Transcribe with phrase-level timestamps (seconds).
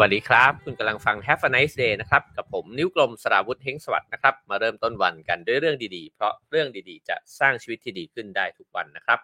[0.00, 9.18] วัสดีครับ คุณกำลังฟัง Have a nice day นะครับ กับผมนิ้วกลมสราวุธเฮ้งสวัสดิ์นะครับ มาเริ่มต้นวันกันด้วยเรื่องดีๆ เพราะเรื่องดีๆ จะสร้างชีวิตที่ดีขึ้นได้ทุกวันนะครับ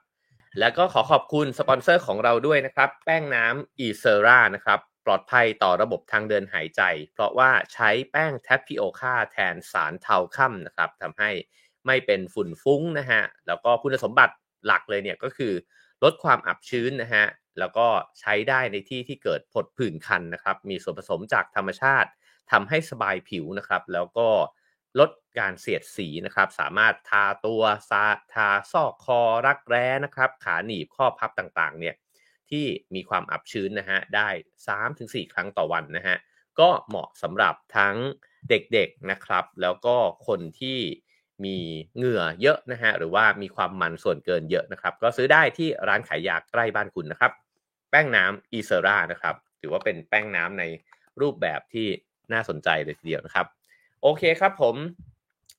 [0.59, 11.31] แล้วก็ขอขอบคุณสปอนเซอร์ของเราด้วยนะครับ แป้งน้ำ e s e r a นะครับ ปลอดภัยต่อระบบทางเดินหายใจ เพราะว่าใช้แป้ง tapioca แทนสารเทาค่ำนะครับทำให้
[11.87, 14.35] ไม่เป็นฝุ่นฟุ้งนะฮะแล้วก็คุณสมบัติ
[14.67, 15.53] หลักเลยเนี่ยก็คือ
[16.03, 17.25] ลดความอับชื้นนะฮะ
[17.59, 17.87] แล้วก็
[18.21, 22.09] ใช้ได้ในที่ที่เกิดผดผื่นคันนะครับ มีส่วนผสมจากธรรมชาติ
[22.51, 24.29] ทำให้สบายผิวนะครับ แล้วก็
[24.99, 31.95] ลดการเสียดสีนะครับ สามารถทาตัวซาทาซอกคอรักแร้นะครับ ขาหนีบข้อพับต่างๆ เนี่ย
[32.51, 34.29] ที่มีความอับชื้นนะฮะได้
[34.81, 36.17] 3-4 ครั้งต่อวันนะฮะ
[36.61, 37.97] ก็เหมาะสำหรับทั้ง
[38.49, 39.97] เด็กๆนะครับ แล้วก็
[40.27, 40.79] คนที่
[41.45, 41.59] มี
[41.97, 47.33] เหงื่อเยอะนะฮะหรือว่ามีความมันส่วนเกินเยอะนะครับ ก็ซื้อได้ที่ร้านขายยาใกล้บ้านคุณนะครับ
[47.93, 50.65] แป้งน้ำอีเซรานะครับ ถือว่าเป็นแป้งน้ำใน
[51.21, 51.87] รูปแบบที่
[52.33, 53.47] น่าสนใจเลยทีเดียวนะครับ
[54.03, 54.77] โอเคครับผม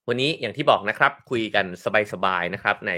[0.08, 1.66] วันนี้อย่างที่บอกนะครับ คุยกัน
[2.14, 2.94] สบายๆนะครับ ใน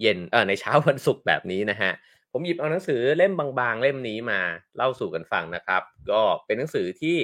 [0.00, 1.92] เย็นเออในเช้าวันศุกร์แบบนี้นะฮะ
[2.32, 4.40] ผมหยิบเอาหนังสือเล่มบางๆ เล่มนี้มา
[4.76, 7.16] เล่าสู่กันฟังนะครับ ก็เป็นหนังสือที่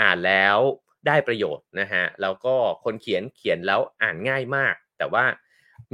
[0.00, 0.58] อ่านแล้ว
[1.06, 5.24] ได้ประโยชน์นะฮะแล้วก็คนเขียนเขียนแล้วอ่านง่ายมาก แต่ว่า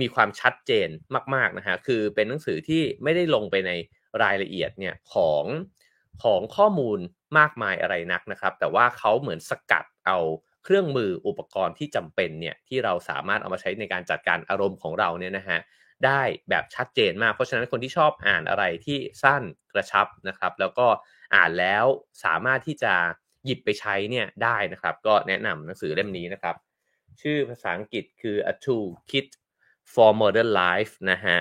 [0.01, 0.89] มีความชัดเจน
[1.35, 3.73] มากๆนะฮะคือเป็นหนังสือที่ไม่ได้ลงไปใน
[4.23, 5.45] รายละเอียดเนี่ยของ
[6.23, 6.99] ของข้อมูล
[7.39, 10.19] มากมายอะไรนักนะครับ แต่ว่าเขาเหมือนสกัดเอา
[10.65, 15.59] เครื่องมืออุปกรณ์ที่จำเป็นเนี่ยที่เราสามารถเอามาใช้ในการจัดการอารมณ์ของเราเนี่ยนะฮะ
[16.07, 19.43] ได้แบบชัดเจนมาก เพราะฉะนั้นคนที่ชอบอ่านอะไรที่สั้น
[19.73, 20.87] กระชับนะครับ แล้วก็
[21.35, 21.85] อ่านแล้ว
[22.25, 22.95] สามารถที่จะ
[23.45, 26.57] หยิบไปใช้เนี่ยได้นะครับ ก็แนะนำหนังสือเล่มนี้นะครับ
[27.21, 29.29] ชื่อภาษาอังกฤษคือ A Toolkit
[29.93, 31.39] for Modern Life นะฮะ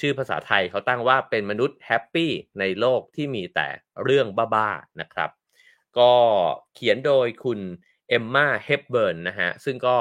[0.00, 3.68] ชื่อภาษาไทยเขาตั้งว่าเป็นมนุษย์แฮปปี้ในโลกที่มีแต่
[4.04, 5.30] เรื่องบ้าๆนะครับ
[5.98, 6.12] ก็
[6.74, 7.60] เขียนโดยคุณ
[8.08, 9.96] เอมมาเฮปเบิร์นนะฮะซึ่งก็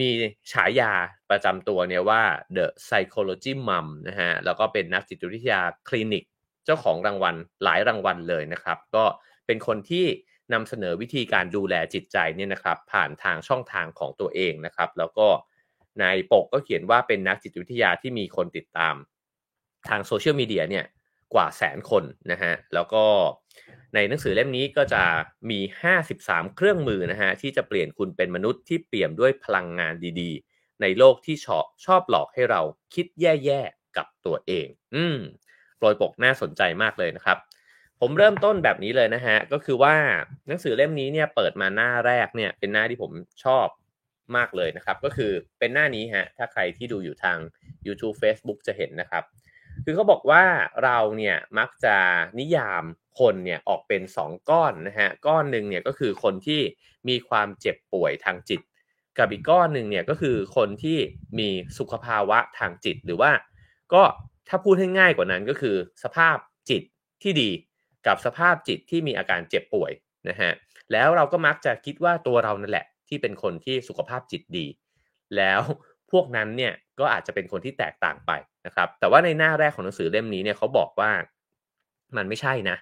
[0.00, 0.10] มี
[0.52, 0.92] ฉายา
[1.30, 2.22] ประจำตัวเนี่ยว่า
[2.56, 6.24] The Psychology Mom นะฮะแล้วก็เป็นนักจิตวิทยาคลินิก
[6.64, 9.04] เจ้าของรางวัลหลายรางวัลเลยนะครับ ก็
[9.46, 10.06] เป็นคนที่
[10.52, 15.28] นำเสนอวิธีการดูแลจิตใจเนี่ยนะครับ ผ่านทางช่องทางของตัวเองนะครับ แล้วก็
[16.00, 18.94] ในปกก็เขียนว่าเป็นนักจิตวิทยาที่มีคนติดตาม
[19.88, 20.84] ทางโซเชียลมีเดียเนี่ย
[21.34, 23.04] กว่าแสนคนนะฮะแล้วก็
[23.94, 25.02] ในหนังสือเล่มนี้ก็จะ
[25.50, 25.60] มี
[26.06, 32.60] 53 เครื่องมือนะฮะที่จะเปลี่ยนคุณเป็นมนุษย์ที่เปี่ยมด้วยพลังงานดีๆ ในโลกที่ชอบชอบหลอกให้เรา
[32.94, 35.18] คิดแย่ๆกับตัวเอง อืม
[35.78, 37.38] โปรยปกน่าสนใจมากเลยนะครับ
[38.00, 39.94] ผมเริ่มต้นแบบนี้เลยนะฮะก็คือว่า
[40.48, 43.12] หนังสือเล่มนี้เนี่ยเปิดมาหน้าแรกเนี่ยเป็นหน้าที่ผม
[43.44, 43.66] ชอบ
[44.36, 47.38] มากเลยนะครับ ก็คือเป็นหน้านี้ฮะถ้าใครที่ดูอยู่ทาง
[47.86, 49.24] YouTube Facebook จะเห็นนะครับ
[49.84, 50.44] คือเขาบอกว่า
[50.84, 51.96] เราเนี่ยมักจะ
[52.38, 52.84] นิยาม
[53.18, 56.60] คนเนี่ยออกเป็น 2 ก้อนนะฮะก้อนหนึ่งเนี่ยก็คือคนที่
[57.08, 58.60] มีความเจ็บป่วยทางจิต
[59.18, 60.98] กับอีกก้อนหนึ่งเนี่ยก็คือคนที่
[61.38, 61.48] มี
[61.78, 63.30] สุขภาวะทางจิตหรือว่า
[63.92, 64.02] ก็
[64.48, 66.36] ถ้าพูดให้ง่ายกว่านั้นก็คือ สภาพ
[66.70, 66.82] จิต
[67.22, 67.50] ที่ดี
[68.06, 69.92] กับสภาพจิตที่มีอาการเจ็บป่วย
[70.28, 70.52] นะฮะ
[70.92, 74.66] แล้วเราก็มักจะคิดว่าตัวเรานั่นแหละ ที่เป็นคนที่สุขภาพจิตดี
[75.36, 75.60] แล้ว
[76.12, 78.32] พวกนั้นเนี่ยก็อาจจะเป็นคนที่แตกต่างไป
[78.66, 81.10] นะครับ แต่ว่าในหน้าแรกของหนังสือเล่มนี้เนี่ยเขาบอกว่า
[82.16, 82.76] มันไม่ใช่นะ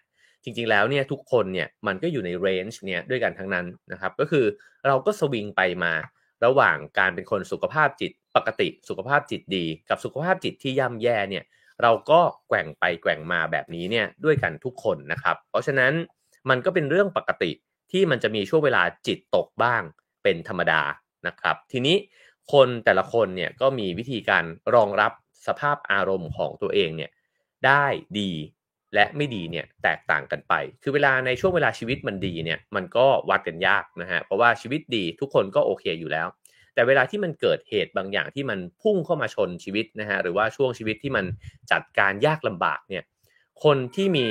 [0.44, 4.44] จริงๆแล้วเนี่ยทุกคนเนี่ยมันก็อยู่ในเรนจ์เนี่ยด้วยกันทั้งนั้นนะครับ ก็คือ
[4.86, 5.92] เราก็สวิงไปมา
[6.44, 11.44] ระหว่างการเป็นคนสุขภาพจิตปกติสุขภาพจิตดี กับสุขภาพจิตที่ย่ำแย่เนี่ย
[11.82, 15.92] เราก็แกว่งไปแกว่งมาแบบนี้เนี่ยด้วยกันทุกคนนะครับ เพราะฉะนั้น
[16.50, 17.50] มันก็เป็นเรื่องปกติ
[17.92, 19.82] ที่มันจะมีช่วงเวลาจิตตกบ้าง
[20.22, 20.82] เป็นธรรมดา
[21.26, 21.96] นะครับ ทีนี้
[22.52, 24.44] คนแต่ละคนเนี่ยก็มีวิธีการ
[24.74, 25.12] รองรับ
[25.46, 27.10] สภาพอารมณ์ของตัวเองเนี่ย
[27.66, 27.84] ได้
[28.18, 28.32] ดี
[28.94, 36.26] และไม่ดีเนี่ยแตกต่างกันไป คือเวลาในช่วงเวลาชีวิตมันดีเนี่ยมันก็วัดกันยากนะฮะ เพราะว่าชีวิตดีทุกคนก็โอเคอยู่แล้ว
[36.74, 41.24] แต่เวลาที่มันเกิดเหตุบางอย่างที่มันพุ่งเข้ามาชนชีวิตนะฮะ หรือว่าช่วงชีวิตที่มัน
[41.72, 43.04] จัดการยากลำบากเนี่ย
[43.64, 44.26] คนที่มี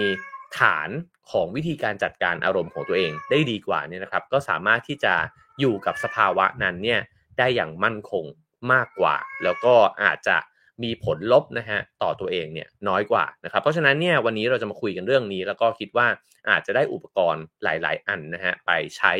[0.59, 0.89] ฐาน
[1.31, 5.13] ของวิธีการจัดการอารมณ์ของตัวเองได้ดีกว่านี่นะครับ ก็สามารถที่จะ
[5.59, 6.99] อยู่กับสภาวะนั้นเนี่ย
[7.37, 8.25] ได้อย่างมั่นคง
[8.71, 10.37] มากกว่า แล้วก็อาจจะ
[10.83, 16.07] มีผลลบนะฮะต่อตัวเองเนี่ยน้อยกว่านะครับเพราะฉะนั้นเนี่ยวันนี้เราจะมาคุยกันเรื่องนี้ แล้วก็คิดว่า
[16.49, 19.13] อาจจะได้อุปกรณ์หลาย ๆ อันนะฮะไปใช้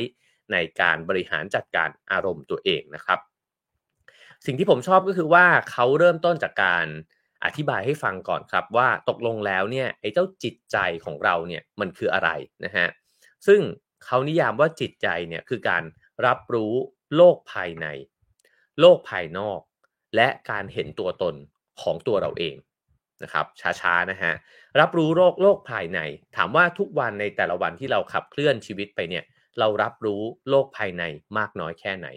[0.51, 3.19] ในการบริหารจัดการอารมณ์ตัวเองนะครับ
[4.45, 6.87] สิ่งที่ผมชอบก็คือว่าเขาเริ่มต้นจากการ
[7.45, 12.29] อธิบายให้ฟังก่อนครับว่าตกลงแล้วเนี่ยไอ้เจ้าจิตใจของเราเนี่ยมันคืออะไร
[12.65, 12.87] นะฮะ
[13.47, 13.61] ซึ่ง
[14.05, 15.83] เขานิยามว่าจิตใจเนี่ยคือการ
[16.25, 16.73] รับรู้
[17.15, 17.87] โลกภายใน
[18.79, 19.59] โลกภายนอก
[20.15, 21.35] และการเห็นตัวตน
[21.81, 22.55] ของตัวเราเอง
[23.23, 23.45] นะครับ
[23.81, 24.33] ช้าๆนะฮะ
[24.79, 25.99] รับรู้โรคโรคภายใน
[26.35, 29.23] ถามว่าทุกวันในแต่ละวันที่เราขับเคลื่อนชีวิตไปเนี่ย
[29.59, 31.03] เรารับรู้โลกภายใน
[31.37, 32.07] มากน้อยแค่ไหน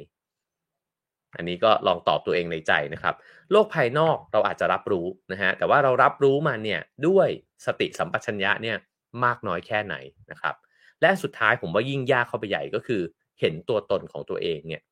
[1.37, 3.15] อันนี้ก็ลองตอบตัวเองในใจนะครับ
[3.51, 7.29] โลกภายนอกเราอาจจะรับรู้นะฮะแต่ว่าเรารับรู้มันเนี่ยด้วย
[7.67, 8.77] สติสัมปชัญญะเนี่ย
[9.25, 9.95] มากน้อยแค่ไหน
[10.31, 10.55] นะครับ
[11.01, 13.03] และสุดท้ายผมว่ายิ่งยากเข้าไปใหญ่ก็คือ
[13.41, 14.83] เห็นตัวตนของตัวเองเนี่ย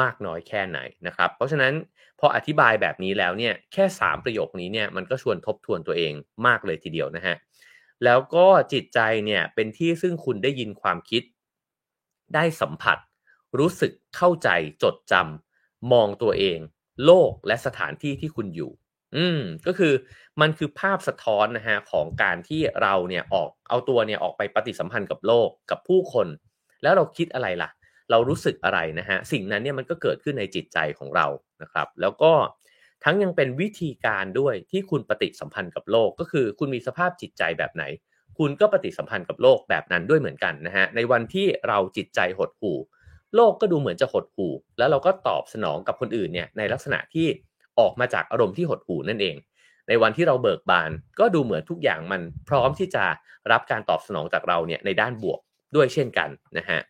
[0.00, 1.72] มากน้อยแค่ไหนนะครับ เพราะฉะนั้น
[2.20, 6.12] พออธิบายแบบนี้แล้วเนี่ยแค่ 3 ประโยคนี้เนี่ยมันก็ชวนทบทวนตัวเอง
[6.46, 7.36] มากเลยทีเดียวนะฮะ
[8.04, 11.22] แล้วก็จิตใจเนี่ยเป็นที่ซึ่งคุณได้ยินความคิด
[12.34, 12.98] ได้สัมผัส
[13.58, 14.48] รู้สึกเข้าใจ
[14.82, 15.49] จดจำ
[15.92, 16.58] มองตัวเอง
[17.04, 18.72] โลกและสถานที่ที่คุณอยู่
[19.16, 19.94] อืมก็คือ
[20.40, 26.28] มันคือภาพสะท้อนนะฮะของการที่เราเนี่ยออกเอาตัวเนี่ยออกไปปฏิสัมพันธ์กับโลกกับผู้คน
[26.82, 27.70] แล้วเราคิดอะไรล่ะ
[28.10, 31.26] เรารู้สึกอะไรนะฮะสิ่งนั้นเนี่ยมันก็เกิดขึ้นในจิตใจของเรา
[31.62, 32.32] นะครับ แล้วก็
[33.04, 37.84] ทั้งยังเป็นวิธีการด้วยที่คุณปฏิสัมพันธ์กับโลก ก็คือคุณมีสภาพจิตใจแบบไหน
[38.38, 42.78] คุณก็ปฏิสัมพันธ์กับโลกแบบนั้นด้วยเหมือนกันนะฮะในวันที่เราจิตใจหดหู่
[43.34, 47.26] โลกก็ดูเหมือนจะหดหู่ แล้วเราก็ตอบสนองกับคนอื่นเนี่ยในลักษณะที่
[47.78, 49.36] ออกมาจากอารมณ์ที่หดหู่นั่นเอง
[49.88, 53.04] ในวันที่เราเบิกบาน ก็ดูเหมือนทุกอย่างมันพร้อมที่จะ
[53.52, 55.40] รับการตอบสนองจากเราเนี่ยในด้านบวก
[55.76, 56.28] ด้วยเช่นกัน
[56.58, 56.80] นะฮะ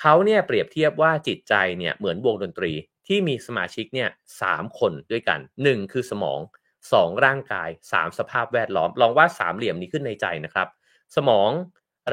[0.00, 2.72] เขาเนี่ยเปรียบเทียบว่าจิตใจเนี่ยเหมือนวงดนตรี
[3.08, 4.08] ที่มีสมาชิกเนี่ย
[4.42, 6.40] สามคนด้วยกัน 1 คือสมอง
[6.82, 10.68] 2 ร่างกาย 3 สภาพแวดล้อม ลองวาดสามเหลี่ยมนี้ขึ้นในใจนะครับ
[11.16, 11.50] สมอง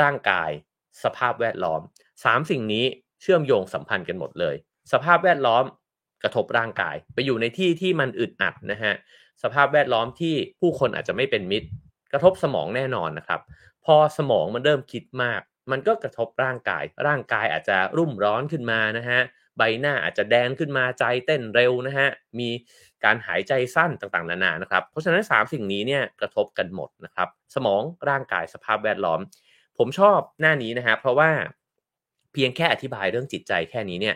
[0.02, 0.50] ร่างกาย
[1.04, 1.82] สภาพแวดล้อม
[2.16, 2.86] 3 สิ่งนี้
[3.22, 4.56] เชื่อมโยงสัมพันธ์กันหมดเลย
[4.92, 5.64] สภาพแวดล้อม
[6.24, 8.94] กระทบร่างกาย ไปอยู่ในที่ที่มันอึดอัดนะฮะ
[9.44, 11.68] สภาพแวดล้อมที่ผู้คนอาจจะไม่เป็นมิตร
[12.12, 13.42] กระทบสมองแน่นอนนะครับ
[13.86, 19.20] พอสมองมันเริ่มคิดมาก มันก็กระทบร่างกาย ร่างกายอาจจะรุ่มร้อนขึ้นมานะฮะ
[19.58, 22.08] ใบหน้าอาจจะแดงขึ้นมาใจเต้นเร็วนะฮะ
[22.40, 22.50] มี
[23.04, 29.20] การหายใจสั้นต่างๆนานานะครับ เพราะฉะนั้น 3 สิ่งนี้เนี่ยกระทบกันหมดนะครับ สมองร่างกายสภาพแวดล้อม
[29.78, 31.32] ผมชอบหน้านี้นะฮะเพราะว่า
[32.34, 34.16] เพียงแค่อธิบายเรื่องจิตใจแค่นี้เนี่ย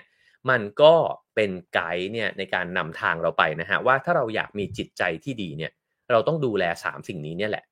[0.49, 0.93] มันก็
[1.35, 5.71] เป็นไกด์เนี่ยในการนำทางเราไปนะฮะว่าถ้าเราอยากมีจิตใจที่ดีเนี่ย
[6.11, 7.63] เราต้องดูแล 3 สิ่งนี้เนี่ยแหละ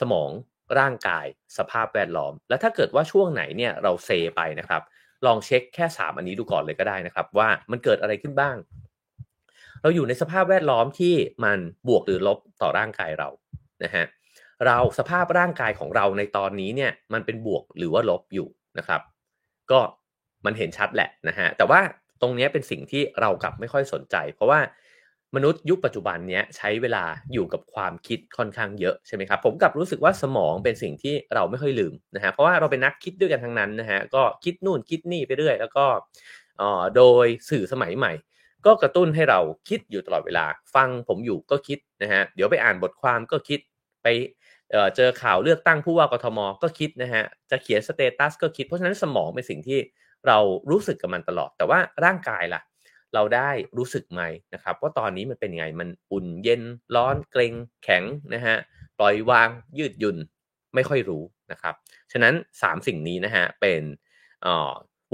[0.00, 0.30] สมอง
[0.78, 1.26] ร่างกาย
[1.58, 4.82] สภาพแวดล้อม แล้วถ้าเกิดว่าช่วงไหนเนี่ยเราเซไปนะครับ
[5.26, 8.56] ลองเช็คแค่ 3 อันนี้ดูก่อนเลยก็ได้นะครับ ว่ามันเกิดอะไรขึ้นบ้าง
[9.82, 11.58] เราอยู่ในสภาพแวดล้อมที่มัน
[11.88, 13.28] บวกหรือลบต่อร่างกายเรา
[13.84, 14.04] นะฮะ
[14.66, 18.48] เราสภาพร่างกายของเราในตอนนี้เนี่ยมันเป็นบวกหรือว่าลบอยู่
[18.78, 19.00] นะครับ
[19.72, 19.80] ก็
[20.46, 21.80] มันเห็นชัดแหละนะฮะแต่ว่า
[22.22, 24.60] ตรงนี้เป็นสิ่งที่เรากลับไม่ค่อยสนใจ เพราะว่า
[25.36, 35.86] มนุษย์ยุคปัจจุบันนี้ใช้เวลาอยู่กับความคิดค่อนข้างเยอะใช่ไหมครับผมกลับรู้สึกว่าสมองเป็นสิ่งที่เราไม่ค่อยลืมนะฮะเพราะว่าเราเป็นนักคิดด้วยกันทั้งนั้นนะฮะก็คิดนู่นคิดนี่ไปเรื่อย แล้วก็
[36.96, 38.12] โดยสื่อสมัยใหม่
[38.66, 43.60] ก็กระตุ้นให้เราคิดอยู่ตลอดเวลา ฟังผมอยู่ก็คิดนะฮะเดี๋ยวไปอ่านบทความก็คิด
[44.02, 44.06] ไป
[44.96, 49.78] เจอข่าวเลือกตั้งผู้ว่ากทมก็คิดนะฮะจะเขียน status ก็คิดเพราะฉะนั้นสมองเป็นสิ่งที่
[50.26, 50.38] เรา
[50.70, 52.62] รู้สึกกับมันตลอด แต่ว่าร่างกายล่ะ
[53.14, 54.22] เราได้รู้สึกไหม
[54.54, 56.62] นะครับว่าตอนนี้มันเป็นไงมันอุ่นเย็น
[56.94, 57.54] ร้อนเกร็ง
[57.84, 58.04] แข็ง
[58.34, 58.56] นะฮะ
[58.98, 59.48] ปล่อยวาง
[59.78, 60.16] ยืดหยุ่น
[60.74, 61.22] ไม่ค่อยรู้
[61.52, 61.74] นะครับ
[62.12, 63.82] ฉะนั้น 3 สิ่งนี้นะฮะเป็น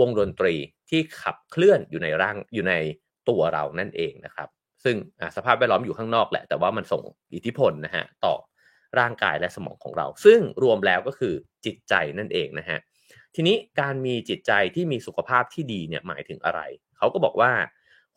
[0.01, 0.55] วงดนตรี
[0.91, 2.75] ที่ขับเคลื่อนอยู่ในร่างอยู่ใน
[3.29, 4.49] ตัวเรานั่นเองนะครับ
[4.85, 4.97] ซึ่ง
[5.37, 7.03] สภาพแวดล้อมอยู่ข้างนอกแหละ แต่ว่ามันส่ง
[7.35, 8.35] อิทธิพลนะฮะต่อ
[9.01, 11.35] ร่างกายและสมองของเรา ซึ่งรวมแล้วก็คือ
[11.65, 12.79] จิตใจนั่นเองนะฮะ
[13.35, 16.61] ทีนี้การมีจิตใจที่มีสุขภาพที่ดีเนี่ยหมายถึงอะไร
[16.99, 17.53] เขาก็บอกว่า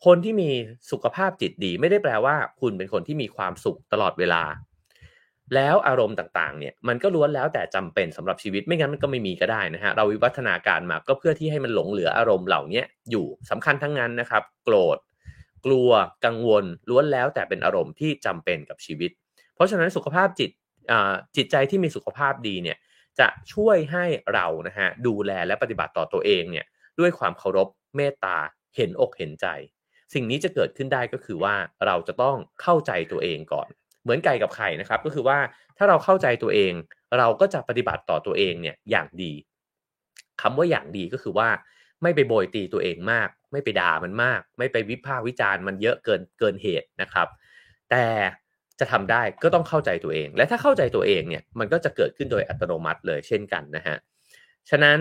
[0.06, 0.50] คนที่มี
[0.90, 4.42] สุขภาพจิตดีไม่ได้แปลว่า คุณเป็นคนที่มีความสุขตลอดเวลา
[5.54, 14.98] แล้วอารมณ์ต่างๆเนี่ยมันก็ล้วนแล้วแต่จำเป็นสำหรับชีวิตไม่งั้นมันก็ไม่มีก็ได้นะฮะเราวิวัฒนาการมาก็เพื่อที่ให้มันหลงเหลืออารมณ์เหล่านี้อยู่สำคัญทั้งนั้นนะครับ โกรธ
[15.66, 15.90] กลัว
[16.24, 19.10] กังวลล้วนแล้วแต่เป็นอารมณ์ที่จำเป็นกับชีวิต
[19.54, 20.50] เพราะฉะนั้นสุขภาพจิต
[21.36, 22.78] จิตใจที่มีสุขภาพดีเนี่ย
[23.20, 24.04] จะช่วยให้
[24.34, 26.66] เรานะฮะดูแลและปฏิบัติต่อตัวเองเนี่ย
[26.98, 28.38] ด้วยความเคารพเมตตา
[28.76, 29.46] เห็นอกเห็นใจ
[30.14, 31.54] สิ่งนี้จะเกิดขึ้นได้ก็คือว่า
[31.86, 33.68] เราจะต้องเข้าใจตัวเองก่อน
[34.02, 35.38] เหมือนไก่กับไข่นะครับก็คือว่า
[35.76, 36.72] ถ้าเราเข้าใจตัวเอง
[37.18, 39.32] เราก็จะปฏิบัติต่อตัวเองเนี่ยอย่างดี
[40.42, 41.48] คำว่าอย่างดีก็คือว่า
[42.02, 47.28] ไม่ไปโบยตีตัวเองมาก ไม่ไปด่ามันมาก ไม่ไปวิพากษ์วิจารณ์มันเยอะเกินเกินเหตุนะครับ
[47.90, 48.04] แต่
[48.80, 53.96] จะทำได้ก็ต้องเข้าใจตัวเอง และถ้าเข้าใจตัวเองเนี่ยมันก็จะเกิดขึ้นโดยอัตโนมัติเลยเช่นกันนะฮะ
[54.70, 54.98] ฉะนั้น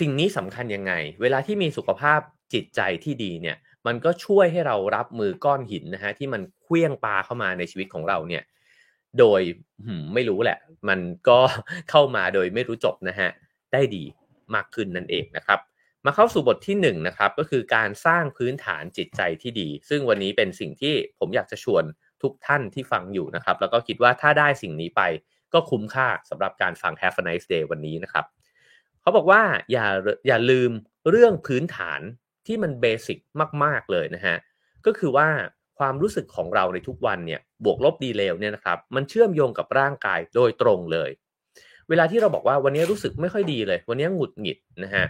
[0.00, 2.20] สิ่งนี้สำคัญยังไง เวลาที่มีสุขภาพ
[2.52, 8.42] จิตใจที่ดีเนี่ยมันก็ช่วยให้เรารับมือก้อนหินนะฮะที่มันเคลื่องปลาเข้ามาในชีวิตของเราเนี่ย
[9.18, 9.40] โดย
[10.14, 10.58] ไม่รู้แหละ
[10.88, 11.38] มันก็
[11.90, 13.30] เข้ามาโดยไม่รู้จบนะฮะ
[13.72, 14.04] ได้ดี
[14.54, 15.60] มากขึ้นนั่นเองนะครับ
[16.06, 21.84] มาเข้าสู่บทที่1นนะครับก็คือการสร้างพื้นฐานจิตใจที่ดี ซึ่งวันนี้เป็นสิ่งที่ผมอยากจะชวน
[22.22, 25.02] ทุกท่านที่ฟังอยู่นะครับ แล้วก็คิดว่าถ้าได้สิ่งนี้ไป
[25.52, 28.24] ก็คุ้มค่าสำหรับการฟัง Have a nice day วันนี้นะครับ
[29.00, 29.86] เขาบอกว่าอย่า
[30.26, 30.70] อย่าลืม
[31.10, 32.00] เรื่องพื้นฐาน
[32.46, 33.18] ที่มันเบสิก
[33.64, 34.36] มาก ๆ เลยนะฮะ
[34.86, 35.28] ก็คือว่า
[35.78, 41.10] ความรู้สึกของเราในทุกวันเนี่ยบวกลบดีเลวเนี่ยนะครับ มันเชื่อมโยงกับร่างกายโดยตรงเลย
[41.88, 45.04] เวลาที่เราบอกว่าวันนี้รู้สึกไม่ค่อยดีเลย วันนี้หงุดหงิดนะฮะ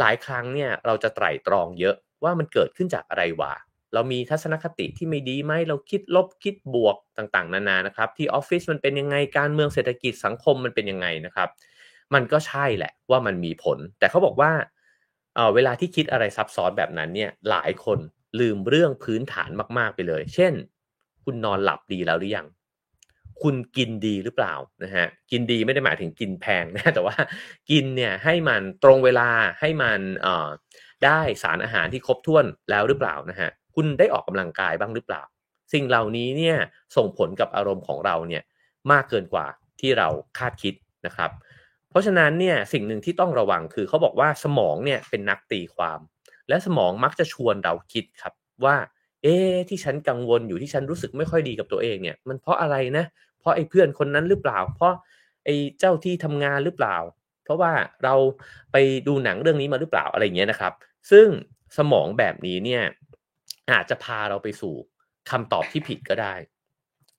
[0.00, 3.52] หลายครั้งเนี่ยเราจะไตร่ตรองเยอะว่ามันเกิดขึ้นจากอะไรวะ
[3.94, 11.48] เรามีทัศนคติที่ไม่ดีไหมเราคิดลบคิดบวกต่างๆ นานานะครับ ที่ออฟฟิศมันเป็นยังไงการเมืองเศรษฐกิจสังคมมันเป็นยังไงนะครับ
[12.14, 14.52] มันก็ใช่แหละว่ามันมีผล แต่เขาบอกว่า
[15.34, 17.98] เเวลาที่คิดอะไรซับซ้อนแบบนั้นเนี่ยหลายคน
[18.40, 20.52] ลืมเรื่องพื้นฐานมากๆไปเลย เช่น
[21.24, 22.46] คุณนอนหลับดีแล้วหรือยัง
[23.42, 27.16] คุณกินดีหรือเปล่านะฮะกินดีไม่ได้หมายถึงกินแพงนะแต่ว่า
[27.70, 29.28] กินเนี่ยให้มันตรงเวลา
[29.60, 30.00] ให้มัน
[31.04, 35.22] ได้สารอาหารที่ครบถ้วนแล้วหรือเปล่านะฮะ คุณได้ออกกำลังกายบ้างหรือเปล่า
[35.72, 36.56] สิ่งเหล่านี้เนี่ย
[36.96, 38.42] ส่งผลกับอารมณ์ของเราเนี่ย
[38.92, 39.46] มากเกินกว่า
[39.80, 40.74] ที่เราคาดคิด
[41.06, 41.30] นะครับ
[41.90, 46.00] เพราะฉะนั้นเนี่ยสิ่งหนึ่งที่ต้องระวังคือเขาบอกว่าสมองเนี่ยเป็นนักตีความ
[46.48, 48.32] และสมองมักจะชวนเราคิดครับ
[48.64, 48.76] ว่า
[49.22, 49.34] เอ๊
[49.68, 53.04] ที่ฉันกังวลอยู่ที่ฉันรู้สึกไม่ค่อยดีกับตัวเองเนี่ยมันเพราะอะไรนะ
[53.40, 54.92] เพราะไอ้เพื่อนคนนั้นหรือเปล่า เพราะ
[55.44, 56.96] ไอ้เจ้าที่ทำงานหรือเปล่า
[57.44, 57.72] เพราะว่า
[58.04, 58.14] เรา
[58.72, 58.76] ไป
[59.06, 60.72] ดูหนังเรื่องนี้มาหรือเปล่าอะไรเงี้ยนะครับ
[61.10, 61.26] ซึ่ง
[61.78, 62.82] สมองแบบนี้เนี่ย
[63.70, 64.74] อาจจะพาเราไปสู่
[65.30, 66.34] คำตอบที่ผิดก็ได้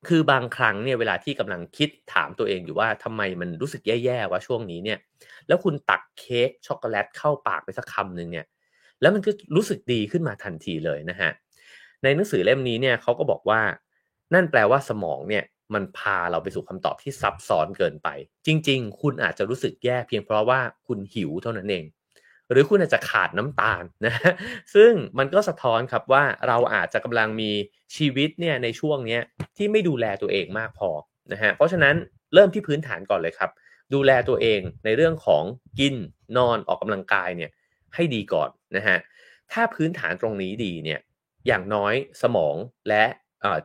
[0.07, 4.99] คือบางครั้งเนี่ยเวลาที่กำลังคิดถามตัวเองอยู่ว่าทำไมมันรู้สึกแย่ๆว่าช่วงนี้เนี่ย
[5.47, 8.45] แล้วคุณตักเค้กช็อกโกแลตเข้าปากไปสักคำหนึ่งเนี่ย
[9.01, 11.31] แล้วมันก็รู้สึกดีขึ้นมาทันทีเลยนะฮะ
[12.03, 13.61] ในหนังสือเล่มนี้เนี่ยเขาก็บอกว่า
[14.33, 18.09] นั่นแปลว่าสมองเนี่ยมันพาเราไปสู่คำตอบที่ซับซ้อนเกินไป
[18.45, 21.85] จริง ๆ คุณอาจจะรู้สึกแย่เพียงเพราะว่าคุณหิวเท่านั้นเอง
[22.51, 24.13] หรือคุณอาจจะขาดน้ำตาลนะ
[24.75, 27.51] ซึ่งมันก็สะท้อนครับว่าเราอาจจะกำลังมี
[27.95, 29.19] ชีวิตเนี่ยในช่วงนี้
[29.57, 30.89] ที่ไม่ดูแลตัวเองมากพอ
[31.31, 31.95] นะฮะเพราะฉะนั้น
[32.33, 33.51] เริ่มที่พื้นฐานก่อนเลยครับ
[33.93, 35.43] ดูแลตัวเองในเรื่องของ
[35.79, 35.95] กิน
[36.37, 37.51] นอนออกกำลังกายเนี่ย
[37.95, 38.97] ให้ดีก่อนนะฮะ
[39.51, 40.99] ถ้าพื้นฐานตรงนี้ดีเนี่ย
[41.47, 42.55] อย่างน้อยสมอง
[42.89, 43.03] และ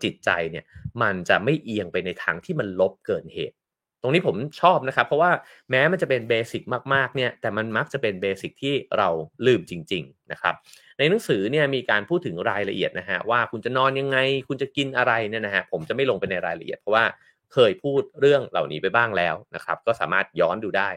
[0.04, 0.64] จิตใจเนี่ย
[1.02, 3.56] มันจะไม่เอียงไปในทางที่มันลบเกินเหตุ
[4.02, 5.30] ตรงนี้ผมชอบนะครับ เพราะว่า
[5.70, 6.62] แม้มันจะเป็นเบสิก
[6.94, 9.08] มากๆเนี่ยแต่มันมักจะเป็นเบสิกที่เรา
[9.46, 10.54] ลืมจริง ๆ นะครับ
[10.98, 17.04] ในหนังสือเนี่ยมีการพูดถึงรายละเอียดนะฮะว่าคุณจะนอนยังไง คุณจะกินอะไรเนี่ยนะฮะผมจะไม่ลงไปในรายละเอียดเพราะว่า
[17.52, 20.90] เคยพูดเรื่องเหล่านี้ไปบ้างแล้วนะครับ ก็สามารถย้อนดูได้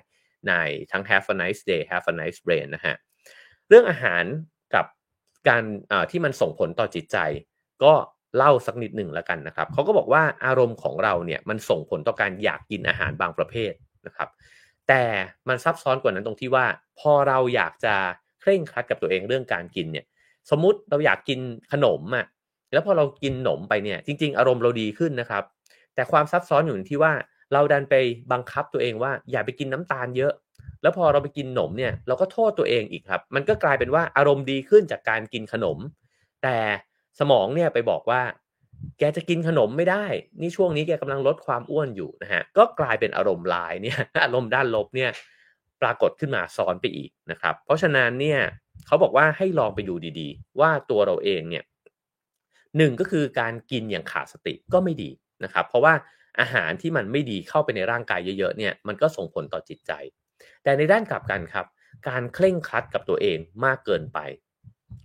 [0.47, 0.53] ใน
[0.91, 2.95] ทั้ง Have a nice day Have a nice brain นะฮะ
[3.67, 4.23] เรื่องอาหาร
[4.75, 4.85] กับ
[5.47, 5.63] การ
[6.11, 7.17] ที่มันส่งผลต่อจิตใจ
[7.83, 7.93] ก็
[8.37, 13.71] เล่าสักนิดหนึ่งแล้วกันนะครับเขาก็บอกว่าอารมณ์ของเราเนี่ยมันส่งผลต่อการอยากกินอาหารบางประเภท
[14.05, 14.29] นะครับ
[14.87, 15.03] แต่
[15.47, 16.65] มันซับซ้อนกว่านั้นตรงที่ว่า
[16.99, 17.95] พอเราอยากจะ
[18.41, 20.05] เคร่งครัดกับตัวเองเรื่องการกินเนี่ย
[20.49, 21.39] สมมุติเราอยากกิน
[21.71, 22.25] ขนมอะ่ะ
[22.71, 25.43] แล้วพอเรากินขนมไปเนี่ย จริง ๆ อารมณ์เราดีขึ้นนะครับ
[25.95, 27.13] แต่ความซับซ้อนอยู่ที่ว่า
[27.53, 27.95] เราดันไป
[28.31, 30.33] บังคับตัวเองว่า อย่าไปกินน้ำตาลเยอะ
[30.81, 35.77] แล้วพอเราไปกินขนมเนี่ยเราก็โทษตัวเองอีกครับ มันก็กลายเป็นว่าอารมณ์ดีขึ้นจากการกินขนม
[36.43, 36.57] แต่
[37.19, 38.21] สมองเนี่ยไปบอกว่า
[38.99, 40.05] แกจะกินขนมไม่ได้
[40.41, 45.11] นี่ช่วงนี้แกกำลังลดความอ้วนอยู่นะฮะก็กลายเป็นอารมณ์ลายเนี่ยอารมณ์ด้านลบเนี่ย
[45.81, 48.39] ปรากฏขึ้นมาซ้อนไปอีกนะครับ เพราะฉะนั้นเนี่ย
[48.87, 51.63] เขาบอกว่าให้ลองไปดูดีๆ ว่าตัวเราเองเนี่ย
[52.77, 55.09] หนึ่งก็คือการกินอย่างขาดสติก็ไม่ดี
[55.43, 55.93] นะครับ เพราะว่า
[56.39, 59.91] อาหารที่มันไม่ดีเข้าไปในร่างกายเยอะๆเนี่ยมันก็ส่งผลต่อจิตใจ
[60.63, 61.65] แต่ในด้านกลับกันครับ
[62.09, 64.19] การเคร่งครัดกับตัวเองมากเกินไป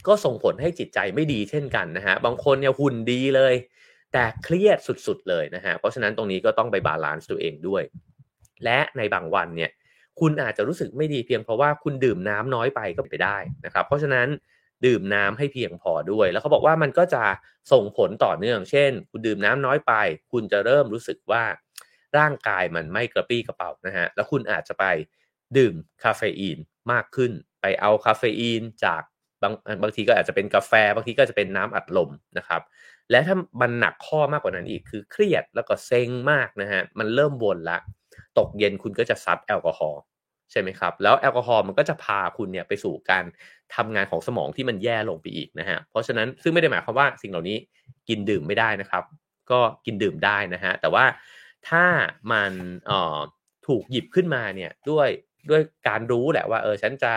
[0.06, 3.54] ก็ส่งผลให้จิตใจไม่ดีเช่นกันนะฮะบางคนเนี่ยหุ่นดีเลย
[4.12, 7.82] แต่เครียดสุดๆเลยนะฮะเพราะฉะนั้นตรงนี้ก็ต้องไป balance ตัวเองด้วย
[8.64, 9.70] และในบางวันเนี่ย
[10.20, 14.28] คุณอาจจะรู้สึกไม่ดีเพียงเพราะว่าคุณดื่มน้ำน้อยไปก็เป็นได้นะครับ เพราะฉะนั้น
[14.86, 17.24] ดื่มน้ำให้เพียงพอด้วย แล้วเขาบอกว่ามันก็จะ
[17.72, 19.92] ส่งผลต่อเนื่อง เช่น คุณดื่มน้ำน้อยไป
[20.32, 21.44] คุณจะเริ่มรู้สึกว่า
[22.18, 24.84] ร่างกายมันไม่กระปรี้กระเปร่านะฮะแล้วคุณอาจจะไป
[25.56, 26.58] ดื่มคาเฟอีน
[26.92, 29.02] มากขึ้น ไปเอาคาเฟอีนจาก
[29.42, 29.52] บาง
[29.82, 32.62] บางทีก็อาจจะเป็นกาแฟ บางทีก็จะเป็นน้ำอัดลมนะครับ
[33.10, 37.78] และถ้ามันหนักข้อมากกว่านั้นอีกคือเครียดแล้วก็เซ็งมากนะฮะมันเริ่มวนละ
[38.38, 40.00] ตกเย็นคุณก็จะซัดแอลกอฮอล์
[40.50, 43.24] ใช่ไหมครับ แล้วแอลกอฮอล์มันก็จะพาคุณเนี่ยไปสู่การ
[43.74, 47.56] ทำงานของสมองที่มันแย่ลงไปอีกนะฮะเพราะฉะนั้นซึ่งไม่ได้หมายความว่าสิ่งเหล่านี้
[48.08, 49.04] กินดื่มไม่ได้นะครับ
[49.50, 51.04] ก็กินดื่มได้นะฮะแต่ว่า
[51.68, 51.84] ถ้า
[52.32, 52.52] มัน
[52.86, 53.18] เอ่อ
[53.66, 55.08] ถูกหยิบขึ้นมาเนี่ยด้วย
[55.50, 57.12] ด้วยการรู้แหละว่าเออฉันจะ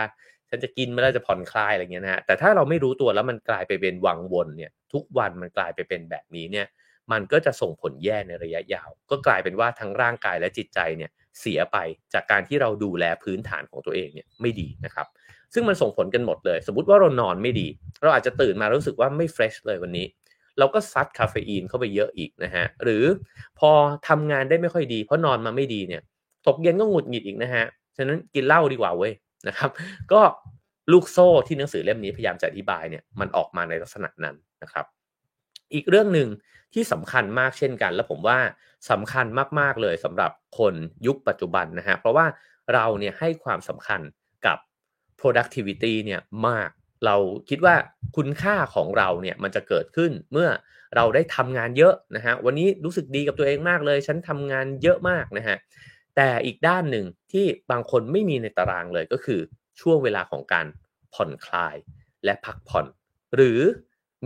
[0.54, 6.66] ฉันจะกินไม่ได้จะผ่อนคลายอะไรเงี้ยนะฮะแต่ถ้าเราไม่รู้ตัวแล้วมันกลายไปเป็นวังวนเนี่ย ทุกวันมันกลายไปเป็นแบบนี้เนี่ย
[7.12, 11.76] มันก็จะส่งผลแย่ในระยะยาว ก็กลายเป็นว่าทั้งร่างกายและจิตใจเนี่ยเสียไป
[12.14, 15.06] จากการที่เราดูแลพื้นฐานของตัวเองเนี่ยไม่ดีนะครับ
[15.54, 17.68] ซึ่งมันส่งผลกันหมดเลย สมมติว่าเรานอนไม่ดี
[18.02, 20.06] เราอาจจะตื่นมารู้สึกว่าไม่เฟรชเลยวันนี้
[20.58, 23.04] เราก็ซัดคาเฟอีนเข้าไปเยอะอีกนะฮะ หรือ
[23.58, 23.70] พอ
[24.08, 26.02] ทำงานได้ไม่ค่อยดี เพราะนอนมาไม่ดีเนี่ย
[26.46, 27.64] ตกเย็นก็หงุดหงิดอีกนะฮะ
[27.96, 29.12] ฉะนั้นกินเหล้าดีกว่าเว้ย
[29.48, 29.70] นะครับ
[30.12, 30.20] ก็
[30.92, 34.86] ลูกโซ่ที่หนังสือเล่มนี้พยายามจะอธิบายเนี่ยมันออกมาในลักษณะนั้นนะครับ
[35.74, 36.28] อีกเรื่องหนึ่ง
[36.74, 38.38] ที่สำคัญมากเช่นกัน และผมว่า
[38.90, 39.26] สำคัญ
[39.60, 40.74] มากๆเลยสำหรับคน
[41.06, 42.26] ยุคปัจจุบันนะฮะเพราะว่า
[42.74, 44.00] เราเนี่ยให้ความสำคัญ
[44.46, 44.58] กับ
[45.20, 46.70] productivity เนี่ยมาก
[47.06, 47.16] เรา
[47.48, 47.74] คิดว่า
[48.16, 50.48] คุณค่าของเราเนี่ยมันจะเกิดขึ้นเมื่อ
[50.96, 55.56] เราได้ทำงานเยอะนะฮะวันนี้รู้สึกดีกับตัวเองมากเลย ฉันทำงานเยอะมากนะฮะ
[56.16, 59.40] แต่อีกด้านหนึ่งที่บางคนไม่มีในตารางเลยก็คือ
[59.80, 60.66] ช่วงเวลาของการ
[61.14, 61.76] ผ่อนคลาย
[62.24, 62.86] และพักผ่อน
[63.34, 63.60] หรือ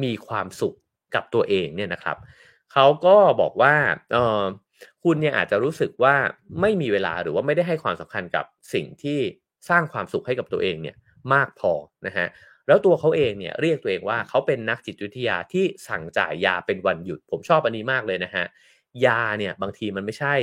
[0.03, 0.77] มีความสุข
[1.15, 2.17] กับตัวเองเนี่ยนะครับ
[2.73, 3.75] เขาก็บอกว่า
[4.13, 4.45] เออ
[5.05, 6.15] คุณเนี่ยอาจจะรู้สึกว่า
[6.61, 9.19] ไม่มีเวลาหรือว่าไม่ได้ให้ความสำคัญกับสิ่งที่
[9.69, 10.97] สร้างความสุขให้กับตัวเองเนี่ย
[11.35, 11.73] มากพอ
[12.07, 12.29] นะฮะ
[12.67, 18.45] แล้วตัวเขาเองเนี่ยเรียกตัวเองว่าเขาเป็นนักจิตวิทยาที่สั่งจ่ายยาเป็นวันหยุด ผมชอบอันนี้มากเลยนะฮะ
[19.07, 20.35] ยาเนี่ยบางทีมันไม่ใช่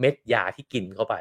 [0.00, 1.14] เม็ดยาที่กินเข้าไป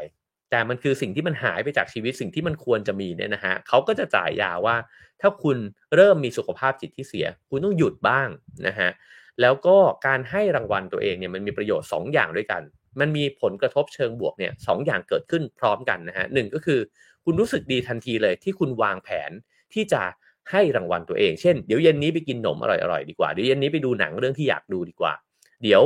[0.51, 4.75] แต่มันคือสิ่งที่มันหายไปจากชีวิตสิ่งที่มันควรจะมีเนี่ยนะฮะเขาก็จะจ่ายยาว่า
[5.21, 5.57] ถ้าคุณ
[5.95, 8.27] เริ่มมีสุขภาพจิตที่เสีย คุณต้องหยุดบ้าง
[8.67, 8.89] นะฮะ
[9.41, 9.77] แล้วก็
[10.07, 12.61] การให้รางวัลตัวเองเนี่ยมันมีประโยชน์ 2 อย่างด้วยกัน
[12.99, 16.79] มันมีผลกระทบเชิงบวกเนี่ยสอย่างเกิดขึ้นพร้อมกันนะฮะหนึ่งก็คือ
[17.25, 19.31] คุณรู้สึกดีทันทีเลยที่คุณวางแผน
[19.73, 20.01] ที่จะ
[20.51, 25.13] ให้รางวัลตัวเอง เช่น เดี๋ยวเย็นนี้ไปกินขนมอร่อยๆดีกว่า เดี๋ยวเย็นนี้ไปดูหนังเรื่องที่อยากดูดีกว่า
[25.63, 25.83] เดี๋ยว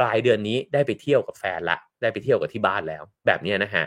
[0.00, 3.84] ปลายเดือนนี้ได้ไปเที่ยวกับแฟนละ ได้ไปเที่ยวกับที่บ้านแล้ว แบบนี้นะฮะ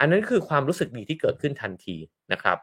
[0.00, 1.96] อันนั้นคือความรู้สึกดีที่เกิดขึ้นทันที
[2.32, 2.58] นะครับ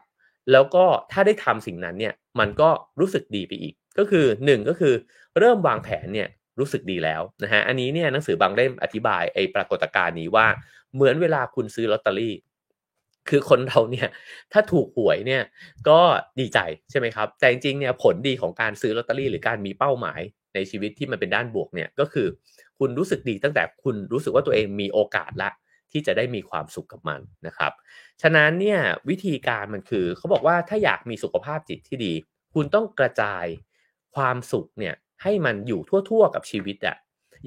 [0.52, 4.94] แล้วก็ถ้าได้ทำสิ่งนั้นเนี่ย มันก็รู้สึกดีไปอีก ก็คือ 1 ก็คือ
[5.38, 6.28] เริ่มวางแผนเนี่ย
[6.58, 10.46] รู้สึกดีแล้วนะฮะ อันนี้เนี่ยหนังสือบางเล่มอธิบายไอ้ปรากฏการณ์นี้ว่า
[10.94, 12.34] เหมือนเวลาคุณซื้อลอตเตอรี่
[13.28, 14.08] คือคนเราเนี่ย
[14.52, 15.42] ถ้าถูกหวยเนี่ย
[15.88, 16.00] ก็
[16.40, 16.58] ดีใจ
[16.90, 20.20] ใช่ไหมครับ แต่จริงๆเนี่ยผลดีของการซื้อลอตเตอรี่หรือการมีเป้าหมาย
[20.54, 22.26] ในชีวิตที่มันเป็นด้านบวกเนี่ยก็คือ
[22.78, 25.50] คุณรู้สึกดีตั้งแต่คุณรู้สึกว่าตัวเองมีโอกาสละ
[25.92, 27.72] ที่จะได้มีความสุขกับมันนะครับ
[28.22, 32.12] ฉะนั้นเนี่ยวิธีการมันคือเขาบอกว่าถ้าอยากมีสุขภาพจิตที่ดี
[32.54, 33.44] คุณต้องกระจาย
[34.16, 36.96] ความสุขเนี่ยให้มันอยู่ทั่วๆกับชีวิตอะ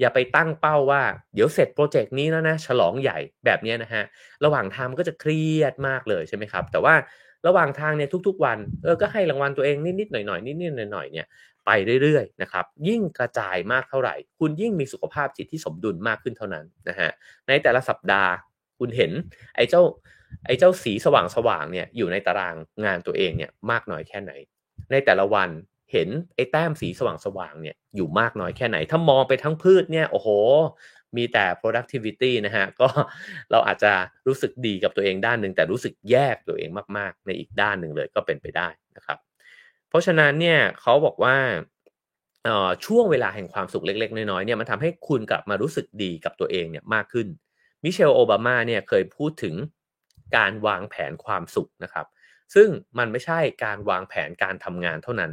[0.00, 1.02] อย่าไปตั้งเป้าว่า
[1.34, 4.04] เดี๋ยวเสร็จโปรเจกต์นี้แล้วนะฉลองใหญ่แบบนี้นะฮะ
[4.44, 6.94] ระหว่างทางก็จะเครียดมากเลยใช่ไหมครับ แต่ว่า
[7.46, 11.26] ระหว่างทางเนี่ยทุกๆ วันเออก็ให้รางวัลตัวเองนิดๆหน่อยๆนิดๆหน่อยๆเนี่ย
[11.66, 11.70] ไป
[12.02, 17.10] เรื่อยๆนะครับยิ่งกระจายมากเท่าไหร่ คุณยิ่งมีสุขภาพจิตที่สมดุลมากขึ้นเท่านั้นนะฮะ
[17.48, 18.30] ในแต่ละสัปดาห์
[18.78, 19.12] คุณเห็น
[19.56, 19.82] ไอ้เจ้า
[20.46, 24.32] ไอ้เจ้าสีสว่างๆเนี่ยอยู่ในตารางงานตัวเองเนี่ยมากน้อยแค่ไหน
[24.90, 25.50] ในแต่ละวัน
[25.92, 30.28] เห็นไอ้แต้มสีสว่างๆเนี่ยอยู่มากน้อยแค่ไหน ถ้ามองไปทั้งพืชเนี่ยโอ้โห
[31.16, 32.88] มีแต่ productivity นะฮะก็
[33.50, 33.92] เราอาจจะ
[34.26, 39.18] รู้สึกดีกับตัวเองด้านหนึ่งแต่รู้สึกแยกตัวเองมาก ๆ ในอีกด้านหนึ่งเลยก็เป็นไปได้นะครับ
[39.92, 41.36] เพราะฉะนั้นเนี่ยเขาบอกว่า
[42.84, 47.26] ช่วงเวลาแห่งความสุขเล็ก ๆ น้อยๆเนี่ยมันทำให้คุณกลับมารู้สึกดีกับตัวเองเนี่ยมากขึ้น
[47.84, 49.54] มิเชลโอบามาเนี่ยเคยพูดถึง
[50.36, 52.06] การวางแผนความสุขนะครับ
[52.54, 55.32] ซึ่งมันไม่ใช่การวางแผนการทำงานเท่านั้น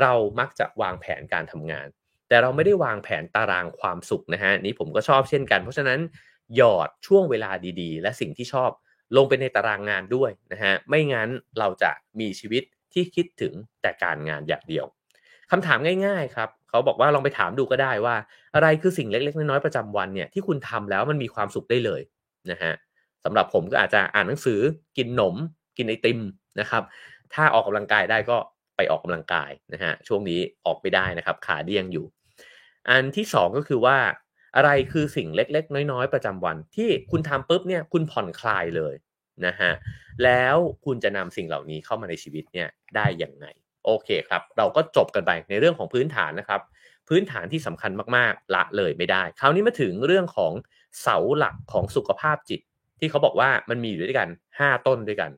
[0.00, 1.86] เรามักจะวางแผนการทำงาน
[2.28, 6.00] แต่เราไม่ได้วางแผนตารางความสุขนะฮะนี้ผมก็ชอบเช่นกัน เพราะฉะนั้น
[6.56, 8.70] หยอดช่วงเวลาดีๆ และสิ่งที่ชอบ
[9.16, 14.86] ลงไปในตารางงานด้วยนะฮะไม่งั้นเราจะมีชีวิต ที่คิดถึงแต่การงานอย่างเดียว
[15.50, 18.16] คำถามง่ายๆครับเขาบอกว่าลองไปถามดูก็ได้ว่า
[18.54, 22.00] อะไรคือสิ่งเล็กๆน้อยๆประจำวันเนี่ยที่คุณทำแล้วมันมีความสุขได้เลย
[22.50, 22.72] นะฮะ
[23.24, 24.60] สำหรับผมก็อาจจะอ่านหนังสือ
[24.96, 25.34] กินขนม
[25.76, 26.20] กินไอติม
[26.60, 26.82] นะครับ
[27.34, 28.36] ถ้าออกกำลังกายได้ก็
[28.76, 32.06] ไปออกกำลังกายนะฮะช่วงนี้ออกไม่ได้นะครับ ขาเดี้ยงอยู่
[32.88, 33.98] อันที่ 2 ก็คือว่า
[34.56, 38.94] อะไรคือสิ่งเล็กๆ น้อยๆ ประจำวัน ที่คุณทำปุ๊บเนี่ยคุณผ่อนคลายเลย
[39.46, 39.70] นะฮะ
[40.24, 43.46] แล้วคุณจะนำสิ่งเหล่านี้เข้ามาในชีวิตเนี่ยได้อย่างไง
[43.84, 46.60] โอเคครับ เราก็จบกันไปในเรื่องของพื้นฐานนะครับ
[47.08, 50.52] พื้นฐานที่สำคัญมากๆ ละเลยไม่ได้ คราวนี้มาถึงเรื่องของ
[51.02, 52.60] เสาหลักของสุขภาพจิต
[52.98, 54.28] ที่เขาบอกว่ามันมีอยู่ด้วยกัน
[54.58, 55.30] 5 ต้นด้วยกัน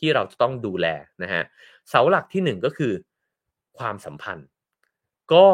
[0.00, 0.86] ที่เราจะต้องดูแล
[1.22, 1.42] นะฮะ
[1.90, 2.92] เสาหลักที่หนึ่งก็คือ
[3.78, 4.48] ความสัมพันธ์
[5.32, 5.46] ก็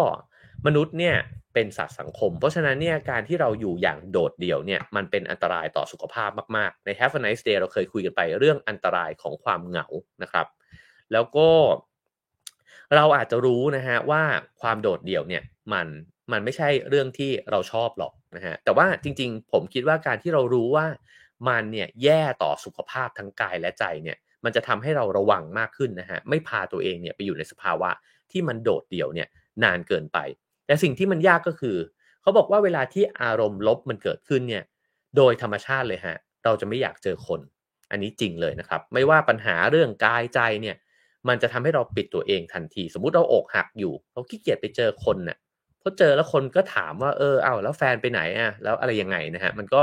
[0.66, 1.16] มนุษย์เนี่ย
[1.54, 9.86] เป็นสัตว์สังคม เพราะฉะนั้นเนี่ยการที่เราอยู่อย่างโดดเดี่ยวเนี่ยมันเป็นอันตรายต่อสุขภาพมากๆ ใน Have a nice day เราเคยคุยกันไปเรื่องอันตรายของความเหงา
[10.22, 10.46] นะครับ
[11.12, 11.48] แล้วก็
[12.94, 14.22] เราอาจจะรู้นะฮะว่า
[14.60, 15.86] ความโดดเดี่ยวเนี่ยมัน
[16.32, 20.86] มันไม่ใช่เรื่องที่เราชอบหรอกนะฮะแต่ว่าจริง ๆ ผมคิดว่าการที่เรารู้ว่า
[21.48, 27.90] มันเนี่ยแย่ต่อสุขภาพทั้งกายและใจเนี่ยมันจะทำให้เราระวังมากขึ้นนะฮะไม่พาตัวเองเนี่ยไปอยู่ในสภาวะ
[28.30, 29.28] ที่มันโดดเดี่ยวเนี่ย
[29.64, 30.18] นานเกินไป
[30.66, 31.76] แต่สิ่งที่มันยากก็คือ
[32.22, 34.64] เขาบอกว่าเวลาที่อารมณ์ลบมันเกิดขึ้นเนี่ย
[35.16, 37.40] โดยธรรมชาติเลยฮะ เราจะไม่อยากเจอคน
[37.90, 40.76] อันนี้จริงเลยนะครับ ไม่ว่าปัญหาเรื่องกายใจเนี่ย
[41.28, 45.36] มันจะทำให้เราปิดตัวเองทันที สมมุติเราอกหักอยู่ เราขี้เกียจไปเจอคนเน่ย
[45.82, 49.80] พอเจอแล้วคนก็ถามว่าเออเอาแล้วแฟนไปไหนอะแล้วอะไรยังไงนะฮะมันก็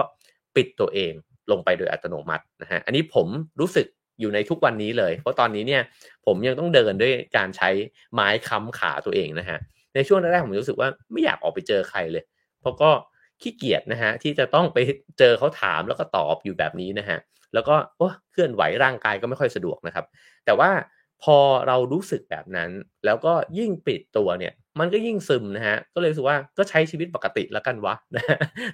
[0.56, 1.12] ปิดตัวเอง
[1.52, 3.28] ลงไปโดยอัตโนมัตินะฮะอันนี้ผม
[3.60, 3.88] รู้สึก
[4.20, 5.82] อยู่ในทุกวันนี้เลย เพราะตอนนี้เนี่ย
[6.26, 7.70] ผมยังต้องเดินด้วยการใช้
[8.14, 9.60] ไม้ค้ำขาตัวเองนะฮะ
[9.96, 12.24] ในช่วงแรกๆผมรู้สึกว่าไม่อยากออกไปเจอใครเลย
[12.62, 12.90] เพราะก็
[13.42, 14.78] ขี้เกียจนะฮะที่จะต้องไป
[15.20, 17.20] เจอเขาถามแล้วก็ตอบอยู่แบบนี้นะฮะ
[17.54, 20.06] แล้วก็โอ้เคลื่อนไหวร่างกายก็ไม่ค่อยสะดวกนะครับ
[20.46, 20.72] แต่ว่า
[21.24, 22.70] พอเรารู้สึกแบบนั้น
[23.06, 28.24] แล้วก็ยิ่งปิดตัวเนี่ย มันก็ยิ่งซึมนะฮะก็เลยรู้สึกว่าก็ใช้ชีวิตปกติแล้วกันวะนะ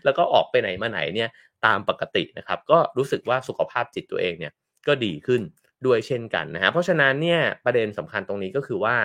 [0.03, 1.29] แล้วก็ออกไปไหนมาไหนเนี่ย
[1.65, 4.53] ตามปกตินะครับ ก็รู้สึกว่าสุขภาพจิตตัวเองเนี่ย
[4.87, 5.41] ก็ดีขึ้น
[5.85, 8.95] ด้วยเช่นกันนะฮะเพราะฉะนั้นเนี่ยประเด็นสำคัญตรงนี้ก็คือว่า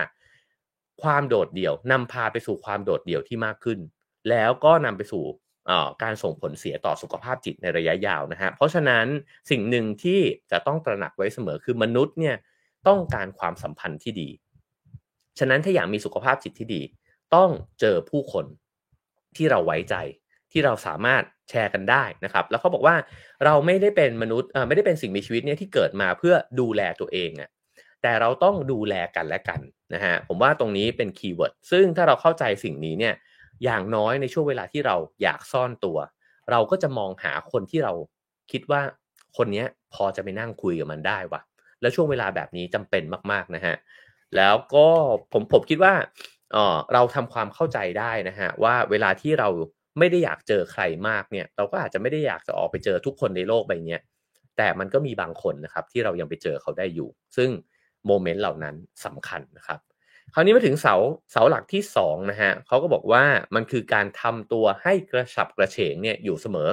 [1.02, 3.78] ความโดดเดี่ยวนำพาไปสู่ความโดดเดี่ยวที่มากขึ้น
[4.30, 5.24] แล้วก็นำไปสู่
[6.02, 9.06] การส่งผลเสียต่อสุขภาพจิตในระยะยาวนะฮะเพราะฉะนั้น
[9.50, 12.36] สิ่งหนึ่งที่จะต้องตระหนักไว้เสมอคือมนุษย์เนี่ย
[12.88, 14.28] ต้องการความสัมพันธ์ที่ดี
[15.38, 16.82] ฉะนั้นถ้าอยากมีสุขภาพจิตที่ดี
[17.34, 18.44] ต้องเจอผู้คน
[19.36, 19.94] ที่เราไว้ใจ
[20.52, 22.96] ที่เราสามารถแชร์กันได้นะครับ แล้วเขาบอกว่า
[23.44, 27.50] เราไม่ได้เป็นมนุษย์ไม่ได้เป็นสิ่งมีชีวิตเนี่ยที่เกิดมาเพื่อดูแลตัวเองอะ
[28.02, 29.60] แต่เราต้องดูแลกันและกัน
[29.94, 33.14] นะฮะผมว่าตรงนี้เป็น keyword ซึ่งถ้าเราเข้าใจสิ่งนี้เนี่ย
[33.64, 35.98] อย่างน้อยในช่วงเวลาที่เราอยากซ่อนตัว
[36.50, 37.92] เราก็จะมองหาคนที่เรา
[38.52, 38.80] คิดว่า
[39.36, 41.40] คนนี้พอจะไปนั่งคุยกับมันได้วะ
[41.80, 43.76] แล้วช่วงเวลาแบบนี้จำเป็นมาก ๆนะฮะ
[44.36, 44.86] แล้วก็
[45.32, 45.94] ผมผมคิดว่า
[46.52, 49.48] เออเราทำความเข้าใจได้นะฮะว่าเวลาที่เรา
[49.98, 53.96] ไม่ได้อยากเจอใครมากเนี่ย เราก็อาจจะไม่ได้อยากจะออกไปเจอทุกคนในโลกใบนี้
[54.56, 57.50] แต่มันก็มีบางคนนะครับที่เรายังไปเจอเขาได้อยู่ ซึ่ง
[58.06, 59.78] โมเมนต์เหล่านั้นสำคัญนะครับ
[60.34, 60.94] คราวนี้มาถึงเสา
[61.32, 66.68] เสาหลักที่2นะฮะเขาก็บอกว่ามันคือการทำตัวให้กระฉับกระเฉงเนี่ยอยู่เสมอ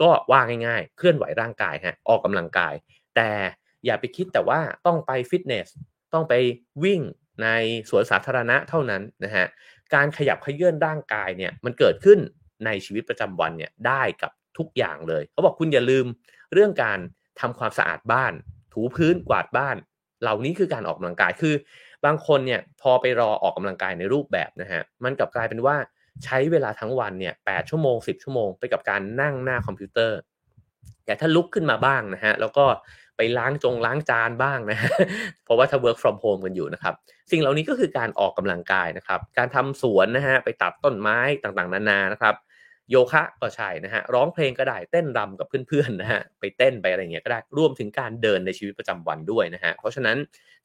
[0.00, 2.74] ก็ว่าง่ายๆ เคลื่อนไหวร่างกายฮะออกกำลังกาย
[3.16, 3.30] แต่
[3.84, 5.68] อย่าไปคิดแต่ว่าต้องไปฟิตเนส
[6.14, 6.34] ต้องไป
[6.84, 7.00] วิ่ง
[7.42, 7.48] ใน
[7.90, 9.46] สวนสาธารณะเท่านั้นนะฮะ
[9.94, 12.18] การขยับขยื่นร่างกายเนี่ยมันเกิดขึ้น
[12.64, 16.06] ในชีวิตประจำวันเนี่ยได้กับทุกอย่างเลย เขาบอกคุณอย่าลืม
[16.52, 16.98] เรื่องการ
[17.40, 18.32] ทำความสะอาดบ้าน
[18.72, 19.76] ถูพื้นกวาดบ้าน
[20.22, 21.54] เหล่านี้คือการออกกำลังกายคือ
[22.04, 25.76] บางคนเนี่ยพอไปรอออกกำลังกายในรูปแบบนะฮะมันกลับกลายเป็นว่า
[26.24, 30.18] ใช้เวลาทั้งวันเนี่ยแชั่วโมง 10 ชั่วโมงไปกับการนั่งหน้าคอมพิวเตอร์
[31.04, 32.64] แต่ถ้าลุกขึ้นมาบ้างนะฮะแล้วก็
[33.16, 34.78] ไปล้างจงล้างจานบ้างนะ
[35.44, 36.94] เพราะว่าถ้า work from home กันอยู่นะครับ
[37.30, 42.34] สิ่งเหล่านี้ก็คือการออกกำลังกายนะครับ การทำสวนนะฮะไปตัดต้นไม้ต่างๆ นานานะครับ
[42.90, 50.16] โยคะก็ใช่นะฮะร้องเพลงก็ได้เต้นรำกับเพื่อนๆนะฮะไปเต้นไปอะไรเงี้ยก็ได้รวมถึงการเดินในชีวิตประจำวันด้วยนะฮะเพราะฉะนั้น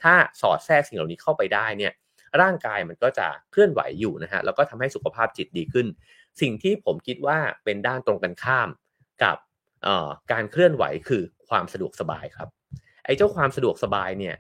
[0.04, 1.94] ถ้าสอดแทรกสิ่งเหล่านี้เข้าไปได้เนี่ย
[2.42, 5.88] ร่างกายมันก็จะเคลื่อนไหวอยู่นะฮะแล้วก็ทำให้สุขภาพจิตดีขึ้น
[6.42, 8.70] สิ่งที่ผมคิดว่าเป็นด้านตรงกันข้าม
[9.24, 9.38] กับ
[10.32, 12.50] การเคลื่อนไหวคือความสะดวกสบายครับ
[13.06, 14.36] ไอ้เจ้าความสะดวกสบายเนี่ย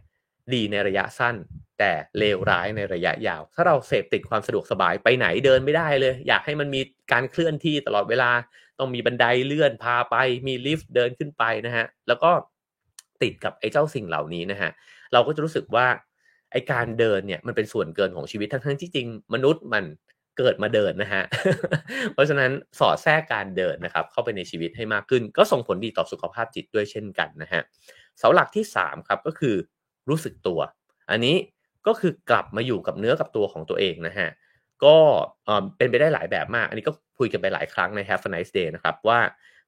[0.53, 1.35] ดีในระยะสั้น
[1.79, 6.81] แต่เลวร้ายในระยะยาว ถ้าเราเสพติดความสะดวกสบายไปไหนเดินไม่ได้เลย อยากให้มันมี
[7.11, 8.31] การเคลื่อนที่ตลอดเวลา
[8.79, 10.15] ต้องมีบันไดเลื่อนพาไป
[10.47, 12.31] มีลิฟต์เดินขึ้นไปนะฮะแล้วก็
[13.21, 14.71] ติดกับไอ้เจ้าสิ่งเหล่านี้นะฮะ
[15.13, 15.87] เราก็จะรู้สึกว่า
[16.51, 19.83] ไอ้การเดินเนี่ยมันเป็นส่วนเกินของชีวิตทั้งที่จริงมนุษย์มัน
[20.37, 21.23] เกิดมาเดินนะฮะ
[22.13, 27.61] เพราะฉะนั้นสอดแทรกการเดินนะครับ เข้าไปในชีวิตให้มากขึ้น ก็ส่งผลดีต่อสุขภาพจิตด้วยเช่นกันนะฮะ
[28.17, 29.55] เสาหลักที่ 3 ครับก็คือ
[30.09, 30.59] รู้สึกตัว
[31.11, 31.35] อันนี้
[31.87, 34.29] ก็คือกลับมาอยู่กับเนื้อกับตัวของตัวเองนะฮะ
[34.85, 34.97] ก็
[35.77, 39.19] เป็นไปได้หลายแบบมาก อันนี้ก็คุยกันไปหลายครั้งใน Have a nice day นะครับว่า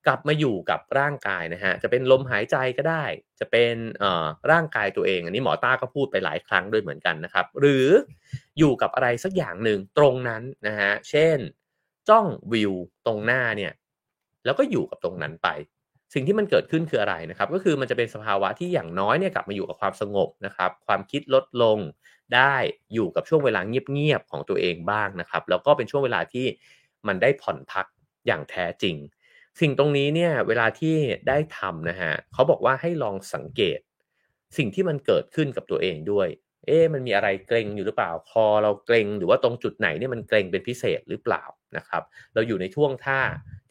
[0.05, 3.05] กลับมาอยู่กับร่างกายนะฮะจะเป็นลมหายใจก็ได้
[3.39, 3.75] จะเป็น
[4.51, 7.87] ร่างกายตัวเอง อันนี้หมอต้าก็พูดไปหลายครั้งด้วยเหมือนกันนะครับ หรือ
[8.57, 11.37] อยู่กับอะไรสักอย่างหนึ่งตรงนั้นนะฮะเช่น
[12.09, 12.73] จ้องวิว
[13.05, 13.73] ตรงหน้าเนี่ย
[14.45, 15.47] แล้วก็อยู่กับตรงนั้นไป
[16.13, 21.77] สิ่งที่มันเกิดขึ้นคืออะไรนะครับ ก็คือมันจะเป็นสภาวะที่อย่างน้อยเนี่ยกลับมาอยู่กับความสงบนะครับ ความคิดลดลง
[22.35, 22.55] ได้
[22.93, 26.45] อยู่กับช่วงเวลาเงียบๆของตัวเองบ้างนะครับ แล้วก็เป็นช่วงเวลาที่
[27.07, 27.85] มันได้ผ่อนพัก
[28.27, 28.95] อย่างแท้จริง
[29.59, 30.95] สิ่งตรงนี้เนี่ยเวลาที่
[31.27, 33.79] ได้ทำนะฮะเขาบอกว่าให้ลองสังเกต
[34.57, 36.27] สิ่งที่มันเกิดขึ้นกับตัวเองด้วย
[36.65, 41.43] เอ๊มันมีอะไรเกรงอยู่หรือเปล่าคอเราเกรงหรือว่าตรงจุดไหนเนี่ยมันเกรงเป็นพิเศษหรือเปล่า
[41.77, 43.19] นะครับ เราอยู่ในช่วงท่า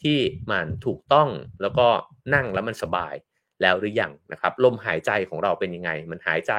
[0.02, 0.18] ที่
[0.50, 1.28] มันถูกต้อง
[1.62, 1.86] แล้วก็
[2.34, 3.14] นั่งแล้วมันสบาย
[3.62, 6.52] แล้วหรือยังนะครับลมหายใจของเราเป็นยังไง มันหายใจ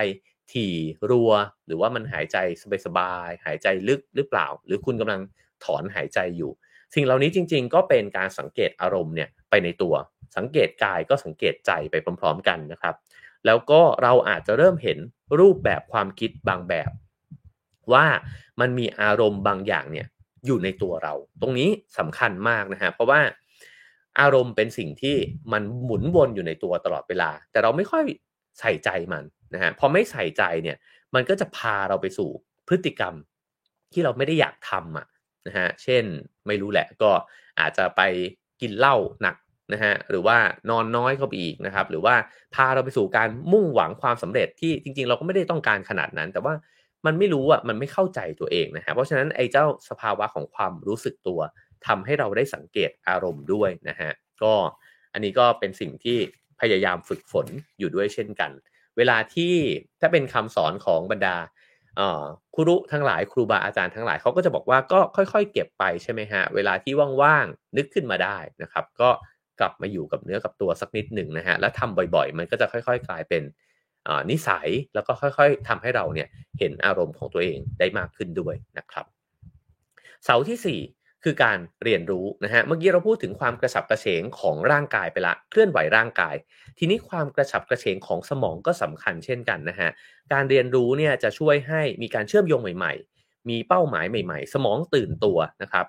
[0.53, 0.75] ถี่
[1.09, 1.31] รัว
[1.67, 2.37] หรือว่ามันหายใจ
[2.85, 5.21] สบายๆหายใจลึกหรือเปล่า หรือคุณกำลัง
[5.63, 6.51] ถอนหายใจอยู่
[6.95, 9.95] สิ่งเหล่านี้จริง ๆ ก็เป็นการสังเกตอารมณ์เนี่ยไปในตัว
[10.37, 12.95] สังเกตกายก็สังเกตใจไปพร้อม ๆ กันนะครับ
[13.45, 14.97] แล้วก็เราอาจจะเริ่มเห็น
[15.39, 16.91] รูปแบบความคิดบางแบบ
[17.93, 18.05] ว่า
[18.59, 20.07] มันมีอารมณ์บางอย่างเนี่ย
[20.47, 23.19] อยู่ในตัวเรา ตรงนี้สำคัญมากนะฮะเพราะว่า
[24.19, 25.15] อารมณ์เป็นสิ่งที่
[25.53, 28.03] มันหมุนวนอยู่ในตัวตลอดเวลา แต่เราไม่ค่อย
[28.59, 30.77] ใส่ใจมันนะฮะพอไม่ใส่ใจเนี่ย
[31.15, 32.29] มันก็จะพาเราไปสู่
[32.67, 33.13] พฤติกรรม
[33.93, 35.07] ที่เราไม่ได้อยากทำอะ
[35.47, 36.03] นะฮะเช่น
[36.47, 37.11] ไม่รู้แหละก็
[37.59, 38.01] อาจจะไป
[38.61, 39.35] กินเหล้าหนัก
[39.73, 40.37] นะฮะหรือว่า
[40.69, 42.15] นอนน้อยเข้าไปอีกนะครับ หรือว่า
[42.55, 46.53] พาเราไปสู่การมุ่งหวังความสำเร็จที่จริงๆ เราก็ไม่ได้ต้องการขนาดนั้น แต่ว่า
[47.05, 51.39] มันไม่รู้อะมันไม่เข้าใจตัวเองนะฮะเพราะฉะนั้นไอ้เจ้าสภาวะของความรู้สึกตัว
[51.87, 54.11] ทำให้เราได้สังเกตอารมณ์ด้วยนะฮะ
[54.43, 54.53] ก็
[55.13, 56.17] อันนี้ก็เป็นสิ่งที่
[56.61, 57.47] พยายามฝึกฝน
[57.79, 58.51] อยู่ด้วยเช่นกัน
[58.97, 59.53] เวลาที่
[60.01, 61.35] ถ้าเป็นคำสอนของบรรดา
[62.55, 69.09] ครูทั้งหลายครูบาอาจารย์ทั้งหลายเขาก็จะบอกว่าก็ค่อยๆ เก็บไปใช่ไหมฮะเวลาที่ว่างๆนึกขึ้นมาได้นะครับ ก็
[69.59, 73.43] กลับมาอยู่กับเนื้อกับตัวสักนิดหนึ่งนะฮะแล้วทำบ่อยๆ มันก็จะค่อย ๆ กลายเป็น
[74.31, 76.27] นิสัยแล้วก็ค่อยๆทำให้เราเนี่ย
[76.59, 79.05] เห็นอารมณ์ของตัวเองได้มากขึ้นด้วยนะครับ
[80.23, 86.35] เสาที่ 4 คือการเรียนรู้นะฮะเมื่อกี้เราพูดถึงความกระฉับกระเฉงของร่างกายไปละเคลื่อนไหวร่างกาย
[86.77, 89.89] ทีนี้ความกระฉับกระเฉงของสมองก็สำคัญเช่นกันนะฮะ
[90.33, 95.85] การเรียนรู้เนี่ยจะช่วยให้มีการเชื่อมโยงใหม่ ๆ มีเป้าหมายใหม่ ๆ สมองตื่นตัวนะครับ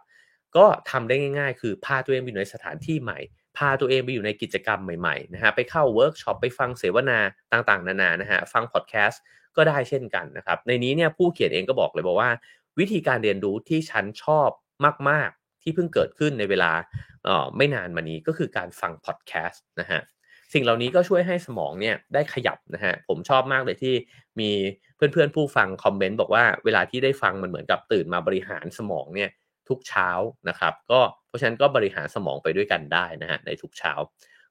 [0.56, 3.18] ก็ทำได้ง่าย ๆ คือพาตัวเองไปในสถานที่ใหม่
[3.58, 7.18] พาตัวเองไปอยู่ในกิจกรรมใหม่ๆนะฮะไปเข้าเวิร์กช็อปไปฟังเสวนา
[7.52, 9.22] ต่างๆ นานานะฮะฟังพอดแคสต์
[9.56, 12.30] ก็ได้เช่นกันนะครับในนี้เนี่ยผู้เขียนเองก็บอกเลยบอกว่า
[12.78, 14.48] วิธีการเรียนรู้ที่ฉันชอบ
[15.08, 16.72] มาก ๆ ที่เพิ่งเกิดขึ้นในเวลา
[17.28, 20.00] ออไม่นานมานี้ก็คือการฟังพอดแคสต์นะฮะ
[20.52, 23.94] สิ่งเหล่านี้ก็ช่วยให้สมองเนี่ยได้ขยับนะฮะผมชอบมากเลยที่
[24.40, 24.50] มี
[24.96, 29.30] เพื่อนๆผู้ฟังคอมเมนต์บอกว่าเวลาที่ได้ฟังมันเหมือนกับตื่นมาบริหารสมองเนี่ย
[29.68, 30.08] ทุกเช้า
[30.48, 33.92] นะครับ ก็เพราะฉะนั้นก็บริหารสมองไปด้วยกันได้นะฮะในทุกเช้า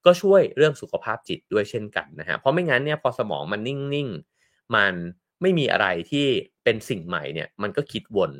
[0.05, 4.93] ก็ช่วยเรื่องสุขภาพจิตด้วยเช่นกันนะฮะเพราะไม่งั้นเนี่ยพอสมองมันนิ่งๆมัน
[5.41, 6.27] ไม่มีอะไรที่
[6.63, 8.31] เป็นสิ่งใหม่เนี่ยมันก็คิดวน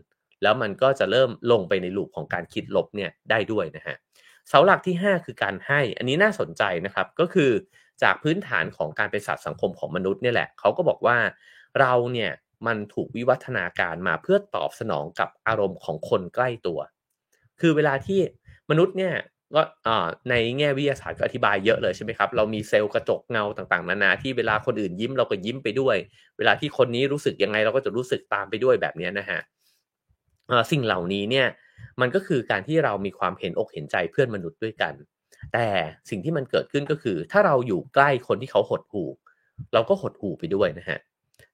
[0.43, 3.95] แล้วมันก็จะเริ่มลงไปในลูปของการคิดลบเนี่ยได้ด้วยนะฮะ
[4.49, 7.51] เสาหลักที่ 5 คือการให้ อันนี้น่าสนใจนะครับก็คือ
[8.03, 11.17] จากพื้นฐานของการเป็นสัตว์สังคมของมนุษย์เนี่ยแหละเขาก็บอกว่า
[11.79, 12.31] เราเนี่ย
[12.65, 16.79] มันถูกวิวัฒนาการมาเพื่อตอบสนองกับอารมณ์ของคนใกล้ตัว
[17.59, 18.19] คือเวลาที่
[18.69, 19.13] มนุษย์เนี่ย
[19.55, 19.61] ก็
[20.29, 25.97] ในแง่วิทยาศาสตร์ก็อธิบายเยอะเลยใช่ไหมครับเรามีเซลล์กระจกเงาต่างๆ นานาที่เวลาคนอื่นยิ้มเราก็ยิ้มไปด้วย
[26.37, 29.39] เวลาที่คนนี้รู้สึกยังไงเราก็จะรู้สึกตามไปด้วยแบบนี้นะฮะ
[30.71, 31.47] สิ่งเหล่านี้เนี่ย
[32.01, 34.93] มันก็คือการที่เรามีความเห็นอกเห็นใจเพื่อนมนุษย์ด้วยกัน
[35.53, 35.67] แต่
[36.09, 39.09] สิ่งที่มันเกิดขึ้นก็คือ ถ้าเราอยู่ใกล้คนที่เขาหดหู่
[39.73, 40.99] เราก็หดหู่ไปด้วยนะฮะ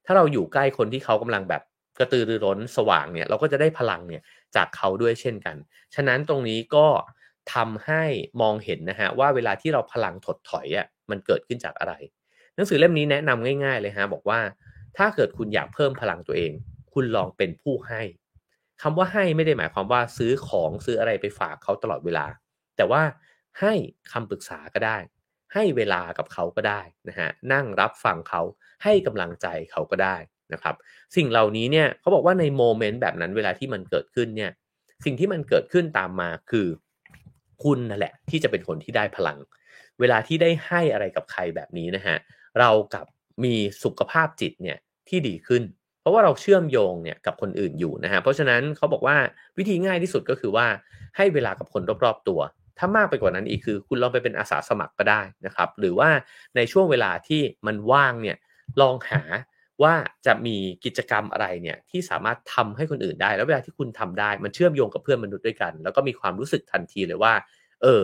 [0.06, 1.62] ถ้าเราอยู่ใกล้คนที่เขากำลังแบบ
[1.98, 4.22] กระตือรือร้นสว่างเนี่ยเราก็จะได้พลังเนี่ย
[4.56, 5.56] จากเขาด้วยเช่นกัน
[5.94, 6.86] ฉะนั้นตรงนี้ก็
[7.54, 8.02] ทำให้
[8.40, 11.94] มองเห็นนะฮะว่าเวลาที่เราพลังถดถอยอะมันเกิดขึ้นจากอะไร
[12.54, 14.40] หนังสือเล่มนี้แนะนำง่าย ๆเลยฮะบอกว่า
[14.96, 16.52] ถ้าเกิดคุณอยากเพิ่มพลังตัวเอง
[16.92, 18.02] คุณลองเป็นผู้ให้
[18.82, 22.26] คำว่าให้ไม่ได้หมายความว่าซื้อของซื้ออะไรไปฝากเขาตลอดเวลา
[22.76, 23.02] แต่ว่า
[23.60, 23.72] ให้
[24.12, 24.98] คำปรึกษาก็ได้
[25.54, 28.42] ให้เวลากับเขาก็ได้นะฮะนั่งรับฟังเขา
[28.84, 30.16] ให้กำลังใจเขาก็ได้
[30.52, 30.74] นะครับ
[31.16, 34.50] สิ่งเหล่านี้เนี่ยเขาบอกว่าในโมเมนต์แบบนั้นเวลาที่มันเกิดขึ้นเนี่ย
[35.04, 36.66] สิ่งที่มันเกิดขึ้นตามมาคือ
[37.64, 39.38] คุณนั่นแหละ ที่จะเป็นคนที่ได้พลัง
[40.00, 42.16] เวลาที่ได้ให้อะไรกับใครแบบนี้นะฮะ
[42.58, 43.06] เรากับ
[43.44, 45.62] มีสุขภาพจิตเนี่ยที่ดีขึ้น
[46.00, 49.16] เพราะว่าเราเชื่อมโยงเนี่ยกับคนอื่นอยู่นะฮะเพราะฉะนั้นเขาบอกว่า
[49.58, 50.66] วิธีง่ายที่สุดก็คือว่า
[51.16, 52.40] ให้เวลากับคนรอบๆตัว
[52.78, 56.10] ถ้ามากไปกว่านั้นอีกคือ คุณลองไปเป็นอาสาสมัครก็ได้นะครับ หรือว่า
[56.56, 58.36] ในช่วงเวลาที่มันว่างเนี่ย
[58.80, 59.22] ลองหา
[59.82, 59.94] ว่า
[60.26, 67.34] จะมีกิจกรรมอะไรเนี่ยที่สามารถทำให้คนอื่นได้ แล้วเวลาที่คุณทำได้มันเชื่อมโยงกับเพื่อนมนุษย์ด้วยกัน แล้วก็มีความรู้สึกทันทีเลยว่า
[67.82, 68.02] เออ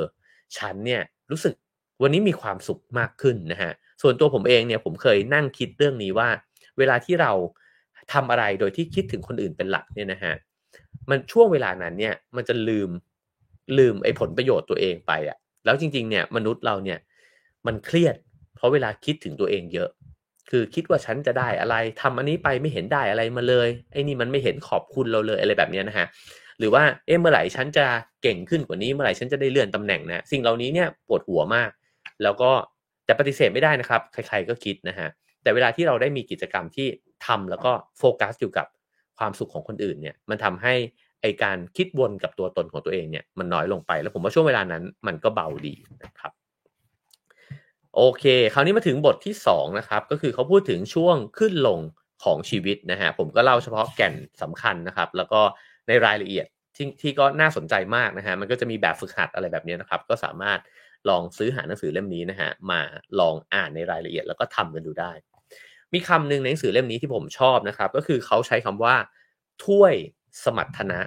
[0.56, 1.54] ฉันเนี่ยรู้สึก
[2.02, 6.28] วันนี้มีความสุขมากขึ้นนะฮะส่วนตัวผมเองเนี่ยผมเคยนั่งคิดเรื่องนี้ว่า
[6.78, 7.32] เวลาที่เรา
[8.12, 10.34] ทำอะไรโดยที่คิดถึงคนอื่นเป็นหลักเนี่ยนะฮะ
[11.10, 12.90] มันช่วงเวลานั้นเนี่ยมันจะลืม
[13.78, 16.98] ลืมไอ้ผลประโยชน์ตัวเองไปอะ่ะแล้วจริง ๆ เนี่ยมนุษย์เราเนี่ย
[17.66, 18.16] มันเครียด
[18.56, 19.88] เพราะเวลาคิดถึงตัวเองเยอะ
[20.50, 26.06] คือคิดว่าฉันจะได้อะไรทำอันนี้ไปไม่เห็นได้อะไรมาเลยไอ้นี่มันไม่เห็นขอบคุณเราเลยอะไรแบบนี้นะฮะ
[26.58, 27.86] หรือว่าเอ๊ะเมื่อไหร่ฉันจะ
[28.22, 31.70] เก่งขึ้นกว่านี้เมื่อไหร่ฉันจะได้เลื่อนตำแหน่งนะสิ่งเหล่านี้เนี่ยปวดหัวมาก
[32.22, 32.50] แล้วก็
[33.04, 35.08] แต่ปฏิเสธไม่ได้นะครับ ใครๆก็คิดนะฮะ
[35.42, 36.86] แต่เวลาที่เราได้มีกิจกรรมที่
[37.26, 38.66] ทำแล้วก็โฟกัสอยู่กับ
[39.18, 40.74] ความสุขของคนอื่นเนี่ยมันทำให้
[41.22, 46.32] ไอการคิดวนกับตัวตนของตัวเองเนี่ยมันน้อยลงไป แล้วผมว่าช่วงเวลานั้นมันก็เบาดีนะครับ
[47.96, 51.80] โอเค คราวนี้มาถึงบทที่2นะครับก็คือเขาพูดถึงช่วงขึ้นลง
[52.24, 55.40] ของชีวิตนะฮะผมก็เล่าเฉพาะแก่นสำคัญนะครับ แล้วก็
[55.88, 60.58] ในรายละเอียดที่ที่ก็น่าสนใจมากนะฮะมันก็จะมีแบบฝึกหัดอะไรแบบนี้นะครับ ก็สามารถ
[61.08, 62.80] ลองซื้อหาหนังสือเล่มนี้นะฮะมา
[63.20, 65.12] ลองอ่านในรายละเอียดแล้วก็ทำกันดูได้
[65.92, 68.94] มีคำหนึ่งในหนังสือเล่มนี้ที่ผมชอบนะครับ ก็คือเขาใช้คำว่า
[69.64, 69.94] ถ้วย
[70.44, 70.98] สมรรถนะ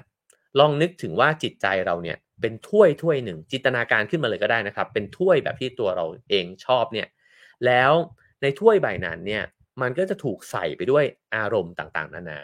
[0.59, 7.07] ลองนึกถึงว่าจิตใจเราเนี่ยเป็นถ้วยถ้วยหนึ่ง จินตนาการขึ้นมาเลยก็ได้นะครับ เป็นถ้วยแบบที่ตัวเราเองชอบเนี่ย
[7.65, 7.93] แล้ว
[8.41, 9.43] ในถ้วยใบนั้นเนี่ย
[9.81, 12.39] มันก็จะถูกใส่ไปด้วยอารมณ์ต่างๆ นานา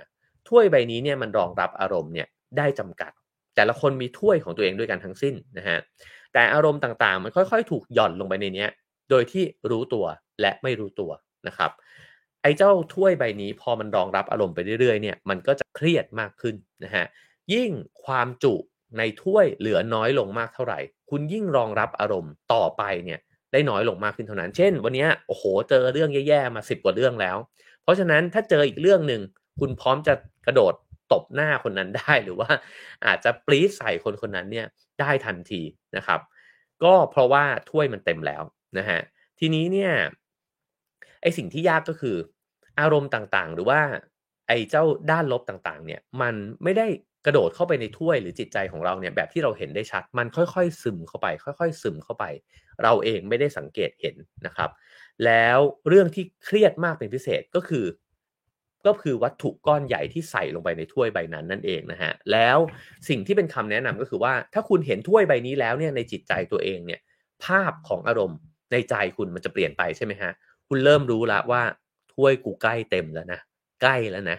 [0.49, 3.11] ถ้วยใบนี้เนี่ยมันรองรับอารมณ์เนี่ยได้จำกัด
[3.55, 5.79] แต่ละคนมีถ้วยของตัวเองด้วยกันทั้งสิ้นนะฮะ
[6.33, 8.67] แต่อารมณ์ต่างๆ มันค่อยๆ ถูกหย่อนลงไปในนี้
[9.09, 10.05] โดยที่รู้ตัว
[10.41, 11.11] และไม่รู้ตัว
[11.47, 11.71] นะครับ
[12.41, 17.05] ไอ้เจ้าถ้วยใบนี้พอมันรองรับอารมณ์ไปเรื่อยๆเนี่ยมันก็จะเครียดมากขึ้นนะฮะ
[17.53, 17.71] ยิ่ง
[18.05, 18.55] ความจุ
[18.97, 23.19] ในถ้วยเหลือน้อยลงมากเท่าไหร่ คุณยิ่งรองรับอารมณ์ต่อไปเนี่ย
[23.51, 27.37] ได้น้อยลงมากขึ้นเท่านั้น เช่น วันนี้โอ้โหเจอเรื่องแย่ๆมาสิบกว่าเรื่องแล้ว
[27.83, 29.21] เพราะฉะนั้นถ้าเจออีกเรื่องหนึ่ง
[29.59, 30.13] คุณพร้อมจะ
[30.45, 30.73] กระโดด
[31.13, 32.49] ตบหน้าคนนั้นได้หรือว่า
[33.05, 34.65] อาจจะปรี๊ดใส่คนคนนั้นเนี่ย
[34.99, 35.61] ได้ทันที
[35.97, 36.19] นะครับ
[36.83, 38.43] ก็เพราะว่าถ้วยมันเต็มแล้ว
[38.77, 38.99] นะฮะ
[39.39, 39.91] ทีนี้เนี่ย
[41.21, 42.15] ไอสิ่งที่ยากก็คือ
[42.79, 43.81] อารมณ์ต่างๆ หรือว่า
[44.47, 46.87] ไอเจ้าด้านลบต่างๆ เนี่ยมันไม่ได้
[47.25, 52.25] กระโดดเข้าไปในถ้วยหรือจิตใจของเราเนี่ยแบบที่เราเห็นได้ชัด มันค่อยๆ ซึมเข้าไป ค่อย ๆ ซึมเข้าไป
[52.83, 54.69] เราเองไม่ได้สังเกตเห็นนะครับ
[55.25, 57.85] แล้วเรื่องที่เครียดมากเป็นพิเศษก็คือ
[58.87, 62.57] ก็คือวัตถุก้อนใหญ่ที่ใส่ลงไปในถ้วยใบนั้นนั่นเองนะฮะแล้ว
[63.09, 66.99] สิ่งที่เป็นคำแนะนำก็คือว่า ถ้าคุณเห็นถ้วยใบนี้แล้วเนี่ยในจิตใจตัวเองเนี่ย
[67.45, 68.39] ภาพของอารมณ์
[68.71, 70.31] ในใจคุณมันจะเปลี่ยนไปใช่ไหมฮะ
[70.69, 71.61] คุณเริ่มรู้แล้วว่า
[72.13, 73.39] ถ้วยกูใกล้เต็มแล้วนะ
[73.81, 74.37] ใกล้แล้วนะ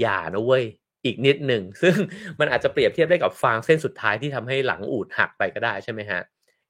[0.00, 0.64] อย่านะเว้ย
[1.04, 1.96] อีกนิดหนึ่งซึ่ง
[2.40, 6.20] มันอาจจะเปรียบเทียบได้กับฟางเส้นสุดท้ายที่ทำให้หลังอูดหักไปก็ได้ใช่ไหมฮะ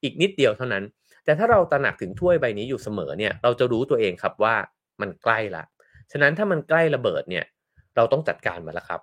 [0.02, 0.84] อีกนิดเดียวเท่านั้น
[1.24, 4.54] แต่ถ้าเราตระหนักถึงถ้วยใบนี้อยู่เสมอเนี่ยเราจะรู้ตัวเองครับว่า
[5.00, 5.64] มันใกล้ละ
[6.12, 7.44] ฉะนั้นถ้ามันใกล้ระเบิดเนี่ย
[7.96, 9.00] เราต้องจัดการมันแล้วครับ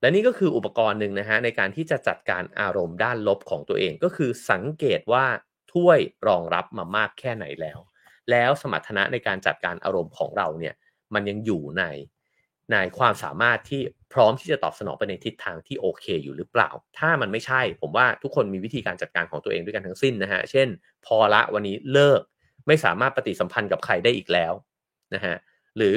[0.00, 5.24] และนี่ก็คืออุปกรณ์หนึ่งนะฮะในการที่จะจัดการอารมณ์ด้านลบของตัวเองก็คือสังเกตว่า
[5.72, 7.78] ถ้วยรองรับมามากแค่ไหนแล้ว
[8.32, 10.74] แล้วสมรรถนะในการจัดการอารมณ์ของเราเนี่ย
[11.14, 11.84] มันยังอยู่ใน
[12.72, 13.80] ในความสามารถที่
[14.12, 20.68] พร้อมที่จะตอบสนองไปในทิศทางที่โอเคอยู่หรือเปล่า ถ้ามันไม่ใช่ ผมว่าทุกคนมีวิธีการจัดการของตัวเองด้วยกันทั้งสิ้นนะฮะ เช่น
[21.06, 22.20] พอละวันนี้เลิก
[22.66, 24.52] ไม่สามารถปฏิสัมพันธ์กับใครได้อีกแล้ว
[25.14, 25.34] นะฮะ
[25.76, 25.96] หรือ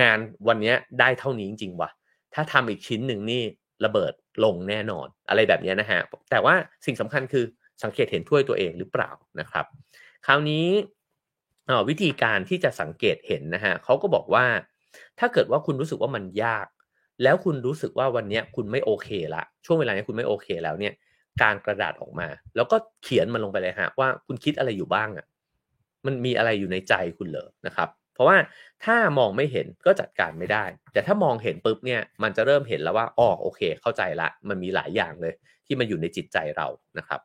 [0.00, 0.18] งาน
[0.48, 1.90] วันนี้ได้เท่านี้จริงๆวะ
[2.34, 3.42] ถ้าทำอีกชิ้นหนึ่งนี่
[3.84, 4.12] ระเบิด
[4.44, 6.54] ลงแน่นอน อะไรแบบนี้นะฮะ แต่ว่า
[6.86, 7.44] สิ่งสำคัญคือ
[7.82, 9.66] สังเกตเห็นถ้วยตัวเองหรือเปล่านะครับ
[10.26, 10.66] คราวนี้
[11.88, 14.46] วิธีการที่จะสังเกตเห็นนะฮะเขาก็บอกว่า
[15.18, 16.66] ถ้าเกิดว่าคุณรู้สึกว่ามันยาก
[17.22, 20.94] แล้วคุณรู้สึกว่าวันนี้คุณไม่โอเคละช่วงเวลานี้คุณไม่โอเคแล้วเนี่ย
[21.42, 25.26] การกระดาษออกมา แล้วก็เขียนมันลงไปเลยฮะว่าคุณคิดอะไรอยู่บ้างอะ่ะ
[26.06, 28.36] มันมีอะไรอยู่ในใจคุณเหรอนะครับ เพราะว่า
[28.84, 35.34] ถ้ามองไม่เห็นก็จัดการไม่ได้ แต่ถ้ามองเห็นปุ๊บเนี่ยมันจะเริ่มเห็นแล้วว่าอ๋อโอเค เข้าใจละ มันมีหลายอย่างเลย
[35.66, 36.66] ที่มันอยู่ในจิตใจเรา
[36.98, 37.20] นะครับ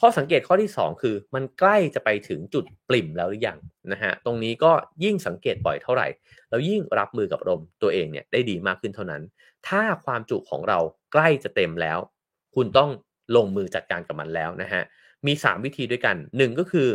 [0.00, 3.58] ข้อสังเกตข้อที่ 2 คือ มันใกล้จะไปถึงจุดปริ่มแล้วหรือยัง
[3.92, 4.72] นะฮะตรงนี้ก็
[5.04, 6.08] ยิ่งสังเกตบ่อยเท่าไหร่
[6.50, 9.22] แล้วยิ่งรับมือกับลมตัวเองเนี่ยได้ดีมากขึ้นเท่านั้น
[9.68, 10.78] ถ้าความจุของเรา
[11.12, 11.98] ใกล้จะเต็มแล้ว
[12.54, 12.90] คุณต้อง
[13.36, 14.82] ลงมือจัดการกับมันแล้วนะฮะ
[15.26, 16.88] มี 3 วิธีด้วยกัน 1 ก็คือ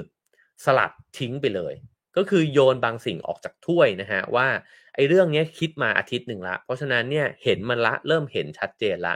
[0.65, 1.73] สลัดทิ้งไปเลย
[2.17, 4.47] ก็คือโยนบางสิ่งออกจากถ้วยนะฮะว่า
[4.95, 9.15] ไอ้เรื่องนี้คิดมาอาทิตย์หนึ่งละ เพราะฉะนั้นเนี่ยเห็นมันละเริ่มเห็นชัดเจนละ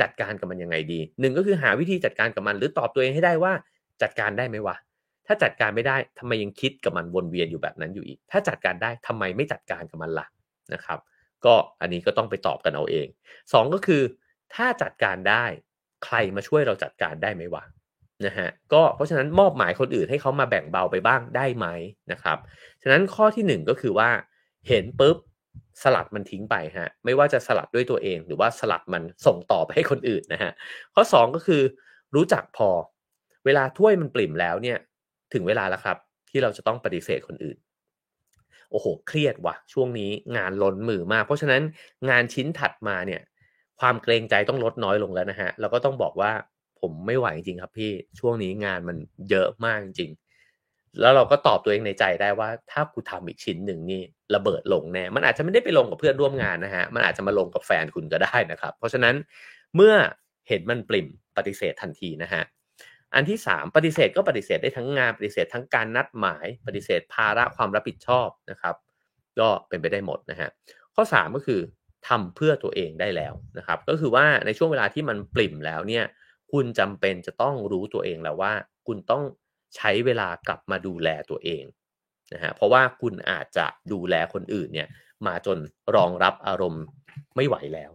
[0.00, 3.52] จัดการกับมันยังไงดีหนึ่งก็คือหาวิธีจัดการกับมัน หรือตอบตัวเองให้ได้ว่า
[4.02, 4.76] จัดการได้ไหมวะ
[5.26, 10.26] ถ้าจัดการไม่ได้ทำไมยังคิดกับมันวนเวียนอยู่แบบนั้นอยู่อีก ถ้าจัดการได้ทำไมไม่จัดการกับมันล่ะ
[10.74, 10.98] นะครับ
[11.44, 13.06] ก็อันนี้ก็ต้องไปตอบกันเอาเอง
[13.40, 14.02] 2 ก็คือ
[14.54, 15.44] ถ้าจัดการได้
[16.04, 17.64] ใครมาช่วยเราจัดการได้ไหมวะ
[18.26, 21.66] นะฮะก็เพราะฉะนั้นมอบหมายคนอื่นให้เขามาแบ่งเบาไปบ้างได้ไหม
[22.12, 22.38] นะครับ
[22.82, 24.10] ฉะนั้นข้อที่ 1 ก็คือว่า
[24.68, 25.16] เห็นปุ๊บ
[25.82, 30.52] สลัดมันทิ้งไปฮะไม่ว่าจะสลัดด้วยตัวเอง หรือว่าสลัดมันส่งต่อไปให้คนอื่นนะฮะ
[30.94, 31.62] ข้อ 2 ก็คือ
[32.14, 32.68] รู้จักพอ
[33.44, 34.78] เวลาถ้วยมันปริ่มแล้วเนี่ย
[35.32, 35.96] ถึงเวลาแล้วครับ
[36.30, 37.58] ที่เราจะต้องปฏิเสธคนอื่น
[38.70, 41.62] โอ้โห เครียดว่ะ ช่วงนี้งานล้นมือมาก เพราะฉะนั้น
[42.10, 43.20] งานชิ้นถัดมาเนี่ย
[43.80, 46.32] ความเกรงใจต้องลดน้อยลงแล้วนะฮะเราก็ต้องบอกว่า
[46.80, 48.96] ผมไม่ไหวจริงครับพี่ช่วงนี้งานมัน
[49.30, 50.10] เยอะมากจริง
[51.00, 54.02] แล้วเราก็ตอบตัวเองในใจได้ว่า ถ้ากูทำอีกชิ้นหนึ่งนี่
[54.34, 59.14] ระเบิดลงแน่มันอาจจะไม่ได้ไปลงกับเพื่อนร่วมงานนะฮะมันอาจจะมาลงกับแฟนคุณก็ได้นะครับ เพราะฉะนั้น
[59.76, 59.94] เมื่อ
[60.48, 62.42] เห็นมันปริ่มปฏิเสธทันทีนะฮะ
[63.14, 68.74] อันที่ 3 ปฏิเสธก็ปฏิเสธได้ทั้งงานปฏิเสธทั้งการนัดหมาย ปฏิเสธภาระความรับผิดชอบนะครับ
[69.40, 70.48] ก็เป็นไปได้หมดนะฮะ
[70.94, 71.60] ข้อ 3 ก็คือ
[72.08, 76.04] ทำเพื่อตัวเองได้แล้วนะครับ ก็คือว่าในช่วงเวลาที่มันปริ่มแล้วเนี่ย
[76.52, 78.52] คุณจำเป็นจะต้องรู้ตัวเองแล้วว่า
[78.86, 79.22] คุณต้อง
[79.76, 81.64] ใช้เวลากลับมาดูแลตัวเอง
[82.34, 84.88] นะฮะเพราะว่าคุณอาจจะดูแลคนอื่นเนี่ย
[85.26, 85.58] มาจน
[85.96, 86.84] รองรับอารมณ์
[87.36, 87.90] ไม่ไหวแล้ว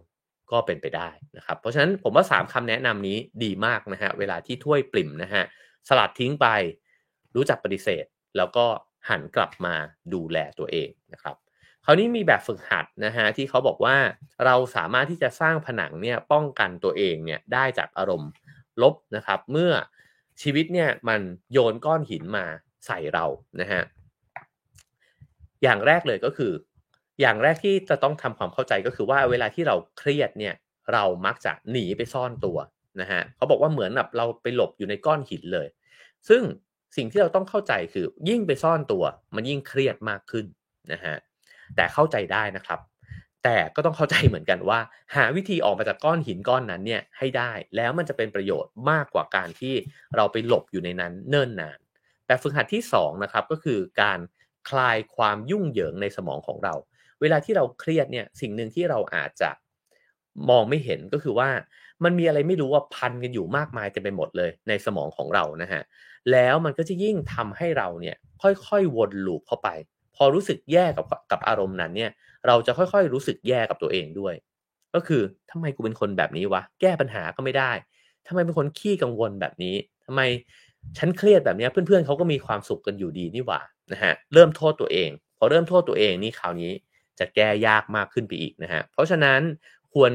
[0.52, 5.44] ก็เป็นไปได้นะครับ เพราะฉะนั้นผมว่า 3คำแนะนำนี้ดีมากนะฮะเวลาที่ถ้วยปริ่มนะฮะ
[5.88, 6.46] สลัดทิ้งไป
[7.36, 8.04] รู้จักปฏิเสธ
[8.36, 8.66] แล้วก็
[9.08, 9.74] หันกลับมา
[10.14, 11.36] ดูแลตัวเองนะครับ
[11.84, 13.96] คราวนี้มีแบบฝึกหัดนะฮะที่เขาบอกว่า
[14.44, 18.30] เราสามารถที่จะสร้างผนังเนี่ยป้องกันตัวเองเนี่ยได้จากอารมณ์
[18.82, 19.72] ลบนะครับ เมื่อ
[20.42, 21.20] ชีวิตเนี่ยมัน
[21.52, 22.44] โยนก้อนหินมา
[22.86, 23.24] ใส่เรา
[23.60, 23.82] นะฮะ
[25.62, 26.52] อย่างแรกเลยก็คือ
[27.20, 30.54] อย่างแรกที่จะต้องทำความเข้าใจก็คือว่าเวลาที่เราเครียดเนี่ย
[30.92, 32.58] เรามักจะหนีไปซ่อนตัว
[33.00, 35.68] นะฮะเขาบอกว่าเหมือนแบบเราไปหลบอยู่ในก้อนหินเลย
[36.28, 36.42] ซึ่ง
[36.96, 40.46] สิ่งที่เราต้องเข้าใจคือยิ่งไปซ่อนตัว มันยิ่งเครียดมากขึ้น
[40.92, 41.16] นะฮะ
[41.76, 42.80] แต่เข้าใจได้นะครับ
[43.44, 44.80] แต่ก็ต้องเข้าใจเหมือนกันว่า
[45.16, 49.74] หาวิธีออกมาจากก้อนหินก้อนนั้นเนี่ยให้ได้แล้วมันจะเป็นประโยชน์มากกว่าการที่
[50.16, 51.78] เราไปหลบอยู่ในนั้นเนิ่นนาน
[52.26, 54.20] แบบฝึกหัดที่2นะครับก็คือการ
[54.70, 56.74] คลายความยุ่งเหยิงในสมองของเรา
[57.20, 59.50] เวลาที่เราเครียดเนี่ยสิ่งหนึ่งที่เราอาจจะ
[60.50, 61.50] มองไม่เห็นก็คือว่า
[62.04, 65.82] มันมีอะไรไม่รู้ว่าพันกันอยู่มากมายเต็มไปหมดเลยในสมองของเรานะฮะ
[66.32, 69.68] แล้วมันก็จะยิ่งทำให้เราเนี่ยค่อยๆวนลูปเข้าไป
[70.22, 72.10] อรู้สึกแย่กับกับอารมณ์นั้นเนี่ย
[72.46, 74.34] เราจะค่อยๆรู้สึกแย่กับตัวเองด้วย
[74.94, 77.72] ก็คือทำไมกูเป็นคนแบบนี้วะ แก้ปัญหาก็ไม่ได้
[78.26, 79.74] ทำไมเป็นคนขี้กังวลแบบนี้
[80.06, 80.20] ทำไม
[80.98, 83.60] ฉันเครียดแบบนี้เพื่อนๆเขาก็มีความสุขกันอยู่ดีนี่หว่า
[83.92, 86.72] นะฮะเริ่มโทษตัวเอง พอเริ่มโทษตัวเองนี่คราวนี้
[87.18, 89.40] จะแก้ยากมากขึ้นไปอีกนะฮะเพราะฉะนั้น
[89.94, 90.10] ควร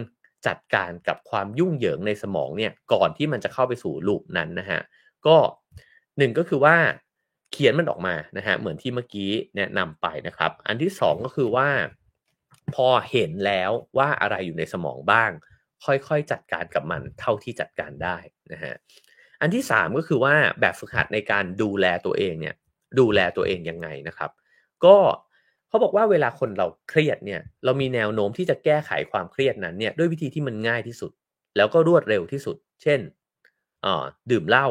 [0.48, 4.82] จัดการกับความยุ่งเหยิงในสมองเนี่ยก่อนที่มันจะเข้าไปสู่ลูปนั้นนะฮะ
[5.28, 5.38] ก็
[6.18, 6.76] หนึ่งก็คือว่า
[7.52, 11.70] เขียนมันออกมานะฮะเหมือนที่เมื่อกี้แนะนำไปนะครับ อันที่สองก็คือว่า
[12.76, 15.32] พอเห็นแล้วว่าอะไรอยู่ในสมองบ้าง
[15.86, 18.18] ค่อยๆจัดการกับมันเท่าที่จัดการได้
[18.54, 18.74] นะฮะ
[19.42, 22.56] อันที่3ก็คือว่าแบบฝึกหัดในการดูแลตัวเองเนี่ย
[23.00, 24.32] ดูแลตัวเองยังไงนะครับ
[24.86, 24.98] ก็
[25.68, 31.12] เขาบอกว่าเวลาคนเราเครียดเนี่ยเรามีแนวโน้มที่จะแก้ไขความเครียดนั้นเนี่ยด้วยวิธีที่มันง่ายที่สุด
[31.58, 33.00] แล้วก็รวดเร็วที่สุด เช่น
[34.32, 34.68] ดื่มเหล้า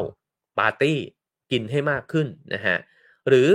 [0.59, 0.99] ปาร์ตี้
[1.51, 2.77] กินให้มากขึ้นนะฮะ
[3.27, 3.49] หรือ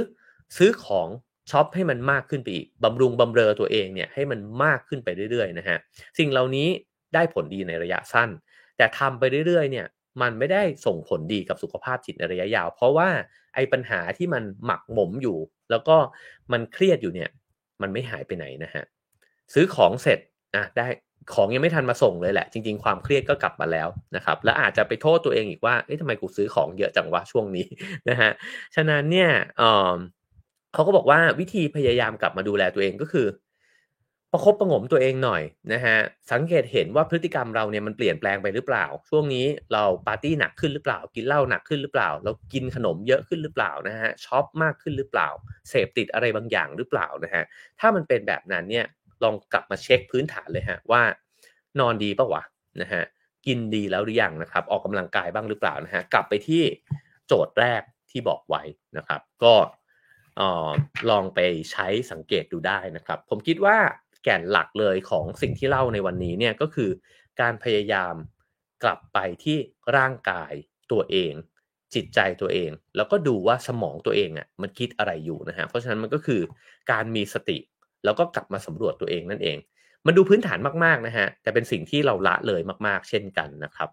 [0.56, 1.08] ซื้อของ
[1.50, 5.78] ช็อปให้มันมากขึ้นไปอีกบำรุงบำเรอตัวเองเนี่ยให้มันมากขึ้นไปเรื่อยๆนะฮะ
[6.18, 6.68] สิ่งเหล่านี้
[7.14, 8.30] ได้ผลดีในระยะสั้น
[8.76, 9.86] แต่ทำไปเรื่อยๆเนี่ย
[10.22, 13.08] มันไม่ได้ส่งผลดีกับสุขภาพจิตในระยะยาว เพราะว่า
[13.54, 15.38] ไอ้ปัญหาที่มันหมักหมมอยู่
[15.70, 15.96] แล้วก็
[16.52, 17.30] มันเครียดอยู่เนี่ย
[17.82, 18.84] มันไม่หายไปไหนนะฮะ
[19.54, 20.18] ซื้อของเสร็จ
[20.54, 20.86] อะได้
[21.34, 27.66] ของยังไม่ทันมาส่งเลยแหละ จริง ๆ ความเครียดก็กลับมาแล้วนะครับ แล้วอาจจะไปโทษตัวเองอีกว่าเอ๊ะทำไมกูซื้อของเยอะจังวะช่วงนี้
[28.08, 28.30] นะฮะ
[28.74, 29.30] ฉะนั้นเนี่ย
[30.74, 33.26] เขาก็บอกว่าวิธีพยายามกลับมาดูแลตัวเองก็คือ
[34.32, 35.42] ประคบประงมตัวเองหน่อย
[35.72, 35.96] นะฮะ
[36.32, 45.28] สังเกตเห็นว่าพฤติกรรมเราเนี่ยมันเปลี่ยนแปลงไปหรือเปล่า ช่วงนี้เราปาร์ตี้หนักขึ้นหรือเปล่า กินเหล้าหนักขึ้นหรือเปล่า เรากินขนมเยอะขึ้นหรือเปล่านะฮะช็อปมากขึ้นหรือเปล่า
[45.68, 47.44] เสพติดอะไรบางอย่างหรือเปล่านะฮะ
[47.80, 48.86] ถ้ามันเป็นแบบนั้นเนี่ย
[49.22, 51.02] ลองกลับมาเช็คพื้นฐานเลยฮะว่า
[51.80, 52.42] นอนดีปะวะ
[52.82, 53.02] นะฮะ
[53.46, 56.62] กินดีแล้วหรือยังนะครับ ออกกำลังกายบ้างหรือเปล่านะฮะกลับไปที่
[57.26, 58.62] โจทย์แรกที่บอกไว้
[58.96, 59.54] นะครับ ก็
[61.10, 61.38] ลองไป
[61.70, 63.76] ใช้สังเกตดูได้นะครับ ผมคิดว่า
[64.24, 66.90] แก่นหลักเลยของสิ่งที่เล่าในวันนี้เนี่ยก็คือ
[67.40, 68.14] การพยายาม
[68.82, 69.56] กลับไปที่
[69.96, 70.52] ร่างกาย
[70.92, 71.32] ตัวเอง
[71.94, 76.40] จิตใจตัวเอง แล้วก็ดูว่าสมองตัวเองอะมันคิดอะไรอยู่นะฮะเพราะฉะนั้นมันก็คือ
[76.90, 77.58] การมีสติ
[78.04, 79.58] แล้วก็กลับมาสำรวจตัวเองนั่นเอง
[80.06, 83.88] มันดูพื้นฐานมากๆนะฮะแต่เป็นสิ่งที่เราละเลยมาก ๆ เช่นกันนะครับ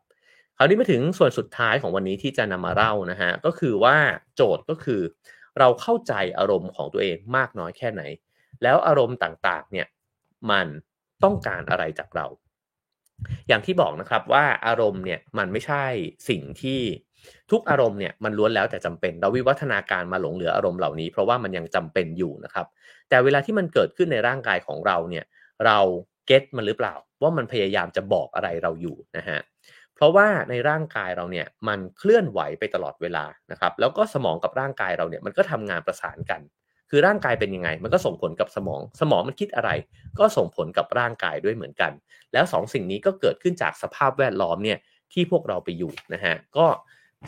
[0.58, 3.97] คราวนี้มาถึงส่วนสุดท้ายของวันนี้ที่จะนำมาเล่านะฮะก็คือว่า
[4.36, 5.01] โจทย์ก็คือ
[5.60, 8.01] เราเข้าใจอารมณ์ของตัวเองมากน้อยแค่ไหน
[8.64, 9.88] แล้วอารมณ์ต่างๆเนี่ย
[10.51, 10.68] มัน
[11.24, 12.26] ต้องการอะไรจากเรา
[13.47, 15.86] อย่างที่บอกนะครับว่าอารมณ์เนี่ยมันไม่ใช่
[16.30, 16.80] สิ่งที่
[17.51, 22.65] ทุกอารมณ์เนี่ยมันล้วนแล้วแต่จำเป็น เราวิวัฒนาการมาหลงเหลืออารมณ์เหล่านี้ เพราะว่ามันยังจำเป็นอยู่นะครับ
[23.09, 25.26] แต่เวลาที่มันเกิดขึ้นในร่างกายของเราเนี่ย
[25.65, 25.80] เรา
[26.28, 29.39] เก็ตมันหรือเปล่า ว่ามันพยายามจะบอกอะไรเราอยู่นะฮะ
[29.95, 36.41] เพราะว่าในร่างกายเราเนี่ยมันเคลื่อนไหวไปตลอดเวลานะครับ แล้วก็สมองกับร่างกายเราเนี่ยมันก็ทำงานประสานกัน
[36.89, 39.70] คือร่างกายเป็นยังไง มันก็ส่งผลกับสมอง สมองมันคิดอะไร
[40.20, 41.91] ก็ส่งผลกับร่างกายด้วยเหมือนกัน
[42.34, 44.78] แล้ว2สสิ่งนี้ก็เกิดขึ้นจากสภาพแวดล้อมเนี่ย
[45.13, 46.65] ที่พวกเราไปอยู่นะฮะก็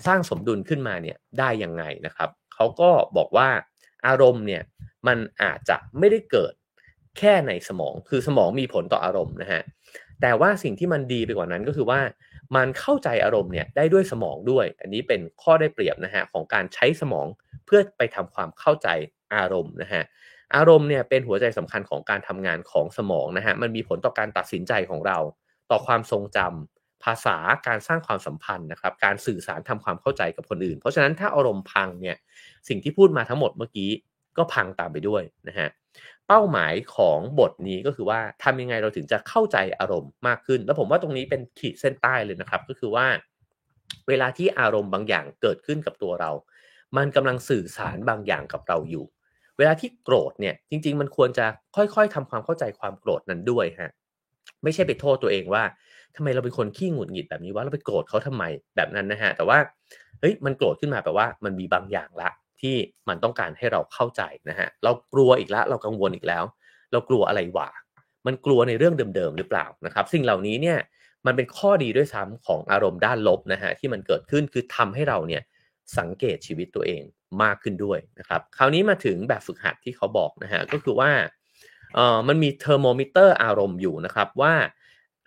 [0.06, 3.50] สร้างสมดุลขึ้นมาเนี่ยได้ยังไงนะครับเขาก็บอกว่า
[4.08, 4.64] อารมณ์เนี่ย
[5.08, 6.54] มันอาจจะไม่ได้เกิด
[7.18, 9.62] แค่ในสมอง คือสมองมีผลต่ออารมณ์นะฮะ
[10.22, 12.02] แต่ว่าสิ่งที่มันดีไปกว่านั้นก็คือว่า
[12.56, 17.28] มันเข้าใจอารมณ์เนี่ยได้ด้วยสมองด้วย อันนี้เป็นข้อได้เปรียบนะฮะของการใช้สมอง
[17.66, 18.88] เพื่อไปทำความเข้าใจ
[19.36, 20.04] อารมณ์นะฮะ
[20.56, 25.18] อารมณ์เนี่ยเป็นหัวใจสำคัญของการทำงานของสมองนะฮะมันมีผลต่อการตัดสินใจของเรา
[25.72, 27.38] ต่อความทรงจำ ภาษา
[27.68, 32.18] การสร้างความสัมพันธ์นะครับ การสื่อสารทำความเข้าใจกับคนอื่น เพราะฉะนั้นถ้าอารมณ์พังเนี่ย
[32.68, 33.90] สิ่งที่พูดมาทั้งหมดเมื่อกี้
[34.38, 35.70] ก็พังตามไปด้วยนะฮะ
[36.28, 43.06] เป้าหมายของบทนี้ก็คือว่าทำยังไงเราถึงจะเข้าใจอารมณ์มากขึ้น แล้วผมว่าตรงนี้เป็นขีดเส้นใต้เลยนะครับ ก็คือว่า
[44.08, 46.32] เวลาที่อารมณ์บางอย่างเกิดขึ้นกับตัวเรา
[46.98, 49.06] มันกำลังสื่อสารบางอย่างกับเราอยู่
[49.58, 51.46] เวลาที่โกรธเนี่ยจริง ๆ มันควรจะ
[51.76, 53.92] ค่อยๆทำความเข้าใจความโกรธนั้นด้วยฮะ
[54.64, 55.64] ไม่ใช่ไปโทษตัวเองว่า
[56.16, 58.44] ทำไมเราเป็นคนขี้หงุดหงิดแบบนี้ว่าเราไปโกรธเขาทำไม
[58.76, 59.58] แบบนั้นนะฮะแต่ว่า
[60.20, 62.30] เฮ้ยมันโกรธขึ้นมาแปลว่ามันมีบางอย่างละ
[62.62, 62.76] ที่
[63.10, 66.44] มันต้องการให้เราเข้าใจนะฮะเรากลัวอีกแล้วเรากังวลอีกแล้ว
[66.92, 67.70] เรากลัวอะไรวะ
[68.26, 70.78] มันกลัวในเรื่องเดิมๆหรือเปล่านะครับ สิ่งเหล่านี้เนี่ย
[71.26, 75.42] มันเป็นข้อดีด้วยซ้ำของอารมณ์ด้านลบนะฮะที่มันเกิดขึ้นคือทำให้เราเนี่ย
[75.98, 77.04] สังเกตชีวิตตัวเอง
[77.44, 81.12] มากขึ้นด้วยนะครับคราวนี้มาถึงแบบฝึกหัดที่เขาบอกนะฮะก็คือว่า
[81.96, 84.54] เออมันมีเทอร์โมมิเตอร์อารมณ์อยู่นะครับว่า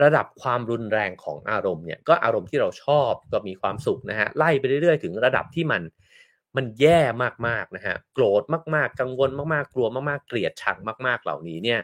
[0.03, 5.83] ระดับความรุนแรงของอารมณ์เนี่ยก็อารมณ์ที่เราชอบก็มีความสุขนะฮะไล่ไปเรื่อยๆ ถึงระดับที่มัน
[6.57, 7.01] มันแย่
[7.49, 8.43] มากๆนะฮะโกรธ
[8.75, 11.81] มากๆ กังวลมากๆ กลัวมากๆ เกลียดชังมากๆเหล่านี้เนี่ย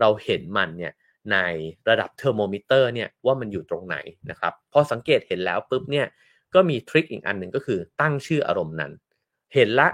[0.00, 0.92] เราเห็นมันเนี่ย
[1.32, 1.36] ใน
[1.88, 3.96] ระดับเทอร์โมมิเตอร์เนี่ยว่ามันอยู่ตรงไหน
[4.30, 6.06] นะครับพอสังเกตเห็นแล้วปุ๊บเนี่ย
[6.54, 8.92] ก็มีทริคอีกอันหนึ่งก็คือตั้งชื่ออารมณ์นั้น
[9.54, 9.88] เห็นละ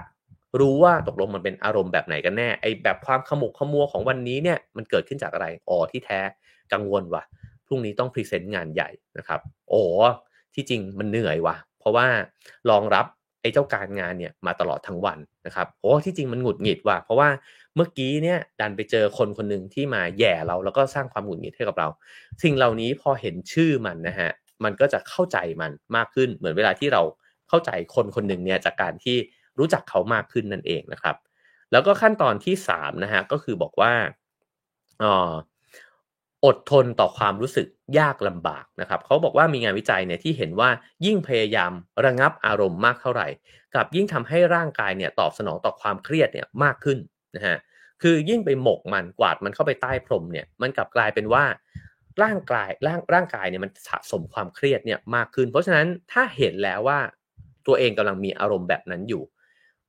[0.59, 6.19] รู้ว่าตกลงมันเป็นอารมณ์แบบไหนกันแน่ไอแบบความขมุกขมัวของวันนี้เนี่ยมันเกิดขึ้นจากอะไรอ๋อที่แท้
[6.73, 7.23] กังวลว่ะ
[7.71, 9.81] รุ่งนี้ต้องพรีเซนต์งานใหญ่นะครับ โอ้
[10.53, 12.07] ที่จริงมันเหนื่อยว่ะ เพราะว่า
[12.69, 13.05] รองรับ
[13.41, 17.29] ไอ้เจ้าการงานเนี่ยมาตลอดทั้งวันนะครับโอ้ที่จริงมันหงุดหงิดว่ะเพราะว่า
[17.75, 21.87] เมื่อกี้เนี่ยดันไปเจอคนคนหนึ่งที่มาแย่เราแล้วก็สร้างความหงุดหงิดให้กับเรา
[22.43, 24.29] สิ่งเหล่านี้พอเห็นชื่อมันนะฮะ
[24.63, 27.01] มันก็จะเข้าใจมันมากขึ้นเหมือนเวลาที่เรา
[27.49, 29.17] เข้าใจคนคนหนึ่งเนี่ยจากการที่
[29.59, 31.15] รู้จักเขามากขึ้นนั่นเองนะครับ
[31.71, 33.93] แล้วก็ขั้นตอนที่3นะฮะก็คือบอกว่า
[35.03, 35.31] ออ
[36.45, 37.67] อดทนต่อความรู้สึก
[37.99, 40.69] ยากลำบากนะครับเขาบอกว่ามีงานวิจัยเนี่ยที่เห็นว่า
[41.05, 41.71] ยิ่งพยายาม
[42.05, 43.27] ระงับอารมณ์มากเท่าไหร่
[43.75, 46.97] กับยิ่งทำให้ร่างกายเนี่ยตอบสนองต่อความเครียดเนี่ยมากขึ้น
[47.35, 47.57] นะฮะ
[48.01, 51.43] คือยิ่งไปหมกมันกวาดมันเข้าไปใต้พรมเนี่ยมันกลับกลายเป็นว่า
[52.23, 56.99] ร่างกายร่างร่างกายเนี่ยมันสะสมความเครียดเนี่ยมากขึ้น เพราะฉะนั้นถ้าเห็นแล้วว่า
[57.67, 59.23] ตัวเองกำลังมีอารมณ์แบบนั้นอยู่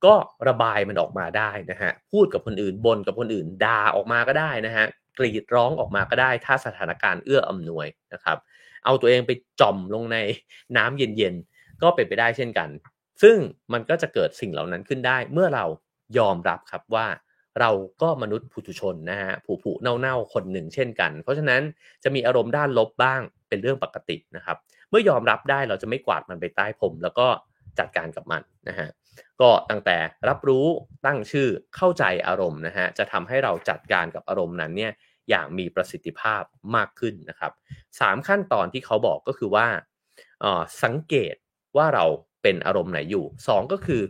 [0.05, 0.15] ก็
[0.47, 4.85] ระบายมันออกมาได้นะฮะพูดกับคนอื่นบ่นกับคนอื่นด่าออกมาก็ได้นะฮะ
[5.17, 8.37] กรีดร้องออกมาก็ได้ ถ้าสถานการณ์เอื้ออำนวยนะครับ
[8.85, 10.17] เอาตัวเองไปจมลงใน
[10.77, 12.69] น้ำเย็นๆ ก็เป็นไปได้เช่นกัน
[13.21, 13.37] ซึ่ง
[13.73, 15.65] มันก็จะเกิดสิ่งเหล่านั้นขึ้นได้ เมื่อเรา
[16.17, 17.07] ยอมรับครับว่า
[17.59, 21.61] เราก็มนุษย์ผู้ทุชนนะฮะผู้ผู้เน่าๆคนหนึ่งเช่นกัน เพราะฉะนั้น
[22.03, 24.57] จะมีอารมณ์ด้านลบบ้างเป็นเรื่องปกตินะครับ
[24.89, 27.27] เมื่อยอมรับได้เราจะไม่กวาดมันไปใต้ผม แล้วก็
[27.79, 28.89] จัดการกับมันนะฮะ
[29.41, 29.97] ก็ตั้งแต่
[30.29, 30.65] รับรู้
[31.05, 34.91] ตั้งชื่อเข้าใจอารมณ์นะฮะจะทำให้เราจัดการกับอารมณ์นั้นเนี่ย
[35.29, 36.43] อย่างมีประสิทธิภาพ
[36.75, 37.51] มากขึ้นนะครับ
[37.99, 39.67] สามขั้นตอนที่เขาบอกก็คือว่า
[40.83, 41.35] สังเกต
[41.77, 42.05] ว่าเรา
[42.43, 44.01] เป็นอารมณ์ไหนอยู่2ก็คือ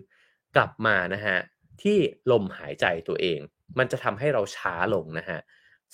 [0.55, 1.37] กลับมานะฮะ
[1.81, 1.97] ที่
[2.31, 3.39] ลมหายใจตัวเอง
[3.77, 5.39] มันจะทำให้เราช้าลงนะฮะ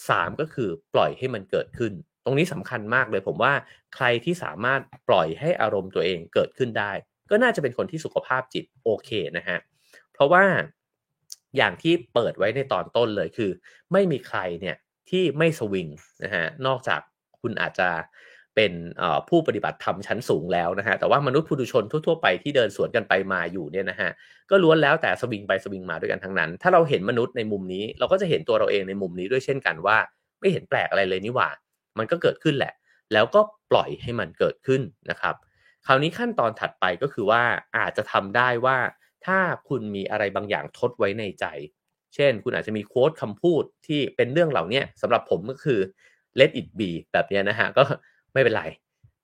[0.10, 1.94] สามก็คือปล่อยให้มันเกิดขึ้น
[2.26, 3.54] ตรงนี้สำคัญมากเลยผมว่า
[3.96, 6.92] ใครที่สามารถปล่อยให้อารมณ์ตัวเองเกิดขึ้นได้
[7.30, 9.58] ก็น่าจะเป็นคนที่สุขภาพจิตโอเคนะฮะ
[10.14, 10.44] เพราะว่า
[11.58, 13.52] อย่างที่เปิดไว้ในตอนต้นเลยคือ
[13.94, 14.76] ไม่มีใครเนี่ย
[15.10, 15.88] ที่ไม่สวิง
[16.24, 17.02] นะฮะนอกจาก
[17.42, 17.90] คุณอาจจะ
[18.56, 18.72] เป็น
[19.30, 24.10] ผู้ปฏิบัติธรรมชั้นสูงแล้วนะฮะแต่ว่ามนุษย์ผู้ดุชนทั่วๆไปที่เดินสวนกันไปมาอยู่เนี่ยนะฮะ
[24.50, 29.98] ก็ล้วนแล้วแต่สวิงไปสวิงมาด้วยกันทั้งนั้น ถ้าเราเห็นมนุษย์ในมุมนี้ เราก็จะเห็นตัวเราเองในมุมนี้ด้วยเช่นกันว่า
[30.40, 31.50] ไม่เห็นแปลกอะไรเลยนี่หว่า
[31.98, 32.74] มันก็เกิดขึ้นแหละ
[33.14, 35.36] แล้วก็ปล่อยให้มันเกิดขึ้นนะครับ
[35.86, 37.44] คราวนี้ขั้นตอนถัดไปก็คือว่า
[37.78, 38.78] อาจจะทำได้ว่า
[39.26, 39.38] ถ้า
[39.70, 41.46] คุณมีอะไรบางอย่างทดไว้ในใจ
[42.16, 45.80] เช่น คุณอาจจะมีโค้ดคำพูดที่เป็นเรื่องเหล่านี้สำหรับผมก็คือ
[46.40, 47.84] let it be แบบนี้นะฮะก็
[48.34, 48.64] ไม่เป็นไร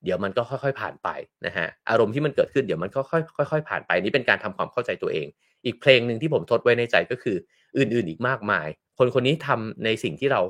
[0.04, 1.08] เดี๋ยวมันก็ค่อยๆผ่านไป
[1.46, 5.26] นะฮะอารมณ์ที่มันเกิดขึ้นเดี๋ยวมันก็ค่อยๆผ่านไปนี่เป็นการทำความเข้าใจตัวเอง
[5.64, 7.36] อีกเพลงหนึ่งที่ผมทดไว้ในใจก็คือ
[7.78, 8.66] อื่นๆอีกมากมาย
[8.98, 10.40] คนคนนี้ทำในสิ่งที่เรา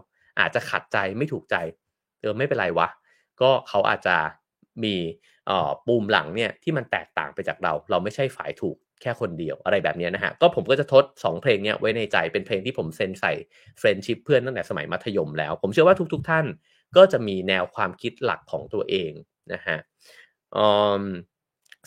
[0.41, 1.57] อาจจะขัดใจไม่ถูกใจ
[2.21, 2.89] เออไม่เป็นไรวะ
[3.41, 4.17] ก็เขาอาจจะ
[4.85, 4.97] มี
[5.87, 13.33] ปูมหลังเนี่ยที่มันแตกต่างไปจากเรา เราไม่ใช่ฝ่ายถูกแค่คนเดียวอะไรแบบนี้นะฮะ ก็ผมก็จะทด 2 เพลงเนี้ไว้ในใจเป็นเพลงที่ผมเซ็นใส่
[13.79, 16.47] เฟรนชิพเพื่อนตั้งแต่สมัยมัธยมแล้ว ผมเชื่อว่าทุกๆทท่าน
[16.97, 19.13] ก็จะมีแนวความคิดหลักของตัวเอง
[19.53, 19.79] นะฮะ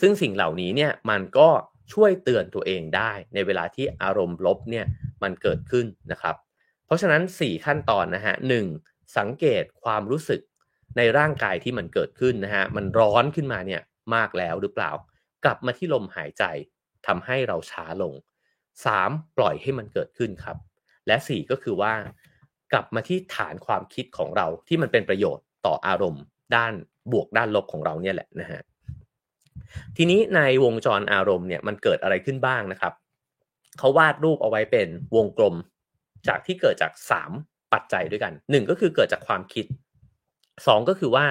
[0.01, 1.49] ซึ่งสิ่งเหล่านี้เนี่ยมันก็
[1.93, 4.85] ช่วยเตือนตัวเองได้ในเวลาที่อารมณ์ลบเนี่ย
[5.23, 6.35] มันเกิดขึ้นนะครับ
[6.85, 8.53] เพราะฉะนั้น 4 ขั้นตอนนะฮะห
[9.17, 10.41] สังเกตความรู้สึก
[10.97, 13.81] ในร่างกายที่มันเกิดขึ้นนะฮะมันร้อนขึ้นมาเนี่ย
[14.15, 14.91] มากแล้วหรือเปล่า
[15.43, 16.43] กลับมาที่ลมหายใจ
[17.07, 18.13] ทำให้เราช้าลง
[18.75, 19.37] 3.
[19.37, 20.57] ปล่อยให้มันเกิดขึ้นครับ
[21.07, 21.93] และ 4 ก็คือว่า
[22.71, 26.23] กลับมาที่ฐานความคิดของเราที่มันเป็นประโยชน์ต่ออารมณ์
[26.55, 26.73] ด้าน
[27.11, 28.61] บวกด้านลบของเราเนี่ยแหละนะฮะ
[29.97, 32.93] ทีนี้ในวงจรอารมณ์เนี่ยมันเกิดอะไรขึ้นบ้างนะครับ
[33.79, 35.55] เขาวาดรูปเอาไว้เป็นวงกลม
[36.27, 36.91] จากที่เกิดจาก
[37.33, 39.65] 3 ปัจจัยด้วยกัน 1 ก็คือเกิดจากความคิด
[40.67, 41.25] 2ก็คือว่า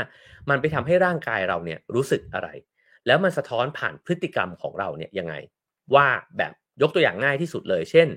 [0.51, 2.49] มันไปทำให้ร่างกายเราเนี่ยรู้สึกอะไร
[3.07, 5.35] แล้วมันสะท้อนผ่านพฤติกรรมของเราเนี่ยยังไง
[5.95, 6.07] ว่า
[6.39, 6.53] แบบ
[6.83, 8.09] ยกตัวอย่างง่ายที่สุดเลย เช่น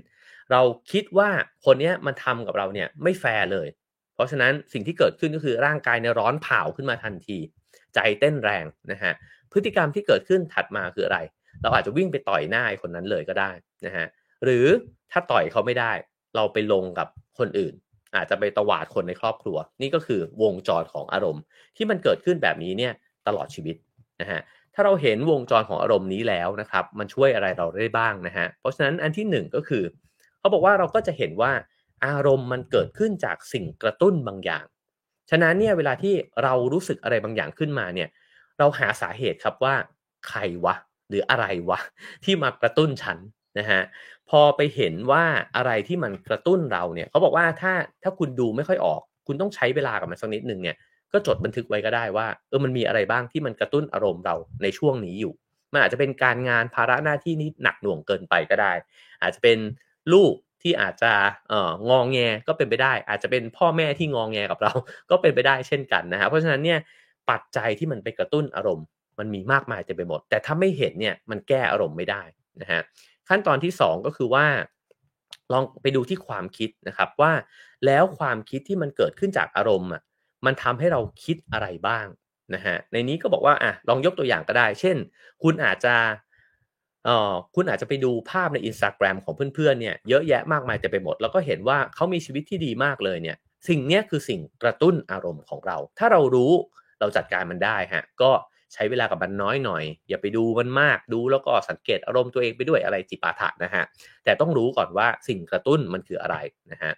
[0.51, 1.29] เราคิดว่า
[1.65, 3.67] คนนี้มันทำกับเราเนี่ยไม่แฟร์เลย
[4.15, 7.37] เพราะฉะนั้นสิ่งที่เกิดขึ้นก็คือร่างกายเนี่ยร้อนเผาขึ้นมาทันที
[7.95, 9.13] ใจเต้นแรงนะฮะ
[9.51, 11.19] พฤติกรรมที่เกิดขึ้นถัดมาคืออะไร
[11.61, 13.51] เราอาจจะวิ่งไปต่อยหน้าคนนั้นเลยก็ได้
[13.85, 14.05] นะฮะ
[14.43, 14.65] หรือ
[15.11, 15.93] ถ้าต่อยเขาไม่ได้
[16.35, 17.07] เราไปลงกับ
[17.39, 17.73] คนอื่น
[18.15, 21.43] อาจจะไปตวาดคนในครอบครัว นี่ก็คือวงจรของอารมณ์
[21.75, 22.93] ที่มันเกิดขึ้นแบบนี้เนี่ย
[23.27, 23.75] ตลอดชีวิต
[24.21, 24.41] นะฮะ
[24.73, 29.83] ถ้าเราเห็นวงจรของอารมณ์นี้แล้วนะครับ มันช่วยอะไรเราได้บ้างนะฮะเพราะฉะนั้นอันที่หนึ่งก็คือ
[30.39, 31.51] เขาบอกว่าเราก็จะเห็นว่า
[32.05, 34.65] อารมณ์มันเกิดขึ้นจากสิ่งกระตุ้นบางอย่าง
[35.29, 38.09] ฉะนั้นเนี่ยเวลาที่เรารู้สึกอะไรบางอย่างขึ้นมาเนี่ย
[38.59, 39.75] เราหาสาเหตุครับว่า
[40.27, 40.75] ใครวะ
[41.09, 41.79] หรืออะไรวะ
[42.23, 43.17] ที่มากระตุ้นฉัน
[43.59, 43.81] นะฮะ
[44.31, 45.23] พอไปเห็นว่า
[45.55, 47.73] อะไรที่มันกระตุ้นเราเนี่ยเขาบอกว่าถ้า
[48.03, 50.75] ถ้าคุณดูไม่ค่อยออก คุณต้องใช้เวลากับมันสักนิดหนึ่งเนี่ย
[51.13, 55.33] ก็จดบันทึกไว้ก็ได้ว่าเออมันมีอะไรบ้างที่มันกระตุ้นอารมณ์เราในช่วงนี้อยู่
[55.73, 58.73] มันอาจจะเป็นการงานภาระหน้าที่นี้หนักหน่วงเกินไปก็ได้
[59.21, 59.57] อาจจะเป็น
[60.13, 61.11] ลูกที่อาจจะ
[61.49, 62.17] เอ่ององแง
[62.47, 64.73] ก็เป็นไปได้ อาจจะเป็นพ่อแม่ที่งองแงกับเรา
[65.09, 66.79] ก็เป็นไปได้เช่นกันนะฮะเพราะฉะนั้นเนี่ย
[67.29, 68.85] ปัจจัยที่มันไปกระตุ้นอารมณ์
[69.19, 72.23] มันมีมากมายเต็มไปหมด แต่ถ้าไม่เห็นเนี่ยมันแก้อารมณ์ไม่ได้
[72.61, 72.81] นะฮะ
[73.29, 74.45] ขั้นตอนที่ 2 ก็คือว่า
[75.53, 77.31] ลองไปดูที่ความคิดนะครับว่า
[77.85, 80.01] แล้วความคิดที่มันเกิดขึ้นจากอารมณ์อะ
[80.45, 82.05] มันทำให้เราคิดอะไรบ้าง
[82.53, 84.97] นะฮะในนี้ก็บอกว่าอะลองยกตัวอย่างก็ได้ เช่น
[85.43, 85.95] คุณอาจจะ
[87.05, 96.53] เอ่อคุณอาจจะไปดูภาพใน Instagram ของเพื่อนๆเนี่ยเยอะแยะมากมายเต็มไปหมด แล้วก็เห็นว่าเขามีชีวิตที่ดีมากเลยเนี่ยสิ่งนี้คือสิ่งกระตุ้นอารมณ์ของเรา ถ้าเรารู้
[96.99, 98.31] เราจัดการมันได้ฮะก็
[98.73, 103.83] ใช้เวลากับมันน้อยหน่อย อย่าไปดูมันมากดูแล้วก็สังเกตอารมณ์ตัวเองไปด้วยอะไรจิปาถะนะฮะ
[104.23, 106.37] แต่ต้องรู้ก่อนว่าสิ่งกระตุ้นมันคืออะไร
[106.71, 106.91] นะฮะ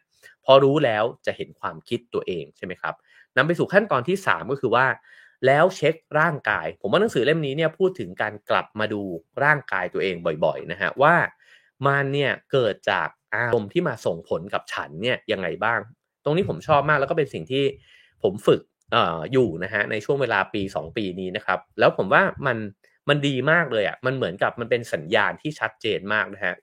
[0.46, 2.96] พอรู้แล้วจะเห็นความคิดตัวเองใช่ไหมครับ
[3.38, 4.86] นำไปสู่ขั้นตอนที่ 3 ก็คือว่า
[5.46, 9.02] แล้วเช็คร่างกาย ผมว่าหนังสือเล่มนี้เนี่ยพูดถึงการกลับมาดู
[9.44, 10.16] ร่างกายตัวเอง
[10.46, 11.16] บ่อยๆนะฮะว่า
[11.86, 15.80] มันเนี่ยเกิดจากอารมณ์ที่มาส่งผลกับฉันเนี่ยยังไงบ้าง
[16.24, 17.64] ตรงนี้ผมชอบมากแล้วก็เป็นสิ่งที่
[18.24, 18.62] ผมฝึก
[18.96, 18.98] อ
[19.32, 22.58] อยู่นะฮะในช่วงเวลาปี 2 ปีนี้นะครับ แล้วผมว่ามัน
[23.10, 26.56] มันดีมากเลยอะ่ะมันเหมือนกับมันเป็นสัญญาณที่ชัดเจนมากนะฮะ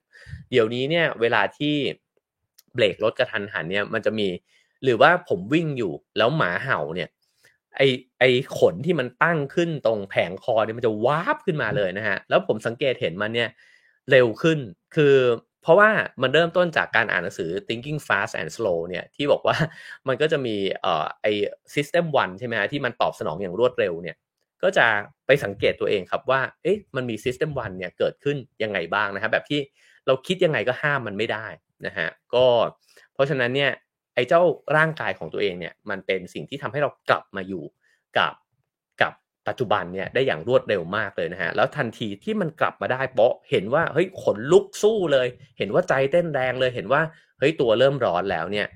[0.51, 1.75] เดี๋ยวนี้เนี่ยเวลาที่
[2.75, 4.29] เบรกรถกระทันหันเนี่ยมันจะมี
[4.85, 7.09] หรือว่าผมวิ่งอยู่แล้วหมาเห่าเนี่ย
[7.77, 7.83] ไอ
[8.19, 8.25] ไอ
[8.59, 13.49] ขนที่มันตั้งขึ้นตรงแผงคอเนี่ยมันจะวาบขึ้นมาเลยนะฮะแล้วผมสังเกตเห็นมันเนี่ย
[14.11, 14.59] เร็วขึ้น
[14.95, 15.15] คือ
[15.63, 15.91] เพราะว่า
[16.23, 19.57] มันเริ่มต้นจากการอ่านหนังสือ thinking fast and slow เนี่ยที่บอกว่า
[20.09, 21.27] มันก็จะมีเอ่อไอ
[21.75, 24.17] system one ใช่ไหมฮะที่มันตอบสนองอย่างรวดเร็วเนี่ย
[24.63, 24.87] ก็จะ
[25.27, 29.61] ไปสังเกตตัวเองครับว่า เอ๊ะมันมี system one เนี่ยเกิดขึ้นยังไงบ้างนะฮะแบบที่
[30.07, 31.47] เราคิดยังไงก็ห้ามมันไม่ได้
[31.87, 32.47] นะฮะก็
[33.15, 33.71] เพราะฉะนั้นเนี่ย
[34.15, 34.43] ไอ้เจ้า
[34.77, 37.65] ร่างกายของตัวเองเนี่ยมันเป็นสิ่งที่ทำให้เรากลับมาอยู่
[38.19, 38.33] กับ
[39.51, 45.27] ปัจจุบันเนี่ยได้อย่างรวดเร็วมากเลยนะฮะแล้วทันทีที่มันกลับมาได้เปาะเห็นว่าเฮ้ยขนลุกสู้เลย
[45.59, 47.03] เห็นว่าใจเต้นแรงเลยเห็นว่า
[47.39, 48.67] เฮ้ยตัวเริ่มร้อนแล้วเนี่ย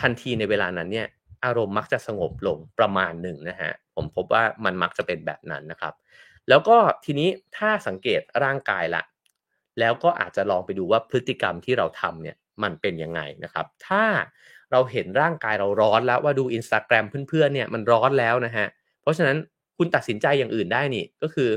[0.00, 1.06] ทันทีในเวลานั้นเนี่ย
[1.44, 5.94] อารมณ์มักจะสงบลงประมาณหนึ่งนะฮะผมพบว่ามันมักจะเป็นแบบนั้นนะครับ
[6.48, 9.02] แล้วก็ทีนี้ถ้าสังเกตร่างกายละ
[9.80, 14.04] แล้วก็อาจจะลองไปดูว่าพฤติกรรมที่เราทำเนี่ยมันเป็นยังไงนะครับ ถ้า
[14.72, 18.66] เราเห็นร่างกายเราร้อนแล้วว่าดู Instagram เพื่อนๆเนี่ยมันร้อนแล้วนะฮะ
[19.02, 19.36] เพราะฉะนั้น
[19.82, 21.50] คุณตัดสินใจอย่างอื่นได้นี่ ก็คือ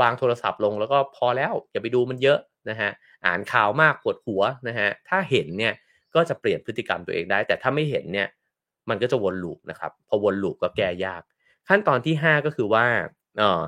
[0.00, 2.38] วางโทรศัพท์ลงแล้วก็พอแล้วอย่าไปดูมันเยอะ
[2.70, 2.90] นะฮะ
[3.26, 5.74] อ่านข่าวมากปวดหัวนะฮะถ้าเห็นเนี่ย
[6.14, 8.28] ก็จะเปลี่ยนพฤติกรรมตัวเองได้ แต่ถ้าไม่เห็นเนี่ย
[8.88, 11.22] มันก็จะวนลูปนะครับพอวนลูปก็แก้ยาก
[11.68, 12.84] ขั้นตอนที่ 5 ก็คือว่า
[13.38, 13.62] เออ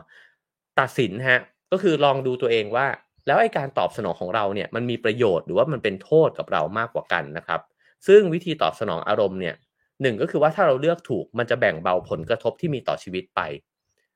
[0.80, 1.40] ตัดสินฮะ
[1.72, 2.86] ก็คือลองดูตัวเองว่า
[3.26, 7.60] แล้วไอ้การตอบสนองของเราเนี่ยมันมีประโยชน์หรือว่ามันเป็นโทษกับเรามากกว่ากันนะครับ
[8.06, 9.54] ซึ่งวิธีตอบสนองอารมณ์เนี่ย
[10.02, 13.40] หนึ่งก็คือว่าถ้าเราเลือกถูกมันจะแบ่งเบาผลกระทบที่มีต่อชีวิตไป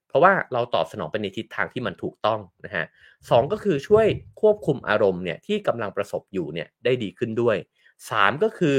[0.09, 2.85] เพราะว่าเราตอบสนองไปในทิศทางที่มันถูกต้องนะฮะ
[3.31, 4.07] สองก็คือช่วย
[4.41, 7.57] ควบคุมอารมณ์เนี่ยที่กำลังประสบอยู่เนี่ยได้ดีขึ้นด้วย
[8.11, 8.79] สามก็คือ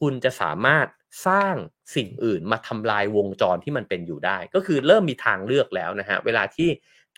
[0.00, 0.86] คุณจะสามารถ
[1.26, 1.54] สร้าง
[1.94, 6.68] สิ่งอื่นมาทำลายวงจรที่มันเป็นอยู่ได้ ก็คือเริ่มมีทางเลือกแล้วนะฮะเวลาที่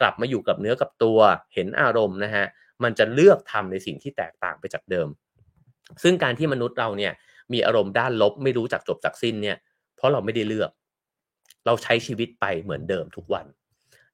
[0.00, 1.18] กลับมาอยู่กับเนื้อกับตัว
[1.54, 2.46] เห็นอารมณ์นะฮะ
[2.82, 5.08] มันจะเลือกทำในสิ่งที่แตกต่างไปจากเดิม
[6.02, 7.12] ซึ่งการที่มนุษย์เราเนี่ย
[7.52, 9.56] มีอารมณ์ด้านลบไม่รู้จักจบจากสิ้นเนี่ย
[9.96, 10.70] เพราะเราไม่ได้เลือก
[11.68, 13.46] เราใช้ชีวิตไปเหมือนเดิมทุกวัน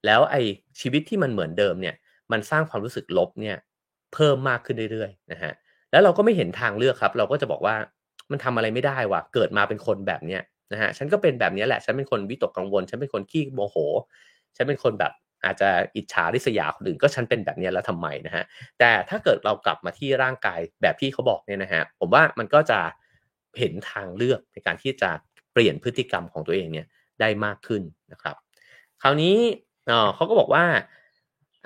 [0.07, 0.43] แล้วไอ้
[0.81, 1.95] ชีวิตที่มันเหมือนเดิมเนี่ย
[2.33, 3.57] มันสร้างความรู้สึกลบเนี่ย
[4.15, 5.53] เพิ่มมากขึ้นเรื่อยๆนะฮะ
[5.91, 7.77] แล้วเราก็ไม่เห็นทางเลือกครับ เราก็จะบอกว่า
[8.31, 10.43] มันทำอะไรไม่ได้ว่ะเกิดมาเป็นคนแบบเนี้ย
[10.73, 13.77] นะฮะฉันก็เป็นแบบนี้แหละฉันเป็นคนวิตกกังวล ฉันเป็นคนขี้โมโห
[14.57, 15.13] ฉันเป็นคนแบบ
[15.45, 18.45] อาจจะอิจฉาริษยาคนอื่นก็ฉันเป็นแบบนี้แล้วทำไมนะฮะ
[18.79, 22.81] แต่ถ้าเกิดเรากลับมาที่ร่างกายแบบที่เขาบอกเนี่ยนะฮะผมว่ามันก็จะ
[23.59, 25.11] เห็นทางเลือกในการที่จะ
[25.53, 26.87] เปลี่ยนพฤติกรรมของตัวเองเนี่ย
[27.21, 28.37] ได้มากขึ้นนะครับ
[29.03, 29.37] คราวนี้
[30.15, 30.65] เขาก็บอกว่า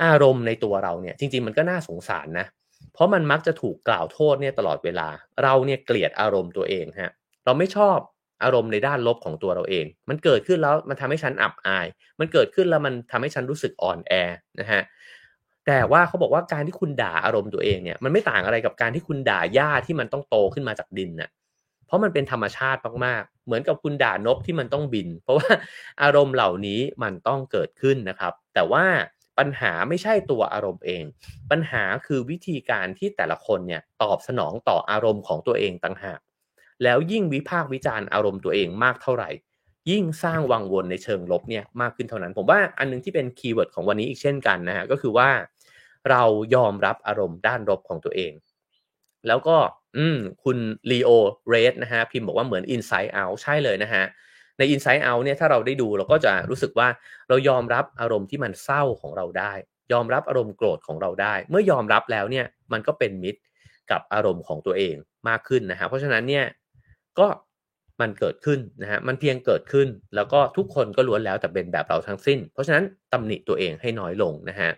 [0.04, 2.46] อารมณ์ในตัวเราเนี่ยจริง ๆ มันก็น่าสงสารนะ
[2.92, 5.08] เพราะมันมักจะถูกกล่าวโทษเนี่ยตลอดเวลา
[5.42, 7.12] เราเนี่ยเกลียดอารมณ์ตัวเองฮะ
[7.44, 7.98] เราไม่ชอบ
[8.44, 11.86] อารมณ์ในด้านลบของตัวเราเอง มันเกิดขึ้นแล้วมันทำให้ฉันอับอาย
[12.20, 14.12] มันเกิดขึ้นแล้วมันทำให้ฉันรู้สึกอ่อนแอ
[14.60, 14.82] นะฮะ
[15.66, 21.30] แต่ว่าเขาบอกว่าการที่คุณด่าอารมณ์ตัวเองเนี่ยมันไม่ต่างอะไรกับการที่คุณด่าหญ้าที่มันต้องโตขึ้นมาจากดินน่ะ
[21.88, 25.50] เพราะมันเป็นธรรมชาติมากๆ เหมือนกับคุณด่านกที่มันต้องบิน เพราะว่า
[26.02, 28.84] อารมณ์เหล่านี้มันต้องเกิดขึ้นนะครับ แต่ว่า
[29.38, 31.04] ปัญหาไม่ใช่ตัวอารมณ์เอง
[31.50, 36.20] ปัญหาคือวิธีการที่แต่ละคนเนี่ยตอบสนองต่ออารมณ์ของตัวเองต่างหาก
[36.82, 39.30] แล้วยิ่งวิพากษ์วิจารณ์อารมณ์ตัวเองมากเท่าไหร่
[39.90, 45.30] ยิ่งสร้างวังวนในเชิงลบเนี่ยมากขึ้นเท่านั้น ผมว่าอันนึงที่เป็น keyword ของวันนี้อีกเช่นกันนะฮะก็คือว่า
[46.10, 46.22] เรา
[46.54, 48.32] ยอมรับอารมณ์ด้านลบของตัวเอง
[49.28, 49.56] แล้วก็
[49.98, 50.58] อืมคุณ
[50.90, 51.10] ลีโอ
[51.48, 54.04] เรสนะฮะพิมพ์บอกว่าเหมือน Inside Out ใช่เลยนะฮะ
[54.58, 56.88] ใน Inside Out เนี่ยถ้าเราได้ดูเราก็จะรู้สึกว่า
[57.28, 59.52] เรายอมรับอารมณ์ที่มันเศร้าของเราได้
[59.92, 63.40] ยอมรับอารมณ์โกรธของเราได้ เมื่อยอมรับแล้วเนี่ยมันก็เป็นมิตร
[63.90, 64.94] กับอารมณ์ของตัวเอง
[65.28, 66.44] มากขึ้นนะฮะเพราะฉะนั้นเนี่ย
[67.18, 67.26] ก็
[68.00, 74.70] มันเกิดขึ้นนะฮะมันเพียงเกิดขึ้น แล้วก็ทุกคนก็ล้วนแล้วแต่เป็นแบบเราทั้งสิ้น เพราะฉะนั้นตำหนิตัวเองให้น้อยลงนะฮะ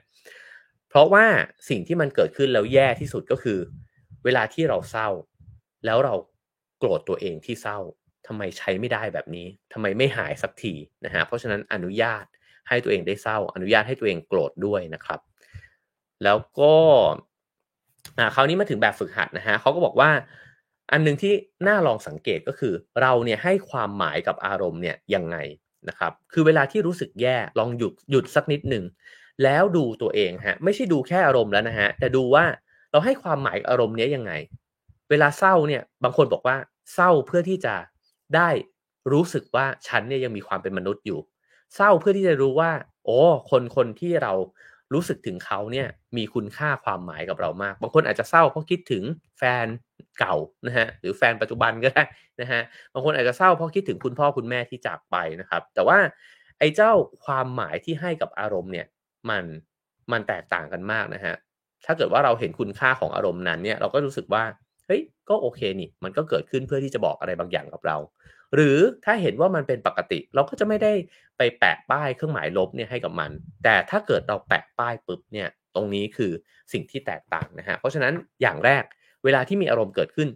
[0.88, 1.24] เพราะว่า
[1.68, 3.58] สิ่งที่มันเกิดขึ้นแล้วแย่ที่สุดก็คือ
[4.24, 5.08] เวลาที่เราเศร้า
[5.86, 6.14] แล้วเรา
[6.78, 7.78] โกรธตัวเองที่เศร้า
[8.26, 12.24] ทำไมใช้ไม่ได้แบบนี้ทำไมไม่หายสักทีนะฮะเพราะฉะนั้นอนุญาต
[12.68, 15.20] ให้ตัวเองได้เศร้า อนุญาตให้ตัวเองโกรธด้วยนะครับ
[16.24, 16.74] แล้วก็
[18.18, 20.10] อ่าคราวนี้มาถึงแบบฝึกหัดนะฮะเขาก็บอกว่า
[20.92, 21.32] อันหนึ่งที่
[21.68, 25.36] น่าลองสังเกตก็คือ เราเนี่ยให้ความหมายกับอารมณ์เนี่ยยังไง
[25.88, 28.84] นะครับ คือเวลาที่รู้สึกแย่ลองหยุดหยุดสักนิดหนึ่ง
[29.44, 32.44] แล้วดูตัวเองฮะไม่ใช่ดูแค่อารมณ์แล้วนะฮะแต่ดูว่า
[32.90, 34.32] เราให้ความหมายอารมณ์นี้ยังไง
[35.10, 36.56] เวลาเศร้าเนี่ยบางคนบอกว่า
[36.94, 37.74] เศร้าเพื่อที่จะ
[38.36, 38.48] ได้
[39.12, 41.20] รู้สึกว่าฉันเนี่ยยังมีความเป็นมนุษย์อยู่
[41.76, 42.70] เศร้าเพื่อที่จะรู้ว่า
[43.04, 43.18] โอ้
[43.50, 44.32] คนคนที่เรา
[44.94, 49.02] รู้สึกถึงเขาเนี่ยมีคุณค่าความหมายกับเรามาก บางคนอาจจะเศร้าเพราะคิดถึง
[49.38, 49.66] แฟน
[50.18, 50.34] เก่า
[50.66, 52.04] นะฮะหรือแฟนปัจจุบันก็ได้
[52.40, 52.62] นะฮะ
[52.92, 55.98] บางคนอาจจะเศร้าเพราะคิดถึงคุณพ่อคุณแม่ที่จากไปนะครับ แต่ว่า
[56.58, 56.92] ไอ้เจ้า
[57.24, 58.86] ความหมายที่ให้กับอารมณ์เนี่ย
[59.30, 59.44] มัน
[60.12, 61.34] มันแตกต่างกันมากนะฮะ
[61.86, 64.44] ถ้าเกิดว่าเราเห็นคุณค่าของอารมณ์นั้นเนี่ยเราก็รู้สึกว่า
[64.86, 67.96] เฮ้ยก็โอเคนี่ มันก็เกิดขึ้นเพื่อที่จะบอกอะไรบางอย่างกับเรา
[68.54, 70.92] หรือถ้าเห็นว่ามันเป็นปกติ เราก็จะไม่ได้
[71.38, 73.30] ไปแปะป้ายเครื่องหมายลบเนี่ยให้กับมัน
[73.64, 76.32] แต่ถ้าเกิดเราแปะป้ายปุ๊บเนี่ยตรงนี้คือ
[76.72, 78.12] สิ่งที่แตกต่างนะฮะเพราะฉะนั้น
[78.42, 78.82] อย่างแรก
[79.24, 80.28] เวลาที่มีอารมณ์เกิดขึ้น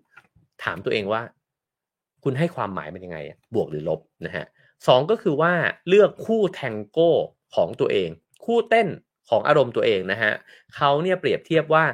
[0.65, 1.23] ถามตัวเองว่า
[2.25, 3.19] คุณให้ความหมายมันยังไง
[3.55, 4.45] บวกหรือลบนะฮะ
[4.87, 5.53] สองก็คือว่า
[5.89, 7.13] เลือกคู่แทงโก้
[7.55, 8.09] ของตัวเอง
[8.45, 8.89] คู่เต้น
[9.29, 10.33] ของอารมณ์ตัวเองนะฮะ
[10.77, 11.85] เขาเนี่ยเปรียบเทียบว่า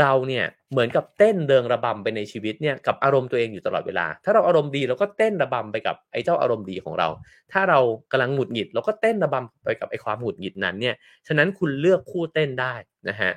[0.00, 7.08] เราเนี่ยเหมือนกับเต้นเดิงระบำไปในชีวิตเนี่ยกับอารมณ์ตัวเองอยู่ตลอดเวลา ถ้าเราอารมณ์ดีเราก็เต้นระบำไปกับไอ้เจ้าอารมณ์ดีของเรา
[7.52, 7.78] ถ้าเรา
[8.10, 10.94] กำลังหงุดหงิดเราก็เต้นระบำไปกับไอ้ความหงุดหงิดนั้นเนี่ย
[11.26, 12.74] ฉะนั้นคุณเลือกคู่เต้นได้
[13.08, 13.32] นะฮะ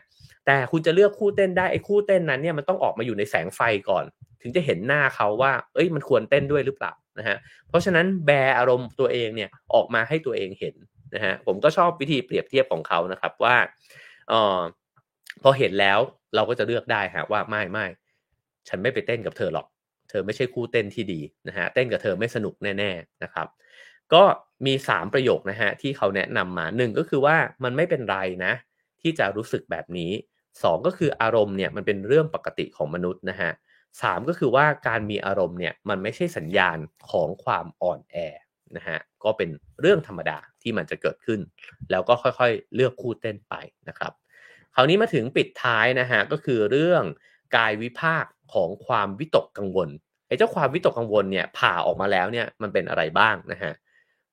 [0.45, 4.04] แต่คุณจะเลือกคู่เต้นได้ไอ้คู่เต้นนั้นเนี่ยมันต้องออกมาอยู่ในแสงไฟก่อน
[4.41, 7.38] ถึงจะเห็นหน้าเขาว่า เอ้ยมันควรเต้นด้วยหรือเปล่านะฮะ
[7.70, 10.76] เพราะฉะนั้นแบอารมณ์ตัวเองเนี่ยออกมาให้ตัวเองเห็น
[11.16, 13.55] นะฮะผมก็ชอบวิธีเปรียบเทียบของเขานะครับว่า
[14.32, 14.59] ออ
[15.43, 15.99] พอเห็นแล้ว
[16.36, 17.86] เราก็จะเลือกได้ฮะว่าไม่ไม่
[18.68, 19.68] ฉันไม่ไปเต้นกับเธอหรอก
[20.09, 23.47] เธอไม่ใช่คู่เต้นที่ดีนะฮะเต้นกับเธอไม่สนุกแน่ ๆนะครับ
[24.14, 24.24] ก็
[24.66, 28.53] มี 3 ประโยคนะฮะที่เขาแนะนำมาหนึ่งก็คือว่ามันไม่เป็นไรนะ
[29.01, 30.11] ที่จะรู้สึกแบบนี้
[30.49, 33.51] 2 ก็คืออารมณ์เนี่ยมันเป็นเรื่องปกติของมนุษย์นะฮะ
[34.01, 36.78] สามก็คือว่าการมีอารมณ์เนี่ยมันไม่ใช่สัญญาณ
[37.11, 38.18] ของความอ่อนแอ
[38.78, 39.50] นะฮะก็เป็น
[39.82, 41.40] เรื่องธรรมดาที่มันจะเกิดขึ้น
[41.92, 43.56] แล้วก็ค่อยๆ เลือกคู่เต้นไป
[43.90, 44.12] นะครับ
[44.76, 47.04] คราวนี้มาถึงปิดท้ายนะฮะก็คือเรื่อง
[47.56, 49.90] กายวิภาคของความวิตกกังวล
[50.28, 53.74] ไอ้เจ้าความวิตกกังวลเนี่ยผ่าออกมาแล้วเนี่ยมันเป็นอะไรบ้างนะฮะ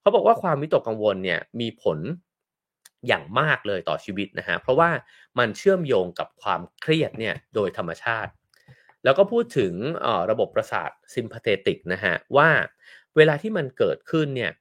[0.01, 1.99] เขาบอกว่าความวิตกกังวลเนี่ยมีผล
[3.07, 4.89] อย่างมากเลยต่อชีวิตนะฮะเพราะว่า
[5.39, 8.31] มันเชื่อมโยงกับความเครียดเนี่ยโดยธรรมชาติ
[9.03, 9.73] แล้วก็พูดถึง
[10.31, 12.49] ระบบประสาทซิมพาเทติกนะฮะว่า
[13.17, 14.51] เวลาที่มันเกิดขึ้นเนี่ย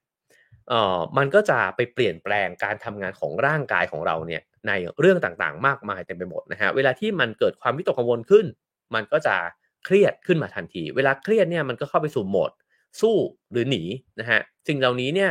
[0.69, 8.47] เอ่อมันก็จะไปเปลี่ยนแปลงการทำงานของร่างกายของเราเนี่ยในเรื่องต่างๆ มากมายเต็มไปหมดนะฮะเวลาที่มันเกิดความวิตกกังวลขึ้น
[8.95, 9.37] มันก็จะ
[9.85, 12.51] เครียดขึ้นมาทันที เวลาเครียดเนี่ยมันก็เข้าไปสู่โหมด
[13.01, 13.17] สู้
[13.53, 13.83] หรือหนี
[14.21, 15.31] นะฮะสิ่งเหล่านี้เนี่ย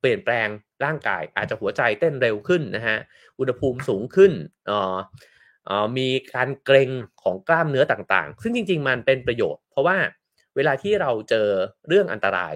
[0.00, 0.48] เปลี่ยนแปลง
[0.84, 2.96] ร่างกายอาจจะหัวใจเต้นเร็วขึ้นนะฮะ
[3.38, 4.32] อุณหภูมิสูงขึ้น
[4.66, 4.96] เอ่อ
[5.98, 6.90] มีการเกร็ง
[7.22, 9.96] ของกล้ามเนื้อต่างๆ ซึ่งจริง ๆ มันเป็นประโยชน์ เพราะว่า
[10.56, 11.48] เวลาที่เราเจอ
[11.88, 12.54] เรื่องอันตราย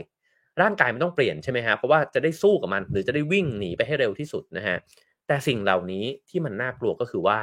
[0.62, 4.76] ร่างกายมันต้องเปลี่ยนใช่ไหมฮะเพราะว่าจะได้สู้กับมัน หรือจะได้วิ่งหนีไปให้เร็วที่สุดนะฮะ
[5.26, 7.38] แต่สิ่งเหล่านี้ที่มันน่ากลัวก็คือว่า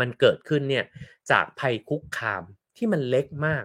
[0.00, 0.84] มันเกิดขึ้นเนี่ย
[1.30, 2.42] จากภัยคุกคาม
[2.76, 3.64] ที่มันเล็กมาก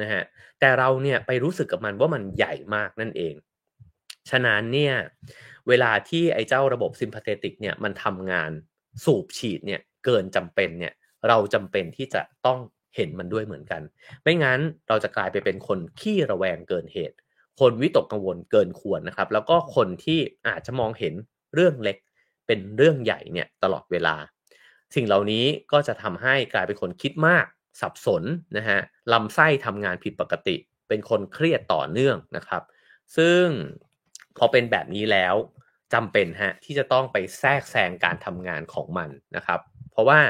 [0.00, 0.22] นะฮะ
[0.60, 3.34] แต่เราเนี่ยไปรู้สึกกับมันว่ามันใหญ่มากนั่นเอง
[4.30, 4.94] ฉะนั้นเนี่ย
[5.68, 8.50] เวลาที่ไอ้เจ้าระบบซิมพาเทติกเนี่ยมันทำงาน
[9.04, 10.92] สูบฉีดเนี่ยเกินจำเป็นเนี่ย
[11.28, 12.58] เราจำเป็นที่จะต้อง
[12.96, 13.82] เห็นมันด้วยเหมือนกัน
[14.22, 17.16] ไม่งั้นเราจะกลายไปเป็นคนขี้ระแวงเกินเหตุ
[17.60, 20.18] คนวิตกกังวลเกินควรนะครับ แล้วก็คนที่
[20.48, 21.14] อาจจะมองเห็น
[21.54, 21.96] เรื่องเล็ก
[22.46, 24.14] เป็นเรื่องใหญ่เนี่ยตลอดเวลา
[24.94, 27.46] สิ่งเหล่านี้ก็จะทำให้กลายเป็นคนคิดมาก
[27.80, 28.22] สับสน
[28.56, 28.78] นะฮะ
[29.12, 30.56] ลำไส้ทำงานผิดปกติ
[30.88, 32.62] เป็นคนเครียดต่อเนื่องนะครับ
[33.16, 33.44] ซึ่ง
[34.38, 35.34] พอเป็นแบบนี้แล้ว
[35.94, 39.60] จำเป็นฮะที่จะต้องไปแทรกแซงการทำงานของมันนะครับ
[39.92, 40.20] เพราะว่า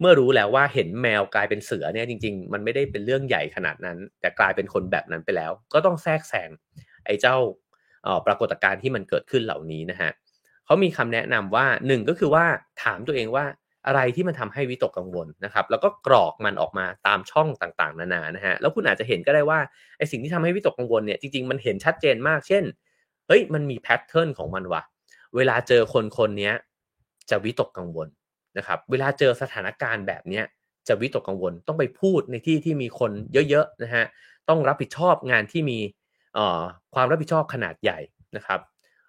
[0.00, 6.50] เมื่อรู้แล้วว่าเห็นแมวกลายเป็นเสือเนี่ยจริง ๆ มันไม่ได้เป็นเรื่องใหญ่ขนาดนั้น แต่กลายเป็นคนแบบนั้นไปแล้ว ก็ต้องแทรกแซง
[7.06, 7.36] ไอ้เจ้า
[8.26, 10.10] ปรากฏการณ์ที่มันเกิดขึ้นเหล่านี้นะฮะ
[10.64, 12.44] เขามีคำแนะนำว่าหนึ่งก็คือว่า
[12.82, 13.44] ถามตัวเองว่า
[13.86, 19.58] อะไรที่มันทำให้วิตกกังวลนะครับ แล้วก็กรอกมันออกมาตามช่องต่างๆ นานานะฮะแล้วคุณอาจจะเห็นก็ได้ว่า
[19.98, 22.64] ไอสิ่งที่ทำให้วิตกกังวลเนี่ยจริงๆมันเห็นชัดเจนมากเช่น
[23.28, 24.82] เฮ้ยมันมีแพทเทิร์นของมันวะ
[25.36, 26.52] เวลาเจอคนคนนี้
[27.30, 28.08] จะวิตกกังวล
[28.58, 30.42] นะครับเวลาเจอสถานการณ์แบบนี้
[30.88, 33.10] จะวิตกกังวลต้องไปพูดในที่ที่มีคน
[33.50, 34.04] เยอะๆนะฮะ
[34.48, 35.78] ต้องรับผิดชอบงานที่มี
[36.94, 37.98] ความรับผิดชอบขนาดใหญ่
[38.36, 38.60] นะครับ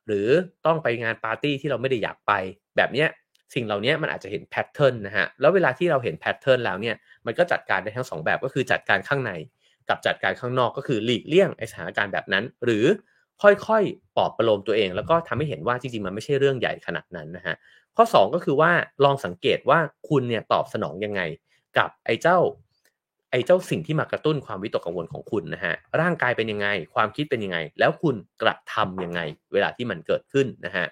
[0.07, 0.27] หรือ
[0.65, 2.31] ต้องไปงานปาร์ตี้ที่เราไม่ได้อยากไป
[2.77, 3.09] แบบเนี้ย
[3.53, 9.31] สิ่งเหล่านี้มันอาจจะเห็น pattern นะฮะแล้วเวลาที่เราเห็น pattern แล้วเนี่ยมันก็จัดการได้ทั้ง 2 แบบก็คือจัดการข้างใน
[9.89, 12.85] กับจัดการข้างนอกก็คือหลีกเลี่ยงไอสถานการณ์แบบนั้น หรือ
[13.41, 17.55] ค่อยๆปลอบประโลมตัวเอง แล้วก็ทำให้เห็นว่าจริงๆมันไม่ใช่เรื่องใหญ่ขนาดนั้นนะฮะ
[17.97, 18.71] ข้อ 2 ก็คือว่า
[19.03, 19.79] ลองสังเกตว่า
[20.09, 21.21] คุณเนี่ยตอบสนองยังไง
[21.77, 22.37] กับไอ้เจ้า
[23.31, 29.19] ไอ้เจ้าสิ่งที่มากระตุ้นความวิตกกังวลของคุณนะฮะร่างกายเป็นยังไง ความคิดเป็นยังไง แล้วคุณกระทำยังไง
[29.53, 30.85] เวลาที่มันเกิดขึ้นนะฮะ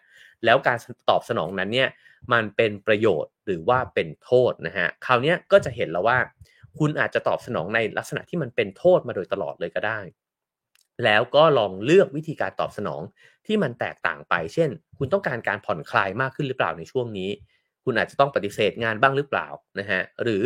[0.45, 0.78] แล้วการ
[1.10, 1.89] ตอบสนองนั้นเนี่ย
[2.34, 6.18] มันเป็นประโยชน์หรือว่าเป็นโทษนะฮะคราวนี้ก็จะเห็นแล้วว่า
[6.80, 9.99] คุณอาจจะตอบสนองในลักษณะที่มันเป็นโทษมาโดยตลอดเลยก็ได้
[11.04, 13.02] แล้วก็ลองเลือกวิธีการตอบสนอง
[13.46, 17.30] ที่มันแตกต่างไป เช่น คุณต้องการการผ่อนคลายมากขึ้นหรือเปล่าในช่วงนี้
[17.84, 19.48] คุณอาจจะต้องปฏิเสธงานบ้างหรือเปล่า
[19.80, 20.44] นะฮะ หรือ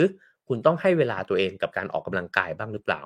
[0.47, 3.01] คุณต้องให้เวลาตัวเองกับการออกกำลังกายบ้างหรือเปล่า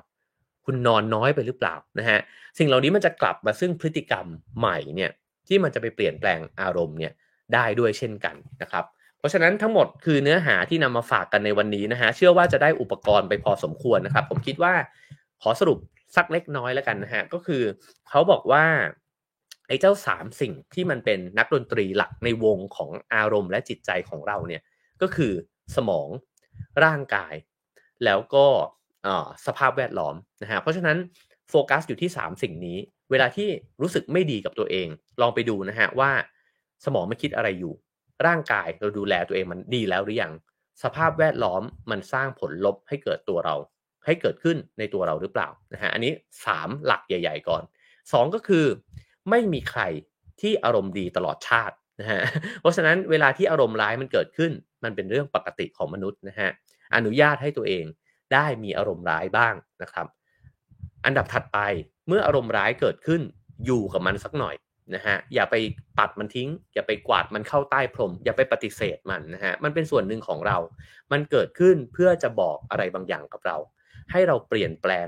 [0.66, 2.18] คุณนอนน้อยไปหรือเปล่านะฮะ
[2.58, 4.26] สิ่งเหล่านี้มันจะกลับมาซึ่งพฤติกรรม
[4.58, 5.10] ใหม่เนี่ย
[5.48, 7.12] ที่มันจะไปเปลี่ยนแปลงอารมณ์เนี่ย
[7.54, 8.84] ได้ด้วยเช่นกันนะครับ
[9.18, 14.74] เพราะฉะนั้นทั้งหมดคือเนื้อหาที่นำมาฝากกันในวันนี้นะฮะ เชื่อว่าจะได้อุปกรณ์ไปพอสมควรนะครับ ผมคิดว่า
[15.42, 15.78] ขอสรุป
[16.16, 17.62] สักเล็กน้อยแล้วกันนะฮะก็คือ
[18.08, 18.64] เขาบอกว่า
[19.68, 24.62] ไอ้เจ้าสามสิ่งที่มันเป็นนักดนตรีหลักในวงของอารมณ์และจิตใจของเราเนี่ย
[25.02, 25.32] ก็คือ
[25.76, 26.08] สมอง
[26.84, 27.34] ร่างกาย
[28.04, 28.46] แล้วก็
[29.46, 30.98] สภาพแวดล้อมนะฮะเพราะฉะนั้น
[31.50, 32.78] โฟกัสอยู่ที่ 3 สิ่งนี้
[33.10, 33.48] เวลาที่
[33.80, 34.88] รู้สึกไม่ดีกับตัวเอง
[35.20, 36.10] ลองไปดูนะฮะว่า
[36.84, 37.74] สมองมันคิดอะไรอยู่
[38.26, 40.32] ร่างกายเราดูแลตัวเองมันดีแล้วหรือยัง
[40.82, 43.56] สภาพแวดล้อมมันสร้างผลลบให้เกิดตัวเรา
[44.06, 46.12] ให้เกิดขึ้นในตัวเราหรือเปล่านะฮะอันนี้
[46.48, 47.62] 3 หลักใหญ่ ๆ ก่อน
[47.98, 48.66] 2 ก็คือ
[49.30, 49.82] ไม่มีใคร
[50.40, 52.20] ที่อารมณ์ดีตลอดชาตินะฮะ
[52.60, 54.52] เพราะฉะนั้นเวลาที่อารมณ์ร้ายมันเกิดขึ้น
[54.84, 56.48] มันเป็นเรื่องปกติของมนุษย์นะฮะ
[56.96, 57.84] อนุญาตให้ตัวเอง
[58.32, 60.06] ได้มีอารมณ์ร้ายบ้างนะครับ
[61.04, 61.58] อันดับถัดไป
[62.08, 63.20] เมื่ออารมณ์ร้ายเกิดขึ้น
[63.64, 64.54] อยู่กับมันสักหน่อย
[64.94, 65.54] นะฮะอย่าไป
[65.98, 70.58] ปัดมันทิ้ง อย่าไปกวาดมันเข้าใต้พรม อย่าไปปฏิเสธมันนะฮะมันเป็นส่วนหนึ่งของเรา
[71.12, 73.56] มันเกิดขึ้นเพื่อจะบอกอะไรบางอย่างกับเรา
[74.10, 75.06] ให้เราเปลี่ยนแปลง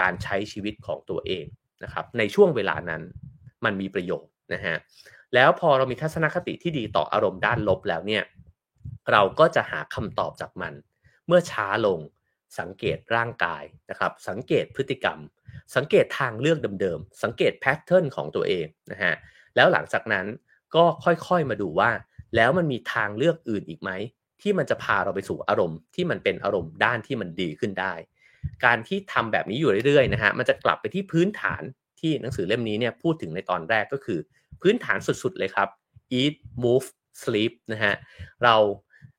[0.00, 1.46] การใช้ชีวิตของตัวเอง
[1.84, 3.02] นะครับในช่วงเวลานั้น
[3.64, 4.76] มันมีประโยชน์นะฮะ
[5.34, 8.22] แล้วพอเรามีทัศนคติที่ดีต่ออารมณ์ด้านลบแล้วเนี่ย
[9.12, 10.74] เราก็จะหาคำตอบจากมัน
[11.26, 11.98] เมื่อช้าลง
[12.58, 15.18] สังเกตร่างกายนะครับ สังเกตพฤติกรรม
[15.76, 19.14] สังเกตทางเลือกเดิมๆ สังเกตแพทเทิร์นของตัวเองนะฮะ
[19.56, 20.26] แล้วหลังจากนั้น
[20.74, 21.90] ก็ค่อยๆมาดูว่า
[22.36, 23.90] แล้วมันมีทางเลือกอื่นอีกไหม
[24.42, 27.94] ที่มันจะพาเราไปสู่อารมณ์ที่มันเป็นอารมณ์ด้านที่มันดีขึ้นได้
[28.64, 31.62] การที่ทำแบบนี้อยู่เรื่อยๆนะฮะมันจะกลับไปที่พื้นฐาน
[32.00, 34.18] ที่หนังสือเล่มนี้เนี่ยพูดถึงในตอนแรกก็คือ
[34.62, 35.68] พื้นฐานสุดๆเลยครับ
[36.20, 36.34] eat
[36.64, 36.88] move
[37.22, 37.94] sleep นะฮะ
[38.44, 38.56] เรา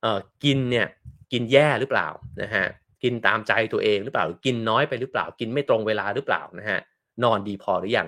[0.02, 0.88] เอ่อกินเนี่ย
[1.32, 2.10] กินแย่หรือเปล่า
[2.42, 2.66] นะฮะ
[3.04, 6.80] กินตามใจตัวเองหรือเปล่ากินน้อยไปหรือเปล่า กินไม่ตรงเวลาหรือเปล่านะฮะ
[7.24, 8.08] นอนดีพอหรือยัง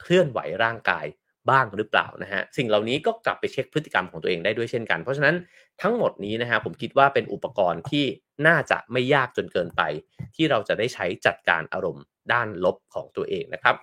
[0.00, 1.06] เคลื่อนไหวร่างกาย
[1.50, 5.34] บ้างหรือเปล่านะฮะสิ่งเหล่านี้ก็กลับไปเช็คพฤติกรรมของตัวเองได้ด้วยเช่นกัน เพราะฉะนั้น
[5.82, 8.04] ทั้งหมดนี้นะฮะผมคิดว่าเป็นอุปกรณ์ที่
[8.46, 9.82] น่าจะไม่ยากจนเกินไป
[10.36, 13.76] ที่เราจะได้ใช้จัดการอารมณ์ด้านลบของตัวเองนะครับ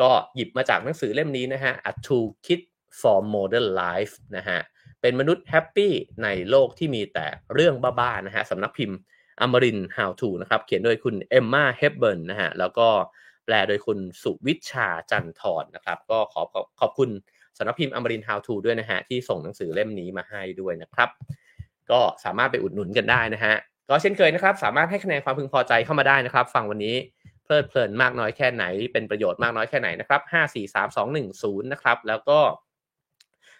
[0.00, 2.62] ก็หยิบมาจากหนังสือเล่มนี้นะฮะ A Toolkit
[3.00, 4.60] for Modern Life นะฮะ
[5.00, 5.92] เป็นมนุษย์แฮปปี้
[6.22, 8.98] ในโลกที่มีแต่เรื่องบ้าๆนะฮะสำนักพิมพ์
[9.40, 12.88] อมริน How to นะครับเขียนโดยคุณเอมมาเฮบเบิร์นนะฮะแล้วก็
[13.44, 16.42] แปลโดยคุณสุวิชาจันทร์นะครับ ก็ขอ
[16.80, 17.10] ขอบคุณ
[17.58, 21.08] สำนักพิมพ์อมริน How to ด้วยนะฮะที่ส่งหนังสือเล่มนี้มาให้ด้วยนะครับ
[21.90, 23.54] ก็สามารถไปอุดหนุนกันได้นะฮะ
[23.88, 26.96] ก็เช่นเคยนะครับ สามารถให้คะแนนความพึงพอใจเข้ามาได้นะครับ ฟังวันนี้
[27.44, 32.38] เพลิดเพลินมากน้อยแค่ไหน เป็นประโยชน์มากน้อยแค่ไหนนะครับ5 4 3 2 1 0นะครับแล้วก็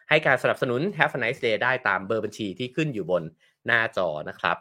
[0.08, 3.22] ให้การสนับสนุน Have a nice day ได้ตามเบอร์บัญชีที่ขึ้นอยู่บน
[3.66, 4.56] หน้าจอนะครับ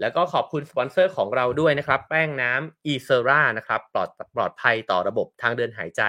[0.00, 6.02] แล้วก็ขอบคุณสปอนเซอร์ของเราด้วยนะครับ แป้งน้ำ e s e r a นะครับปลอดปลอดภัยต่อระบบทางเดินหายใจ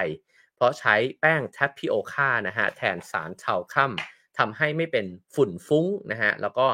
[0.55, 5.05] เพราะใช้แป้ง tapioca นะฮะแทนสารเทาค่ำทำให้ไม่เป็น
[5.35, 6.67] ฝุ่นฟุ้งนะฮะแล้วก็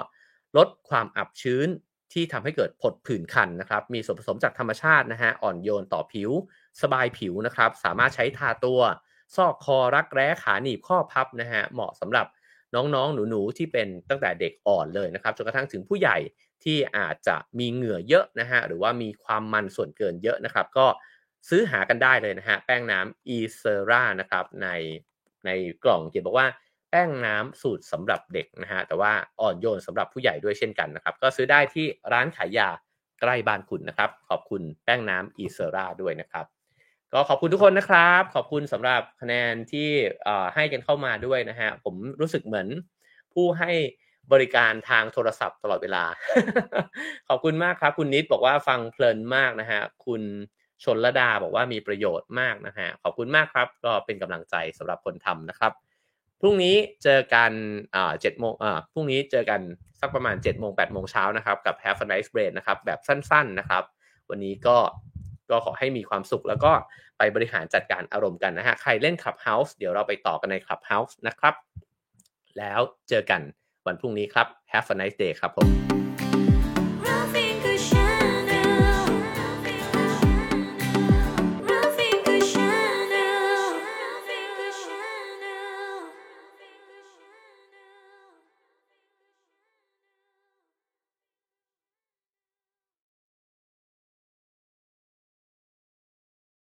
[0.57, 1.67] ลดความอับชื้น
[2.13, 6.29] ที่ทำให้เกิดผดผื่นคันนะครับ มีส่วนผสมจากธรรมชาตินะฮะอ่อนโยนต่อผิว
[6.81, 8.79] สบายผิวนะครับ สามารถใช้ทาตัว
[9.35, 12.25] ซอกคอรักแร้ขาหนีบข้อพับนะฮะเหมาะสำหรับ
[12.75, 16.17] น้องๆ หนูๆ ที่เป็นตั้งแต่เด็กอ่อนเลยนะครับจนกระทั่งถึงผู้ใหญ่
[16.65, 20.87] ที่อาจจะมีเหงื่อเยอะนะฮะหรือว่ามีความมันส่วนเกินเยอะนะครับ ก็
[21.49, 24.69] ซื้อหากันได้เลยนะฮะแป้งน้ำ e s e r a นะครับใน
[25.45, 25.49] ใน
[25.83, 26.47] กล่องเขียนบอกว่า
[26.89, 32.69] แป้งน้ำสูตรสำหรับเด็กนะฮะแต่ว่าอ่อนโยนสำหรับผู้ใหญ่ด้วยเช่นกันนะครับ ก็ซื้อได้ที่ร้านขายยา
[33.21, 36.45] ใกล้บ้านคุณนะครับ ขอบคุณแป้งน้ำ e s e r a ด้วยนะครับ
[37.13, 39.89] ก็ขอบคุณทุกคนนะครับ ขอบคุณสำหรับคะแนนที่
[40.55, 42.67] ให้กันเข้ามาด้วยนะฮะผมรู้สึกเหมือน
[43.33, 43.71] ผู้ให้
[44.33, 46.03] บริการทางโทรศัพท์ตลอดเวลา
[47.27, 50.21] ขอบคุณมากครับ คุณนิดบอกว่าฟังเพลินมากนะฮะ คุณ
[50.83, 55.71] ชนระดาบอกว่ามีประโยชน์มากนะฮะ ขอบคุณมากครับ ก็เป็นกำลังใจสำหรับคนทำนะครับ
[56.41, 57.51] พรุ่งนี้เจอกัน
[57.95, 59.61] อ่าเจ็ดโมงอ่าพรุ่งนี้เจอกัน
[59.99, 63.83] สักประมาณ7จ็ดโมงแปดโมงเช้านะครับ กับ Have a nice break นะครับ แบบสั้นๆนะครับ
[64.29, 64.77] วันนี้ก็
[65.49, 66.71] ก็ขอให้มีความสุขแล้วก็
[67.17, 71.55] ไปบริหารจัดการอารมณ์กันนะฮะ ใครเล่น Clubhouse เดี๋ยวเราไปต่อกันใน Clubhouse นะครับ
[72.57, 72.79] แล้ว
[73.09, 73.41] เจอกัน
[73.87, 76.00] วันพรุ่งนี้ครับ Have a nice day ครับผม